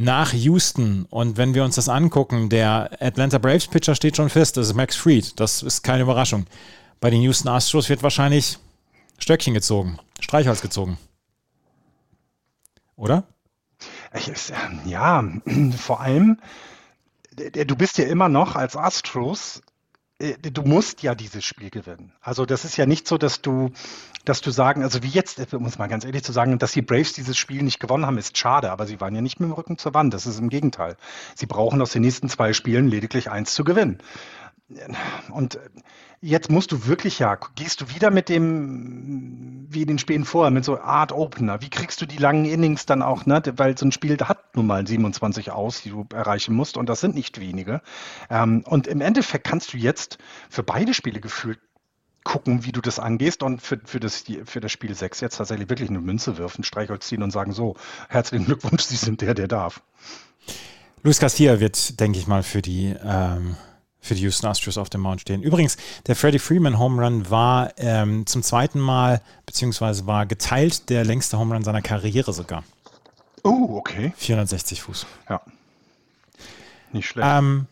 nach 0.00 0.32
Houston. 0.32 1.06
Und 1.10 1.36
wenn 1.36 1.54
wir 1.54 1.64
uns 1.64 1.76
das 1.76 1.88
angucken, 1.88 2.48
der 2.48 2.90
Atlanta 3.00 3.38
Braves 3.38 3.68
Pitcher 3.68 3.94
steht 3.94 4.16
schon 4.16 4.30
fest, 4.30 4.56
das 4.56 4.68
ist 4.68 4.74
Max 4.74 4.96
Fried. 4.96 5.38
Das 5.38 5.62
ist 5.62 5.82
keine 5.82 6.02
Überraschung. 6.02 6.46
Bei 7.00 7.10
den 7.10 7.22
Houston 7.22 7.48
Astros 7.48 7.88
wird 7.88 8.02
wahrscheinlich 8.02 8.58
Stöckchen 9.18 9.54
gezogen, 9.54 9.98
Streichholz 10.20 10.62
gezogen. 10.62 10.98
Oder? 12.96 13.24
Ja, 14.84 15.24
vor 15.76 16.00
allem, 16.00 16.40
du 17.36 17.76
bist 17.76 17.98
ja 17.98 18.04
immer 18.04 18.28
noch 18.28 18.56
als 18.56 18.76
Astros 18.76 19.62
äh, 20.20 20.36
du 20.38 20.62
musst 20.62 21.02
ja 21.02 21.14
dieses 21.14 21.44
Spiel 21.44 21.70
gewinnen. 21.70 22.12
Also 22.20 22.46
das 22.46 22.64
ist 22.64 22.76
ja 22.76 22.86
nicht 22.86 23.08
so, 23.08 23.18
dass 23.18 23.40
du, 23.40 23.72
dass 24.24 24.40
du 24.40 24.50
sagen, 24.50 24.82
also 24.82 25.02
wie 25.02 25.08
jetzt, 25.08 25.54
um 25.54 25.64
es 25.64 25.78
mal 25.78 25.88
ganz 25.88 26.04
ehrlich 26.04 26.22
zu 26.22 26.32
sagen, 26.32 26.58
dass 26.58 26.72
die 26.72 26.82
Braves 26.82 27.12
dieses 27.12 27.38
Spiel 27.38 27.62
nicht 27.62 27.80
gewonnen 27.80 28.06
haben, 28.06 28.18
ist 28.18 28.36
schade, 28.36 28.70
aber 28.70 28.86
sie 28.86 29.00
waren 29.00 29.14
ja 29.14 29.20
nicht 29.20 29.40
mit 29.40 29.48
dem 29.48 29.52
Rücken 29.52 29.78
zur 29.78 29.94
Wand. 29.94 30.12
Das 30.12 30.26
ist 30.26 30.38
im 30.38 30.48
Gegenteil. 30.48 30.96
Sie 31.34 31.46
brauchen 31.46 31.80
aus 31.80 31.92
den 31.92 32.02
nächsten 32.02 32.28
zwei 32.28 32.52
Spielen 32.52 32.88
lediglich 32.88 33.30
eins 33.30 33.54
zu 33.54 33.64
gewinnen. 33.64 33.98
Und 35.30 35.58
jetzt 36.20 36.50
musst 36.50 36.70
du 36.70 36.86
wirklich 36.86 37.18
ja, 37.18 37.36
gehst 37.56 37.80
du 37.80 37.88
wieder 37.88 38.10
mit 38.10 38.28
dem, 38.28 39.66
wie 39.68 39.82
in 39.82 39.88
den 39.88 39.98
Spielen 39.98 40.24
vorher, 40.24 40.50
mit 40.50 40.64
so 40.64 40.80
Art 40.80 41.12
Opener. 41.12 41.60
Wie 41.60 41.70
kriegst 41.70 42.00
du 42.00 42.06
die 42.06 42.18
langen 42.18 42.44
Innings 42.44 42.86
dann 42.86 43.02
auch, 43.02 43.26
ne? 43.26 43.42
Weil 43.56 43.76
so 43.76 43.86
ein 43.86 43.92
Spiel 43.92 44.16
hat 44.18 44.54
nun 44.54 44.66
mal 44.66 44.86
27 44.86 45.50
aus, 45.50 45.82
die 45.82 45.90
du 45.90 46.06
erreichen 46.12 46.54
musst, 46.54 46.76
und 46.76 46.88
das 46.88 47.00
sind 47.00 47.14
nicht 47.14 47.40
wenige. 47.40 47.80
Ähm, 48.28 48.62
und 48.66 48.86
im 48.86 49.00
Endeffekt 49.00 49.46
kannst 49.46 49.72
du 49.72 49.76
jetzt 49.76 50.18
für 50.48 50.62
beide 50.62 50.94
Spiele 50.94 51.20
gefühlt 51.20 51.58
gucken, 52.24 52.64
wie 52.64 52.72
du 52.72 52.80
das 52.80 52.98
angehst 52.98 53.42
und 53.42 53.62
für, 53.62 53.80
für, 53.84 54.00
das, 54.00 54.24
für 54.44 54.60
das 54.60 54.72
Spiel 54.72 54.94
6 54.94 55.20
jetzt 55.20 55.36
tatsächlich 55.36 55.68
wirklich 55.68 55.88
eine 55.88 56.00
Münze 56.00 56.38
wirfen, 56.38 56.64
Streichholz 56.64 57.06
ziehen 57.06 57.22
und 57.22 57.30
sagen, 57.30 57.52
so, 57.52 57.76
herzlichen 58.08 58.46
Glückwunsch, 58.46 58.82
Sie 58.82 58.96
sind 58.96 59.20
der, 59.20 59.34
der 59.34 59.48
darf. 59.48 59.82
Luis 61.02 61.18
Garcia 61.18 61.60
wird, 61.60 61.98
denke 61.98 62.18
ich 62.18 62.26
mal, 62.26 62.42
für 62.42 62.60
die 62.60 62.94
ähm, 63.02 63.56
für 64.00 64.14
die 64.14 64.22
Houston 64.22 64.46
Astros 64.46 64.78
auf 64.78 64.88
dem 64.88 65.02
Mount 65.02 65.20
stehen. 65.20 65.42
Übrigens, 65.42 65.76
der 66.06 66.16
Freddie 66.16 66.38
Freeman 66.38 66.78
Home 66.78 67.02
Run 67.02 67.30
war 67.30 67.72
ähm, 67.76 68.26
zum 68.26 68.42
zweiten 68.42 68.80
Mal, 68.80 69.20
beziehungsweise 69.46 70.06
war 70.06 70.26
geteilt 70.26 70.88
der 70.88 71.04
längste 71.04 71.38
Home 71.38 71.54
Run 71.54 71.62
seiner 71.62 71.82
Karriere 71.82 72.32
sogar. 72.32 72.64
Oh, 73.42 73.76
okay. 73.76 74.12
460 74.16 74.82
Fuß. 74.82 75.06
Ja. 75.28 75.42
Nicht 76.92 77.08
schlecht. 77.08 77.28
Ähm, 77.30 77.66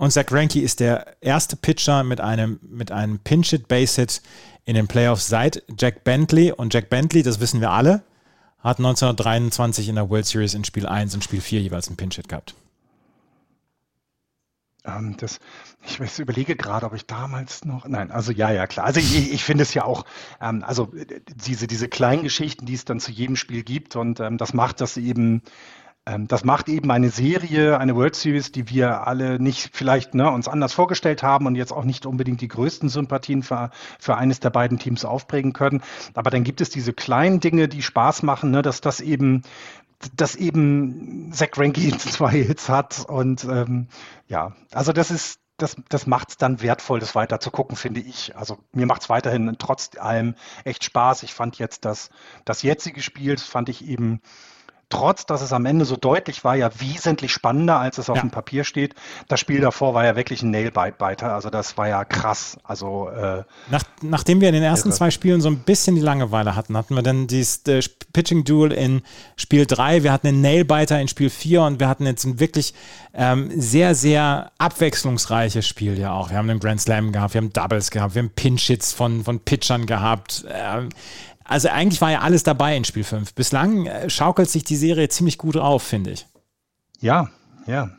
und 0.00 0.12
Zach 0.12 0.24
Greinke 0.24 0.62
ist 0.62 0.80
der 0.80 1.14
erste 1.20 1.56
Pitcher 1.56 2.04
mit 2.04 2.22
einem, 2.22 2.58
mit 2.62 2.90
einem 2.90 3.18
Pinch-Hit-Base-Hit 3.18 4.22
in 4.64 4.74
den 4.74 4.88
Playoffs 4.88 5.28
seit 5.28 5.62
Jack 5.78 6.04
Bentley. 6.04 6.52
Und 6.52 6.72
Jack 6.72 6.88
Bentley, 6.88 7.22
das 7.22 7.38
wissen 7.38 7.60
wir 7.60 7.70
alle, 7.70 8.02
hat 8.60 8.78
1923 8.78 9.90
in 9.90 9.96
der 9.96 10.08
World 10.08 10.24
Series 10.24 10.54
in 10.54 10.64
Spiel 10.64 10.86
1 10.86 11.14
und 11.14 11.22
Spiel 11.22 11.42
4 11.42 11.60
jeweils 11.60 11.88
einen 11.88 11.98
Pinch-Hit 11.98 12.30
gehabt. 12.30 12.54
Ähm, 14.86 15.16
das, 15.18 15.38
ich 15.84 16.18
überlege 16.18 16.56
gerade, 16.56 16.86
ob 16.86 16.94
ich 16.94 17.04
damals 17.06 17.66
noch. 17.66 17.86
Nein, 17.86 18.10
also 18.10 18.32
ja, 18.32 18.50
ja, 18.50 18.66
klar. 18.66 18.86
Also 18.86 19.00
ich, 19.00 19.32
ich 19.32 19.44
finde 19.44 19.62
es 19.62 19.74
ja 19.74 19.84
auch, 19.84 20.06
ähm, 20.40 20.64
also 20.66 20.90
äh, 20.94 21.20
diese, 21.34 21.66
diese 21.66 21.88
kleinen 21.88 22.22
Geschichten, 22.22 22.64
die 22.64 22.72
es 22.72 22.86
dann 22.86 23.00
zu 23.00 23.12
jedem 23.12 23.36
Spiel 23.36 23.62
gibt 23.62 23.96
und 23.96 24.20
ähm, 24.20 24.38
das 24.38 24.54
macht 24.54 24.80
das 24.80 24.96
eben, 24.96 25.42
das 26.04 26.44
macht 26.44 26.68
eben 26.68 26.90
eine 26.90 27.10
Serie, 27.10 27.78
eine 27.78 27.94
World 27.94 28.16
Series, 28.16 28.52
die 28.52 28.68
wir 28.70 29.06
alle 29.06 29.38
nicht 29.38 29.70
vielleicht 29.72 30.14
ne, 30.14 30.30
uns 30.30 30.48
anders 30.48 30.72
vorgestellt 30.72 31.22
haben 31.22 31.46
und 31.46 31.56
jetzt 31.56 31.72
auch 31.72 31.84
nicht 31.84 32.06
unbedingt 32.06 32.40
die 32.40 32.48
größten 32.48 32.88
Sympathien 32.88 33.42
für, 33.42 33.70
für 33.98 34.16
eines 34.16 34.40
der 34.40 34.50
beiden 34.50 34.78
Teams 34.78 35.04
aufbringen 35.04 35.52
können. 35.52 35.82
Aber 36.14 36.30
dann 36.30 36.42
gibt 36.42 36.60
es 36.60 36.70
diese 36.70 36.92
kleinen 36.92 37.40
Dinge, 37.40 37.68
die 37.68 37.82
Spaß 37.82 38.22
machen, 38.22 38.50
ne, 38.50 38.62
dass 38.62 38.80
das 38.80 39.00
eben 39.00 39.42
dass 40.16 40.34
eben 40.34 41.30
Zach 41.32 41.50
Greinke 41.50 41.90
zwei 41.98 42.30
Hits 42.30 42.70
hat 42.70 43.04
und 43.06 43.44
ähm, 43.44 43.88
ja, 44.28 44.56
also 44.72 44.94
das 44.94 45.10
ist 45.10 45.40
das, 45.58 45.76
das 45.90 46.06
macht 46.06 46.30
es 46.30 46.36
dann 46.38 46.62
wertvoll, 46.62 47.00
das 47.00 47.14
weiter 47.14 47.38
zu 47.38 47.50
gucken, 47.50 47.76
finde 47.76 48.00
ich. 48.00 48.34
Also 48.34 48.58
mir 48.72 48.86
macht 48.86 49.02
es 49.02 49.10
weiterhin 49.10 49.56
trotz 49.58 49.90
allem 49.98 50.34
echt 50.64 50.84
Spaß. 50.84 51.22
Ich 51.22 51.34
fand 51.34 51.58
jetzt 51.58 51.84
das, 51.84 52.08
das 52.46 52.62
jetzige 52.62 53.02
Spiel, 53.02 53.34
das 53.34 53.44
fand 53.44 53.68
ich 53.68 53.86
eben 53.86 54.22
trotz 54.90 55.24
dass 55.24 55.40
es 55.40 55.52
am 55.52 55.64
Ende 55.64 55.84
so 55.84 55.96
deutlich 55.96 56.44
war, 56.44 56.56
ja 56.56 56.70
wesentlich 56.78 57.32
spannender, 57.32 57.78
als 57.78 57.98
es 57.98 58.10
auf 58.10 58.16
ja. 58.16 58.22
dem 58.22 58.30
Papier 58.30 58.64
steht. 58.64 58.94
Das 59.28 59.40
Spiel 59.40 59.60
davor 59.60 59.94
war 59.94 60.04
ja 60.04 60.16
wirklich 60.16 60.42
ein 60.42 60.50
Nailbiter, 60.50 61.32
also 61.32 61.48
das 61.48 61.78
war 61.78 61.88
ja 61.88 62.04
krass. 62.04 62.58
Also 62.64 63.08
äh, 63.08 63.44
Nach, 63.70 63.82
nachdem 64.02 64.40
wir 64.40 64.48
in 64.48 64.54
den 64.54 64.64
ersten 64.64 64.88
irre. 64.88 64.98
zwei 64.98 65.10
Spielen 65.10 65.40
so 65.40 65.48
ein 65.48 65.60
bisschen 65.60 65.94
die 65.94 66.02
Langeweile 66.02 66.56
hatten, 66.56 66.76
hatten 66.76 66.94
wir 66.94 67.02
dann 67.02 67.26
dieses 67.26 67.66
äh, 67.68 67.80
Pitching 68.12 68.44
Duel 68.44 68.72
in 68.72 69.02
Spiel 69.36 69.64
3, 69.64 70.02
wir 70.02 70.12
hatten 70.12 70.26
einen 70.26 70.40
Nailbiter 70.40 71.00
in 71.00 71.08
Spiel 71.08 71.30
4 71.30 71.62
und 71.62 71.80
wir 71.80 71.88
hatten 71.88 72.04
jetzt 72.06 72.24
ein 72.24 72.40
wirklich 72.40 72.74
ähm, 73.14 73.50
sehr, 73.54 73.94
sehr 73.94 74.52
abwechslungsreiches 74.58 75.66
Spiel 75.66 75.98
ja 75.98 76.12
auch. 76.12 76.30
Wir 76.30 76.36
haben 76.36 76.50
einen 76.50 76.60
Grand 76.60 76.80
Slam 76.80 77.12
gehabt, 77.12 77.34
wir 77.34 77.40
haben 77.40 77.52
Doubles 77.52 77.90
gehabt, 77.90 78.14
wir 78.14 78.22
haben 78.22 78.30
Pinch-Hits 78.30 78.92
von, 78.92 79.24
von 79.24 79.40
Pitchern 79.40 79.86
gehabt. 79.86 80.44
Äh, 80.48 80.88
also 81.50 81.68
eigentlich 81.68 82.00
war 82.00 82.12
ja 82.12 82.20
alles 82.20 82.44
dabei 82.44 82.76
in 82.76 82.84
Spiel 82.84 83.02
5. 83.02 83.34
Bislang 83.34 83.86
äh, 83.86 84.08
schaukelt 84.08 84.48
sich 84.48 84.62
die 84.62 84.76
Serie 84.76 85.08
ziemlich 85.08 85.36
gut 85.36 85.56
auf, 85.56 85.82
finde 85.82 86.12
ich. 86.12 86.28
Ja, 87.00 87.28
ja. 87.66 87.90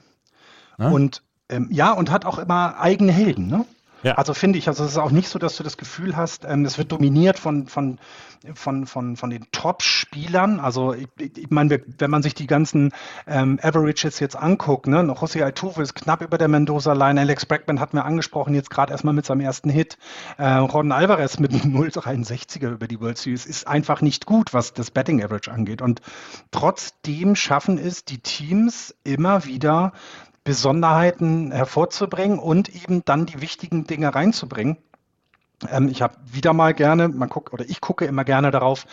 Na? 0.77 0.89
Und 0.89 1.21
ähm, 1.49 1.67
ja, 1.69 1.91
und 1.91 2.11
hat 2.11 2.23
auch 2.23 2.39
immer 2.39 2.79
eigene 2.79 3.11
Helden, 3.11 3.47
ne? 3.47 3.65
Ja. 4.03 4.15
Also 4.15 4.33
finde 4.33 4.57
ich, 4.59 4.67
also 4.67 4.83
es 4.83 4.91
ist 4.91 4.97
auch 4.97 5.11
nicht 5.11 5.29
so, 5.29 5.39
dass 5.39 5.55
du 5.57 5.63
das 5.63 5.77
Gefühl 5.77 6.15
hast, 6.15 6.45
ähm, 6.45 6.65
es 6.65 6.77
wird 6.77 6.91
dominiert 6.91 7.37
von, 7.37 7.67
von, 7.67 7.99
von, 8.55 8.85
von, 8.85 9.15
von 9.15 9.29
den 9.29 9.45
Top-Spielern. 9.51 10.59
Also 10.59 10.93
ich, 10.93 11.07
ich 11.17 11.49
meine, 11.49 11.81
wenn 11.99 12.09
man 12.09 12.23
sich 12.23 12.33
die 12.33 12.47
ganzen 12.47 12.91
ähm, 13.27 13.59
Averages 13.61 14.19
jetzt 14.19 14.35
anguckt, 14.35 14.87
ne, 14.87 15.01
José 15.01 15.43
Altuve 15.43 15.83
ist 15.83 15.93
knapp 15.93 16.21
über 16.21 16.37
der 16.37 16.47
Mendoza-Line, 16.47 17.19
Alex 17.19 17.45
Bregman 17.45 17.79
hat 17.79 17.93
mir 17.93 18.03
angesprochen, 18.03 18.55
jetzt 18.55 18.69
gerade 18.69 18.91
erstmal 18.91 19.13
mit 19.13 19.25
seinem 19.25 19.41
ersten 19.41 19.69
Hit. 19.69 19.97
Äh, 20.37 20.47
Ron 20.47 20.91
Alvarez 20.91 21.39
mit 21.39 21.53
einem 21.53 21.75
0,63er 21.77 22.71
über 22.71 22.87
die 22.87 22.99
World 22.99 23.17
Series 23.17 23.45
ist 23.45 23.67
einfach 23.67 24.01
nicht 24.01 24.25
gut, 24.25 24.53
was 24.53 24.73
das 24.73 24.91
Betting 24.91 25.23
Average 25.23 25.51
angeht. 25.51 25.81
Und 25.81 26.01
trotzdem 26.51 27.35
schaffen 27.35 27.77
es 27.77 28.05
die 28.05 28.19
Teams 28.19 28.95
immer 29.03 29.45
wieder 29.45 29.93
Besonderheiten 30.43 31.51
hervorzubringen 31.51 32.39
und 32.39 32.69
eben 32.69 33.03
dann 33.05 33.25
die 33.25 33.41
wichtigen 33.41 33.85
Dinge 33.85 34.13
reinzubringen. 34.13 34.77
Ähm, 35.69 35.89
ich 35.89 36.01
habe 36.01 36.15
wieder 36.25 36.53
mal 36.53 36.73
gerne, 36.73 37.07
man 37.07 37.29
guckt, 37.29 37.53
oder 37.53 37.65
ich 37.65 37.81
gucke 37.81 38.05
immer 38.05 38.23
gerne 38.23 38.51
darauf, 38.51 38.85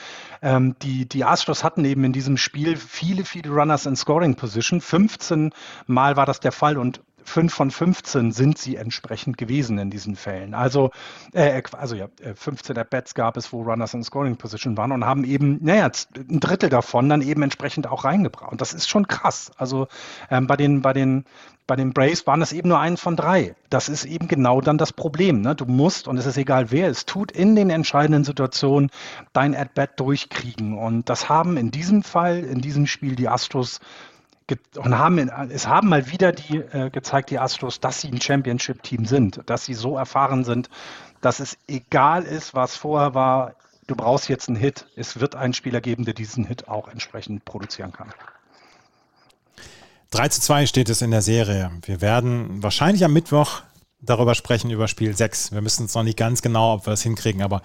ähm, 0.43 0.77
die, 0.83 1.09
die 1.09 1.25
Astros 1.25 1.65
hatten 1.65 1.85
eben 1.85 2.05
in 2.05 2.13
diesem 2.13 2.37
Spiel 2.37 2.77
viele, 2.77 3.25
viele 3.25 3.51
Runners 3.51 3.87
in 3.87 3.97
Scoring 3.97 4.37
Position. 4.37 4.81
15 4.81 5.53
Mal 5.87 6.17
war 6.17 6.27
das 6.27 6.41
der 6.41 6.53
Fall 6.53 6.77
und 6.77 7.01
fünf 7.29 7.55
von 7.55 7.71
15 7.71 8.33
sind 8.33 8.59
sie 8.59 8.77
entsprechend 8.77 9.39
gewesen 9.39 9.79
in 9.79 9.91
diesen 9.91 10.17
Fällen. 10.17 10.55
Also, 10.55 10.91
äh, 11.33 11.63
also 11.73 11.95
ja, 11.95 12.09
15 12.35 12.77
äh, 12.77 12.81
At-Bats 12.81 13.15
gab 13.15 13.37
es, 13.37 13.53
wo 13.53 13.63
Runners 13.63 13.95
in 13.95 14.03
Scoring 14.03 14.37
Position 14.37 14.77
waren 14.77 14.93
und 14.93 15.05
haben 15.05 15.25
eben, 15.25 15.59
naja, 15.63 15.91
ein 16.17 16.41
Drittel 16.41 16.69
davon 16.69 17.09
dann 17.09 17.23
eben 17.23 17.43
entsprechend 17.43 17.87
auch 17.87 18.05
reingebracht. 18.05 18.51
Und 18.51 18.61
das 18.61 18.75
ist 18.75 18.89
schon 18.89 19.07
krass. 19.07 19.53
Also 19.57 19.89
ähm, 20.31 20.47
bei 20.47 20.57
den, 20.57 20.83
bei 20.83 20.93
den 20.93 21.25
bei 21.69 21.77
den 21.77 21.93
Braves 21.93 22.27
waren 22.27 22.41
es 22.41 22.53
eben 22.53 22.71
nur 22.71 22.81
eins 22.81 22.99
von 23.01 23.15
drei. 23.15 23.55
Das 23.69 23.91
ist 23.91 24.07
eben 24.07 24.27
genau 24.27 24.63
dann 24.63 24.79
das 24.79 24.91
Problem. 24.91 25.43
Ne? 25.43 25.55
Du 25.55 25.67
musst, 25.67 26.09
und 26.09 26.17
es 26.17 26.25
ist 26.25 26.39
egal, 26.39 26.71
wer 26.71 26.89
es 26.89 27.05
tut, 27.05 27.31
in 27.31 27.55
den 27.55 27.69
entscheidenden 27.69 28.25
Situationen 28.25 28.91
dein 29.35 29.55
At-Bat 29.55 30.01
durchkriegen. 30.01 30.79
Und 30.79 31.11
das 31.11 31.29
haben 31.29 31.59
in 31.59 31.71
diesem 31.71 32.03
Fall, 32.03 32.39
in 32.39 32.63
diesem 32.63 32.87
Spiel 32.87 33.17
die 33.17 33.29
Astros 33.29 33.81
und 34.77 34.97
haben 34.97 35.19
es 35.51 35.67
haben 35.67 35.89
mal 35.89 36.11
wieder 36.11 36.33
die 36.33 36.59
äh, 36.59 36.91
gezeigt, 36.91 37.31
die 37.31 37.39
Astros, 37.39 37.81
dass 37.81 38.01
sie 38.01 38.09
ein 38.09 38.21
Championship-Team 38.21 39.05
sind, 39.05 39.43
dass 39.47 39.65
sie 39.65 39.75
so 39.75 39.97
erfahren 39.97 40.45
sind, 40.45 40.71
dass 41.21 41.41
es 41.41 41.59
egal 41.67 42.23
ist, 42.23 42.55
was 42.55 42.77
vorher 42.77 43.15
war, 43.15 43.55
du 43.87 43.97
brauchst 43.97 44.29
jetzt 44.29 44.49
einen 44.49 44.57
Hit. 44.57 44.87
Es 44.97 45.21
wird 45.21 45.35
einen 45.35 45.53
Spieler 45.53 45.81
geben, 45.81 46.05
der 46.05 46.15
diesen 46.15 46.45
Hit 46.45 46.69
auch 46.69 46.89
entsprechend 46.89 47.45
produzieren 47.45 47.93
kann. 47.93 48.13
3 50.11 50.29
zu 50.29 50.41
2 50.41 50.67
steht 50.67 50.89
es 50.89 51.03
in 51.03 51.11
der 51.11 51.23
Serie. 51.23 51.71
Wir 51.83 52.01
werden 52.01 52.63
wahrscheinlich 52.63 53.05
am 53.05 53.13
Mittwoch 53.13 53.63
darüber 54.01 54.35
sprechen, 54.35 54.71
über 54.71 54.89
Spiel 54.89 55.15
6. 55.15 55.53
Wir 55.53 55.61
müssen 55.61 55.87
es 55.87 55.95
noch 55.95 56.03
nicht 56.03 56.17
ganz 56.17 56.41
genau, 56.41 56.75
ob 56.75 56.87
wir 56.87 56.93
es 56.95 57.03
hinkriegen, 57.03 57.43
aber 57.43 57.63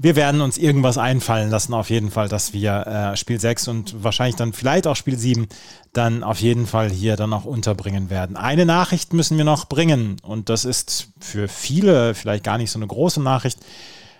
wir 0.00 0.14
werden 0.14 0.40
uns 0.40 0.58
irgendwas 0.58 0.96
einfallen 0.96 1.50
lassen, 1.50 1.74
auf 1.74 1.90
jeden 1.90 2.12
Fall, 2.12 2.28
dass 2.28 2.52
wir 2.52 2.86
äh, 2.86 3.16
Spiel 3.16 3.40
6 3.40 3.66
und 3.66 4.04
wahrscheinlich 4.04 4.36
dann 4.36 4.52
vielleicht 4.52 4.86
auch 4.86 4.94
Spiel 4.94 5.18
7 5.18 5.48
dann 5.92 6.22
auf 6.22 6.40
jeden 6.40 6.68
Fall 6.68 6.88
hier 6.88 7.16
dann 7.16 7.32
auch 7.32 7.44
unterbringen 7.44 8.08
werden. 8.08 8.36
Eine 8.36 8.64
Nachricht 8.64 9.12
müssen 9.12 9.36
wir 9.36 9.44
noch 9.44 9.66
bringen 9.66 10.16
und 10.22 10.50
das 10.50 10.64
ist 10.64 11.08
für 11.18 11.48
viele 11.48 12.14
vielleicht 12.14 12.44
gar 12.44 12.58
nicht 12.58 12.70
so 12.70 12.78
eine 12.78 12.86
große 12.86 13.20
Nachricht. 13.20 13.58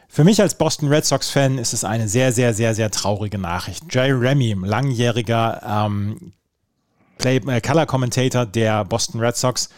Für 0.09 0.24
mich 0.24 0.41
als 0.41 0.57
Boston 0.57 0.89
Red 0.89 1.05
Sox-Fan 1.05 1.59
ist 1.59 1.72
es 1.72 1.85
eine 1.85 2.09
sehr, 2.09 2.33
sehr, 2.33 2.55
sehr, 2.55 2.74
sehr 2.74 2.91
traurige 2.91 3.39
Nachricht. 3.39 3.85
Jerry 3.91 4.11
Remy, 4.11 4.57
langjähriger 4.64 5.62
ähm, 5.64 6.33
Play, 7.18 7.37
äh, 7.37 7.61
Color 7.61 7.87
Commentator 7.87 8.47
der 8.47 8.85
Boston 8.85 9.20
Red 9.20 9.37
Sox, 9.37 9.68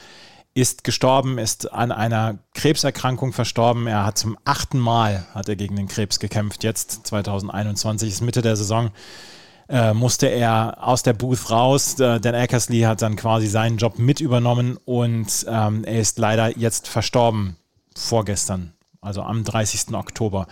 ist 0.55 0.85
gestorben, 0.85 1.39
ist 1.39 1.73
an 1.73 1.93
einer 1.93 2.39
Krebserkrankung 2.55 3.33
verstorben. 3.33 3.87
Er 3.87 4.05
hat 4.05 4.19
zum 4.19 4.37
achten 4.45 4.79
Mal 4.79 5.27
hat 5.35 5.49
er 5.49 5.57
gegen 5.57 5.77
den 5.77 5.89
Krebs 5.89 6.19
gekämpft. 6.19 6.65
Jetzt 6.65 7.07
2021 7.07 8.09
ist 8.09 8.21
Mitte 8.21 8.43
der 8.43 8.57
Saison. 8.57 8.91
Äh, 9.69 9.95
musste 9.95 10.27
er 10.27 10.79
aus 10.81 11.05
der 11.05 11.13
Booth 11.13 11.51
raus. 11.51 12.01
Äh, 12.01 12.21
Dan 12.21 12.35
Eckersley 12.35 12.81
hat 12.81 13.03
dann 13.03 13.15
quasi 13.15 13.47
seinen 13.47 13.77
Job 13.77 13.99
mit 14.01 14.21
übernommen 14.21 14.77
und 14.85 15.47
ähm, 15.49 15.85
er 15.85 16.01
ist 16.01 16.19
leider 16.19 16.59
jetzt 16.59 16.89
verstorben 16.89 17.57
vorgestern, 17.95 18.73
also 19.01 19.23
am 19.23 19.45
30. 19.45 19.95
Oktober 19.95 20.49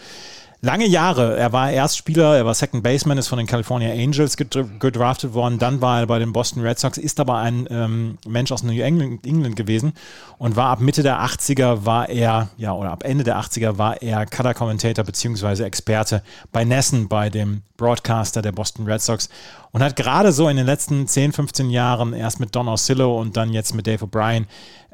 lange 0.60 0.86
Jahre. 0.86 1.36
Er 1.36 1.52
war 1.52 1.70
Erstspieler, 1.70 2.36
er 2.36 2.44
war 2.44 2.54
Second 2.54 2.82
Baseman, 2.82 3.18
ist 3.18 3.28
von 3.28 3.38
den 3.38 3.46
California 3.46 3.92
Angels 3.92 4.36
gedraftet 4.36 5.34
worden. 5.34 5.58
Dann 5.58 5.80
war 5.80 6.00
er 6.00 6.06
bei 6.06 6.18
den 6.18 6.32
Boston 6.32 6.62
Red 6.62 6.78
Sox, 6.78 6.98
ist 6.98 7.20
aber 7.20 7.36
ein 7.36 7.66
ähm, 7.70 8.18
Mensch 8.26 8.50
aus 8.50 8.62
New 8.62 8.72
England, 8.72 9.26
England, 9.26 9.56
gewesen 9.56 9.92
und 10.38 10.56
war 10.56 10.70
ab 10.70 10.80
Mitte 10.80 11.02
der 11.02 11.20
80er 11.20 11.84
war 11.84 12.08
er, 12.08 12.48
ja, 12.56 12.72
oder 12.72 12.90
ab 12.90 13.04
Ende 13.04 13.24
der 13.24 13.38
80er 13.38 13.78
war 13.78 14.02
er 14.02 14.26
Color 14.26 14.54
Commentator 14.54 15.04
beziehungsweise 15.04 15.64
Experte 15.64 16.22
bei 16.52 16.64
Nessen, 16.64 17.08
bei 17.08 17.30
dem 17.30 17.62
Broadcaster 17.76 18.42
der 18.42 18.52
Boston 18.52 18.86
Red 18.86 19.00
Sox 19.00 19.28
und 19.72 19.82
hat 19.82 19.96
gerade 19.96 20.32
so 20.32 20.48
in 20.48 20.56
den 20.56 20.66
letzten 20.66 21.06
10, 21.06 21.32
15 21.32 21.70
Jahren 21.70 22.12
erst 22.12 22.40
mit 22.40 22.54
Don 22.54 22.68
Orsillo 22.68 23.18
und 23.20 23.36
dann 23.36 23.52
jetzt 23.52 23.74
mit 23.74 23.86
Dave 23.86 24.04
O'Brien 24.04 24.46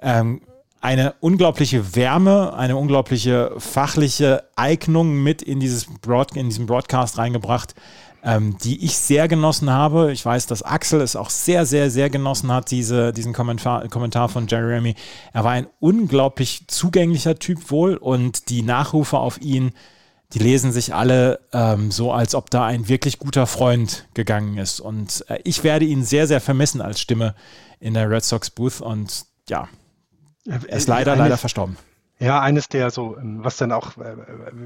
ähm, 0.03 0.41
eine 0.85 1.15
unglaubliche 1.21 1.97
Wärme, 1.97 2.53
eine 2.53 2.77
unglaubliche 2.77 3.55
fachliche 3.57 4.45
Eignung 4.55 5.23
mit 5.23 5.41
in, 5.41 5.59
dieses 5.59 5.87
Broad, 5.87 6.37
in 6.37 6.51
diesen 6.51 6.67
Broadcast 6.67 7.17
reingebracht, 7.17 7.75
ähm, 8.23 8.59
die 8.63 8.85
ich 8.85 8.99
sehr 8.99 9.27
genossen 9.27 9.71
habe. 9.71 10.13
Ich 10.13 10.23
weiß, 10.23 10.47
dass 10.47 10.63
Axel 10.63 11.01
es 11.01 11.17
auch 11.17 11.31
sehr, 11.31 11.65
sehr, 11.65 11.91
sehr 11.91 12.11
genossen 12.11 12.53
hat, 12.53 12.71
diese, 12.71 13.15
diesen 13.15 13.33
Kommentar, 13.33 13.89
Kommentar 13.89 14.29
von 14.29 14.47
Jeremy. 14.47 14.95
Er 15.33 15.43
war 15.43 15.53
ein 15.53 15.69
unglaublich 15.81 16.67
zugänglicher 16.69 17.39
Typ 17.39 17.71
wohl 17.71 17.97
und 17.97 18.51
die 18.51 18.61
Nachrufe 18.61 19.17
auf 19.17 19.41
ihn, 19.41 19.73
die 20.35 20.39
lesen 20.39 20.71
sich 20.71 20.95
alle 20.95 21.41
ähm, 21.55 21.93
so, 21.93 22.13
als 22.13 22.35
ob 22.35 22.51
da 22.51 22.67
ein 22.67 22.91
wirklich 22.91 23.19
guter 23.19 23.47
Freund 23.47 24.07
gegangen 24.13 24.59
ist. 24.59 24.81
Und 24.81 25.25
äh, 25.29 25.39
ich 25.45 25.65
werde 25.65 25.87
ihn 25.87 26.05
sehr, 26.05 26.27
sehr 26.27 26.43
vermissen 26.43 26.83
als 26.83 27.01
Stimme 27.01 27.35
in 27.81 27.95
der 27.95 28.11
Red 28.11 28.25
Sox 28.25 28.51
Booth 28.51 28.83
und 28.83 29.25
ja, 29.49 29.67
er 30.47 30.69
ist 30.71 30.89
leider, 30.89 31.13
eines, 31.13 31.25
leider 31.25 31.37
verstorben. 31.37 31.77
Ja, 32.21 32.41
eines 32.41 32.69
der 32.69 32.91
so, 32.91 33.17
ähm, 33.19 33.43
was 33.43 33.57
dann 33.57 33.73
auch, 33.73 33.97
äh, 33.97 34.17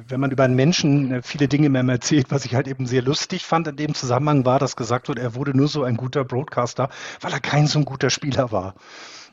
wenn 0.09 0.21
man 0.21 0.31
über 0.31 0.45
einen 0.45 0.55
Menschen 0.55 1.13
äh, 1.13 1.23
viele 1.23 1.49
Dinge 1.49 1.71
mehr 1.71 1.85
erzählt, 1.85 2.27
was 2.31 2.45
ich 2.45 2.55
halt 2.55 2.69
eben 2.69 2.87
sehr 2.87 3.03
lustig 3.03 3.47
fand 3.47 3.67
in 3.69 3.77
dem 3.77 3.95
Zusammenhang 3.95 4.45
war, 4.45 4.59
dass 4.59 4.77
gesagt 4.77 5.09
wird, 5.09 5.19
er 5.19 5.35
wurde 5.35 5.57
nur 5.57 5.69
so 5.69 5.83
ein 5.83 5.97
guter 5.97 6.25
Broadcaster, 6.25 6.91
weil 7.21 7.33
er 7.33 7.41
kein 7.41 7.67
so 7.67 7.79
ein 7.79 7.85
guter 7.85 8.11
Spieler 8.11 8.53
war. 8.53 8.75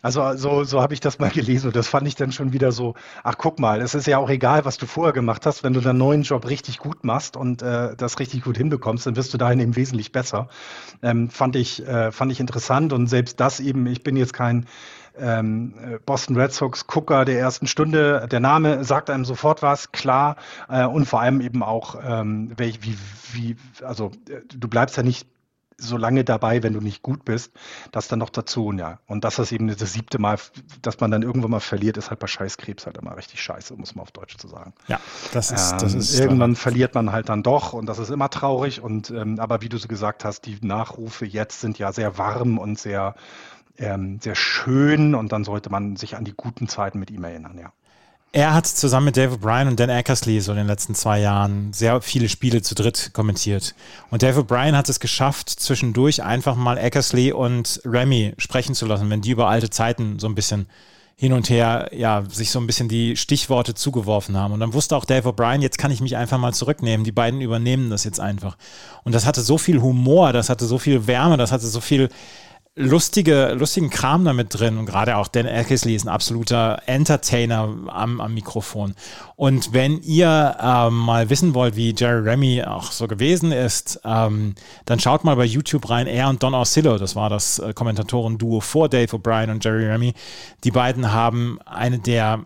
Also 0.02 0.36
so, 0.36 0.64
so 0.64 0.84
habe 0.84 0.94
ich 0.94 1.00
das 1.00 1.18
mal 1.18 1.32
gelesen 1.32 1.66
und 1.66 1.76
das 1.76 1.88
fand 1.88 2.08
ich 2.08 2.16
dann 2.16 2.32
schon 2.32 2.54
wieder 2.54 2.72
so, 2.72 2.94
ach 3.24 3.40
guck 3.40 3.60
mal, 3.60 3.82
es 3.82 3.96
ist 3.96 4.06
ja 4.06 4.20
auch 4.20 4.30
egal, 4.30 4.64
was 4.64 4.78
du 4.78 4.86
vorher 4.86 5.14
gemacht 5.14 5.48
hast, 5.48 5.64
wenn 5.64 5.74
du 5.74 5.82
deinen 5.82 5.98
neuen 5.98 6.22
Job 6.22 6.48
richtig 6.48 6.78
gut 6.78 7.04
machst 7.04 7.36
und 7.36 7.64
äh, 7.64 7.96
das 7.96 8.20
richtig 8.20 8.44
gut 8.44 8.56
hinbekommst, 8.56 9.08
dann 9.08 9.16
wirst 9.16 9.34
du 9.34 9.40
dahin 9.40 9.60
eben 9.60 9.76
wesentlich 9.76 10.12
besser. 10.12 10.48
Ähm, 11.02 11.32
fand, 11.32 11.56
ich, 11.56 11.86
äh, 11.88 12.12
fand 12.12 12.32
ich 12.32 12.40
interessant 12.40 12.94
und 12.94 13.08
selbst 13.08 13.40
das 13.40 13.60
eben, 13.60 13.88
ich 13.88 14.04
bin 14.04 14.16
jetzt 14.16 14.34
kein 14.34 14.68
ähm, 15.20 15.74
Boston 16.06 16.38
Red 16.38 16.54
Sox 16.54 16.88
Gucker 16.88 17.26
der 17.26 17.40
ersten 17.40 17.68
Stunde. 17.68 18.28
Der 18.30 18.40
Name 18.40 18.84
sagt 18.84 19.10
einem 19.10 19.26
sofort 19.26 19.62
was, 19.62 19.92
klar, 19.92 20.36
äh, 20.70 20.86
und 20.86 21.06
vor 21.06 21.22
allem 21.22 21.42
eben 21.42 21.64
auch, 21.64 21.96
ähm, 22.06 22.52
welch, 22.58 22.80
wie, 22.84 22.98
wie, 23.34 23.56
also 23.84 24.12
äh, 24.30 24.42
du 24.48 24.68
bleibst 24.68 24.98
ja 24.98 25.04
nicht 25.04 25.28
so 25.78 25.98
lange 25.98 26.24
dabei, 26.24 26.64
wenn 26.64 26.74
du 26.74 26.82
nicht 26.82 27.02
gut 27.02 27.26
bist, 27.26 27.52
das 27.92 28.08
dann 28.08 28.20
noch 28.20 28.30
dazu, 28.30 28.72
ja. 28.72 29.00
Und 29.08 29.24
dass 29.24 29.36
das 29.36 29.52
eben 29.52 29.68
das 29.68 29.94
siebte 29.94 30.20
Mal, 30.20 30.38
dass 30.82 31.00
man 31.00 31.12
dann 31.12 31.22
irgendwann 31.22 31.52
mal 31.52 31.60
verliert, 31.60 31.98
ist 31.98 32.10
halt 32.10 32.20
bei 32.20 32.28
Scheißkrebs 32.28 32.86
halt 32.86 32.98
immer 32.98 33.18
richtig 33.18 33.42
scheiße, 33.42 33.76
muss 33.76 33.96
man 33.96 34.04
auf 34.04 34.12
Deutsch 34.12 34.38
zu 34.38 34.48
sagen. 34.48 34.74
Ja, 34.88 35.00
das 35.34 35.52
ist, 35.52 35.74
ähm, 35.74 35.78
das 35.80 35.94
ist 35.94 36.20
irgendwann 36.20 36.54
klar. 36.54 36.62
verliert 36.62 36.96
man 36.96 37.12
halt 37.12 37.30
dann 37.30 37.44
doch 37.44 37.74
und 37.74 37.88
das 37.88 38.00
ist 38.00 38.10
immer 38.10 38.30
traurig 38.30 38.82
und 38.82 39.10
ähm, 39.12 39.40
aber 39.40 39.62
wie 39.62 39.70
du 39.70 39.78
so 39.78 39.88
gesagt 39.88 40.24
hast, 40.24 40.46
die 40.46 40.58
Nachrufe 40.62 41.26
jetzt 41.26 41.62
sind 41.62 41.78
ja 41.78 41.92
sehr 41.92 42.18
warm 42.18 42.58
und 42.58 42.80
sehr 42.80 43.16
ähm, 43.78 44.20
sehr 44.22 44.36
schön 44.36 45.16
und 45.16 45.32
dann 45.32 45.44
sollte 45.44 45.70
man 45.70 45.96
sich 45.98 46.16
an 46.16 46.24
die 46.24 46.34
guten 46.34 46.68
Zeiten 46.68 47.00
mit 47.00 47.12
ihm 47.12 47.24
erinnern, 47.24 47.58
ja. 47.58 47.74
Er 48.36 48.54
hat 48.54 48.68
zusammen 48.68 49.06
mit 49.06 49.16
David 49.16 49.40
Bryan 49.40 49.70
und 49.70 49.80
Dan 49.80 49.90
Eckersley 49.90 50.42
so 50.42 50.52
in 50.52 50.58
den 50.58 50.68
letzten 50.68 50.94
zwei 50.94 51.22
Jahren 51.22 51.72
sehr 51.72 52.02
viele 52.02 52.28
Spiele 52.28 52.62
zu 52.62 52.76
dritt 52.76 53.12
kommentiert. 53.14 53.74
Und 54.12 54.24
David 54.24 54.48
Bryan 54.48 54.76
hat 54.76 54.90
es 54.90 55.00
geschafft, 55.00 55.50
zwischendurch 55.50 56.22
einfach 56.22 56.58
mal 56.58 56.78
Eckersley 56.78 57.32
und 57.32 57.80
Remy 57.86 58.34
sprechen 58.38 58.76
zu 58.76 58.88
lassen, 58.88 59.10
wenn 59.10 59.22
die 59.22 59.32
über 59.32 59.48
alte 59.48 59.70
Zeiten 59.70 60.20
so 60.20 60.28
ein 60.28 60.36
bisschen 60.36 60.68
hin 61.16 61.32
und 61.32 61.50
her, 61.50 61.90
ja, 61.94 62.26
sich 62.30 62.52
so 62.52 62.60
ein 62.60 62.68
bisschen 62.68 62.90
die 62.90 63.16
Stichworte 63.16 63.74
zugeworfen 63.74 64.36
haben. 64.36 64.54
Und 64.54 64.60
dann 64.60 64.74
wusste 64.74 64.98
auch 64.98 65.06
Dave 65.06 65.30
O'Brien, 65.30 65.62
jetzt 65.62 65.78
kann 65.78 65.92
ich 65.92 66.02
mich 66.02 66.18
einfach 66.18 66.38
mal 66.38 66.54
zurücknehmen. 66.54 67.06
Die 67.06 67.14
beiden 67.14 67.40
übernehmen 67.40 67.90
das 67.90 68.04
jetzt 68.04 68.20
einfach. 68.20 68.58
Und 69.06 69.16
das 69.16 69.26
hatte 69.26 69.40
so 69.40 69.58
viel 69.58 69.82
Humor, 69.82 70.34
das 70.34 70.50
hatte 70.50 70.66
so 70.66 70.78
viel 70.78 71.08
Wärme, 71.08 71.38
das 71.38 71.54
hatte 71.54 71.68
so 71.68 71.80
viel 71.80 72.10
lustige, 72.76 73.54
lustigen 73.54 73.90
Kram 73.90 74.26
damit 74.26 74.60
drin 74.60 74.78
und 74.78 74.86
gerade 74.86 75.16
auch 75.16 75.30
Dan 75.30 75.46
Eckersley 75.46 75.96
ist 75.96 76.06
ein 76.06 76.10
absoluter 76.10 76.82
Entertainer 76.88 77.74
am, 77.88 78.20
am 78.20 78.34
Mikrofon. 78.34 78.96
Und 79.38 79.72
wenn 79.72 80.02
ihr 80.02 80.58
ähm, 80.62 80.98
mal 80.98 81.30
wissen 81.30 81.54
wollt, 81.54 81.78
wie 81.78 81.96
Jerry 81.98 82.30
Remy 82.30 82.64
auch 82.64 82.92
so 82.92 83.08
gewesen 83.08 83.54
ist, 83.54 84.02
ähm, 84.04 84.56
dann 84.84 85.00
schaut 85.00 85.24
mal 85.24 85.38
bei 85.38 85.46
YouTube 85.46 85.90
rein. 85.90 86.06
Er 86.06 86.28
und 86.28 86.44
Don 86.44 86.54
Orsillo, 86.54 86.98
das 86.98 87.16
war 87.16 87.30
das 87.30 87.60
äh, 87.60 87.74
Kommentatoren-Duo 87.74 88.60
vor 88.60 88.90
Dave 88.90 89.16
O'Brien 89.16 89.52
und 89.52 89.64
Jerry 89.64 89.86
Remy. 89.86 90.14
Die 90.66 90.72
beiden 90.72 91.14
haben 91.14 91.60
eine 91.66 92.00
der 92.00 92.44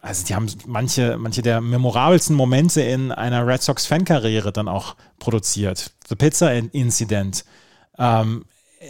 also 0.00 0.24
die 0.24 0.36
haben 0.36 0.46
manche, 0.66 1.16
manche 1.18 1.42
der 1.42 1.60
memorabelsten 1.60 2.36
Momente 2.36 2.80
in 2.80 3.10
einer 3.10 3.44
Red 3.44 3.62
Sox-Fankarriere 3.62 4.52
dann 4.52 4.68
auch 4.68 4.94
produziert. 5.18 5.90
The 6.08 6.14
Pizza 6.14 6.52
Incident. 6.52 7.44
Ähm, 7.98 8.44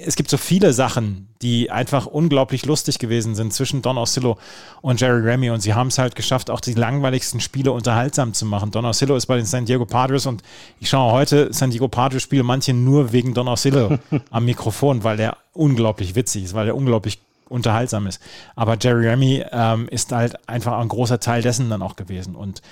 es 0.05 0.17
gibt 0.17 0.31
so 0.31 0.37
viele 0.37 0.73
Sachen, 0.73 1.29
die 1.43 1.71
einfach 1.71 2.07
unglaublich 2.07 2.67
lustig 2.67 2.99
gewesen 2.99 3.35
sind 3.35 3.53
zwischen 3.53 3.83
Don 3.83 3.99
Orsillo 3.99 4.39
und 4.83 5.01
Jerry 5.01 5.21
Remy 5.21 5.51
und 5.51 5.61
sie 5.61 5.75
haben 5.75 5.89
es 5.89 5.99
halt 5.99 6.17
geschafft, 6.17 6.51
auch 6.51 6.61
die 6.61 6.75
langweiligsten 6.75 7.41
Spiele 7.41 7.73
unterhaltsam 7.73 8.33
zu 8.33 8.47
machen. 8.47 8.71
Don 8.71 8.85
Orsillo 8.85 9.17
ist 9.17 9.27
bei 9.27 9.37
den 9.37 9.47
San 9.47 9.65
Diego 9.65 9.85
Padres 9.85 10.27
und 10.27 10.43
ich 10.81 10.89
schaue 10.89 11.13
heute 11.13 11.53
San 11.53 11.71
Diego 11.71 11.89
Padres 11.89 12.23
Spiele 12.23 12.43
manche 12.43 12.73
nur 12.73 13.13
wegen 13.13 13.35
Don 13.35 13.49
Orsillo 13.49 13.99
am 14.31 14.45
Mikrofon, 14.45 15.05
weil 15.05 15.17
der 15.17 15.37
unglaublich 15.53 16.15
witzig 16.15 16.45
ist, 16.45 16.55
weil 16.55 16.67
der 16.67 16.77
unglaublich 16.77 17.19
unterhaltsam 17.49 18.07
ist. 18.07 18.21
Aber 18.57 18.77
Jerry 18.81 19.09
Remy 19.09 19.45
ähm, 19.53 19.89
ist 19.89 20.13
halt 20.13 20.49
einfach 20.49 20.79
ein 20.79 20.89
großer 20.89 21.21
Teil 21.21 21.43
dessen 21.43 21.71
dann 21.71 21.83
auch 21.83 21.97
gewesen. 21.97 22.35
Und 22.35 22.63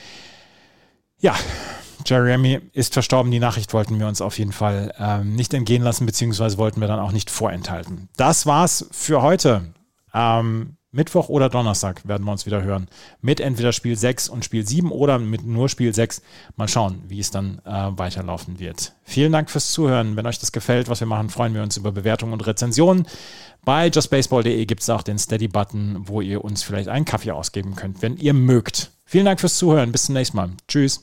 ja, 1.20 1.34
Jerry 2.04 2.32
Remy 2.32 2.60
ist 2.72 2.94
verstorben. 2.94 3.30
Die 3.30 3.38
Nachricht 3.38 3.72
wollten 3.72 3.98
wir 3.98 4.06
uns 4.06 4.20
auf 4.20 4.38
jeden 4.38 4.52
Fall 4.52 4.92
ähm, 4.98 5.34
nicht 5.34 5.54
entgehen 5.54 5.82
lassen, 5.82 6.06
beziehungsweise 6.06 6.58
wollten 6.58 6.80
wir 6.80 6.88
dann 6.88 7.00
auch 7.00 7.12
nicht 7.12 7.30
vorenthalten. 7.30 8.08
Das 8.16 8.46
war's 8.46 8.86
für 8.90 9.22
heute. 9.22 9.72
Ähm, 10.12 10.76
Mittwoch 10.94 11.28
oder 11.28 11.48
Donnerstag 11.48 12.06
werden 12.06 12.24
wir 12.24 12.30
uns 12.30 12.46
wieder 12.46 12.62
hören. 12.62 12.86
Mit 13.20 13.40
entweder 13.40 13.72
Spiel 13.72 13.96
6 13.96 14.28
und 14.28 14.44
Spiel 14.44 14.66
7 14.66 14.92
oder 14.92 15.18
mit 15.18 15.44
nur 15.44 15.68
Spiel 15.68 15.92
6. 15.92 16.22
Mal 16.56 16.68
schauen, 16.68 17.02
wie 17.08 17.18
es 17.18 17.32
dann 17.32 17.60
äh, 17.64 17.90
weiterlaufen 17.98 18.60
wird. 18.60 18.94
Vielen 19.02 19.32
Dank 19.32 19.50
fürs 19.50 19.72
Zuhören. 19.72 20.14
Wenn 20.16 20.26
euch 20.26 20.38
das 20.38 20.52
gefällt, 20.52 20.88
was 20.88 21.00
wir 21.00 21.08
machen, 21.08 21.30
freuen 21.30 21.52
wir 21.52 21.64
uns 21.64 21.76
über 21.76 21.90
Bewertungen 21.90 22.32
und 22.32 22.46
Rezensionen. 22.46 23.06
Bei 23.64 23.88
justbaseball.de 23.88 24.64
gibt 24.66 24.82
es 24.82 24.90
auch 24.90 25.02
den 25.02 25.18
Steady-Button, 25.18 26.02
wo 26.04 26.20
ihr 26.20 26.44
uns 26.44 26.62
vielleicht 26.62 26.88
einen 26.88 27.04
Kaffee 27.04 27.32
ausgeben 27.32 27.74
könnt, 27.74 28.00
wenn 28.00 28.16
ihr 28.16 28.34
mögt. 28.34 28.92
Vielen 29.04 29.24
Dank 29.24 29.40
fürs 29.40 29.58
Zuhören. 29.58 29.90
Bis 29.90 30.04
zum 30.04 30.14
nächsten 30.14 30.36
Mal. 30.36 30.50
Tschüss. 30.68 31.02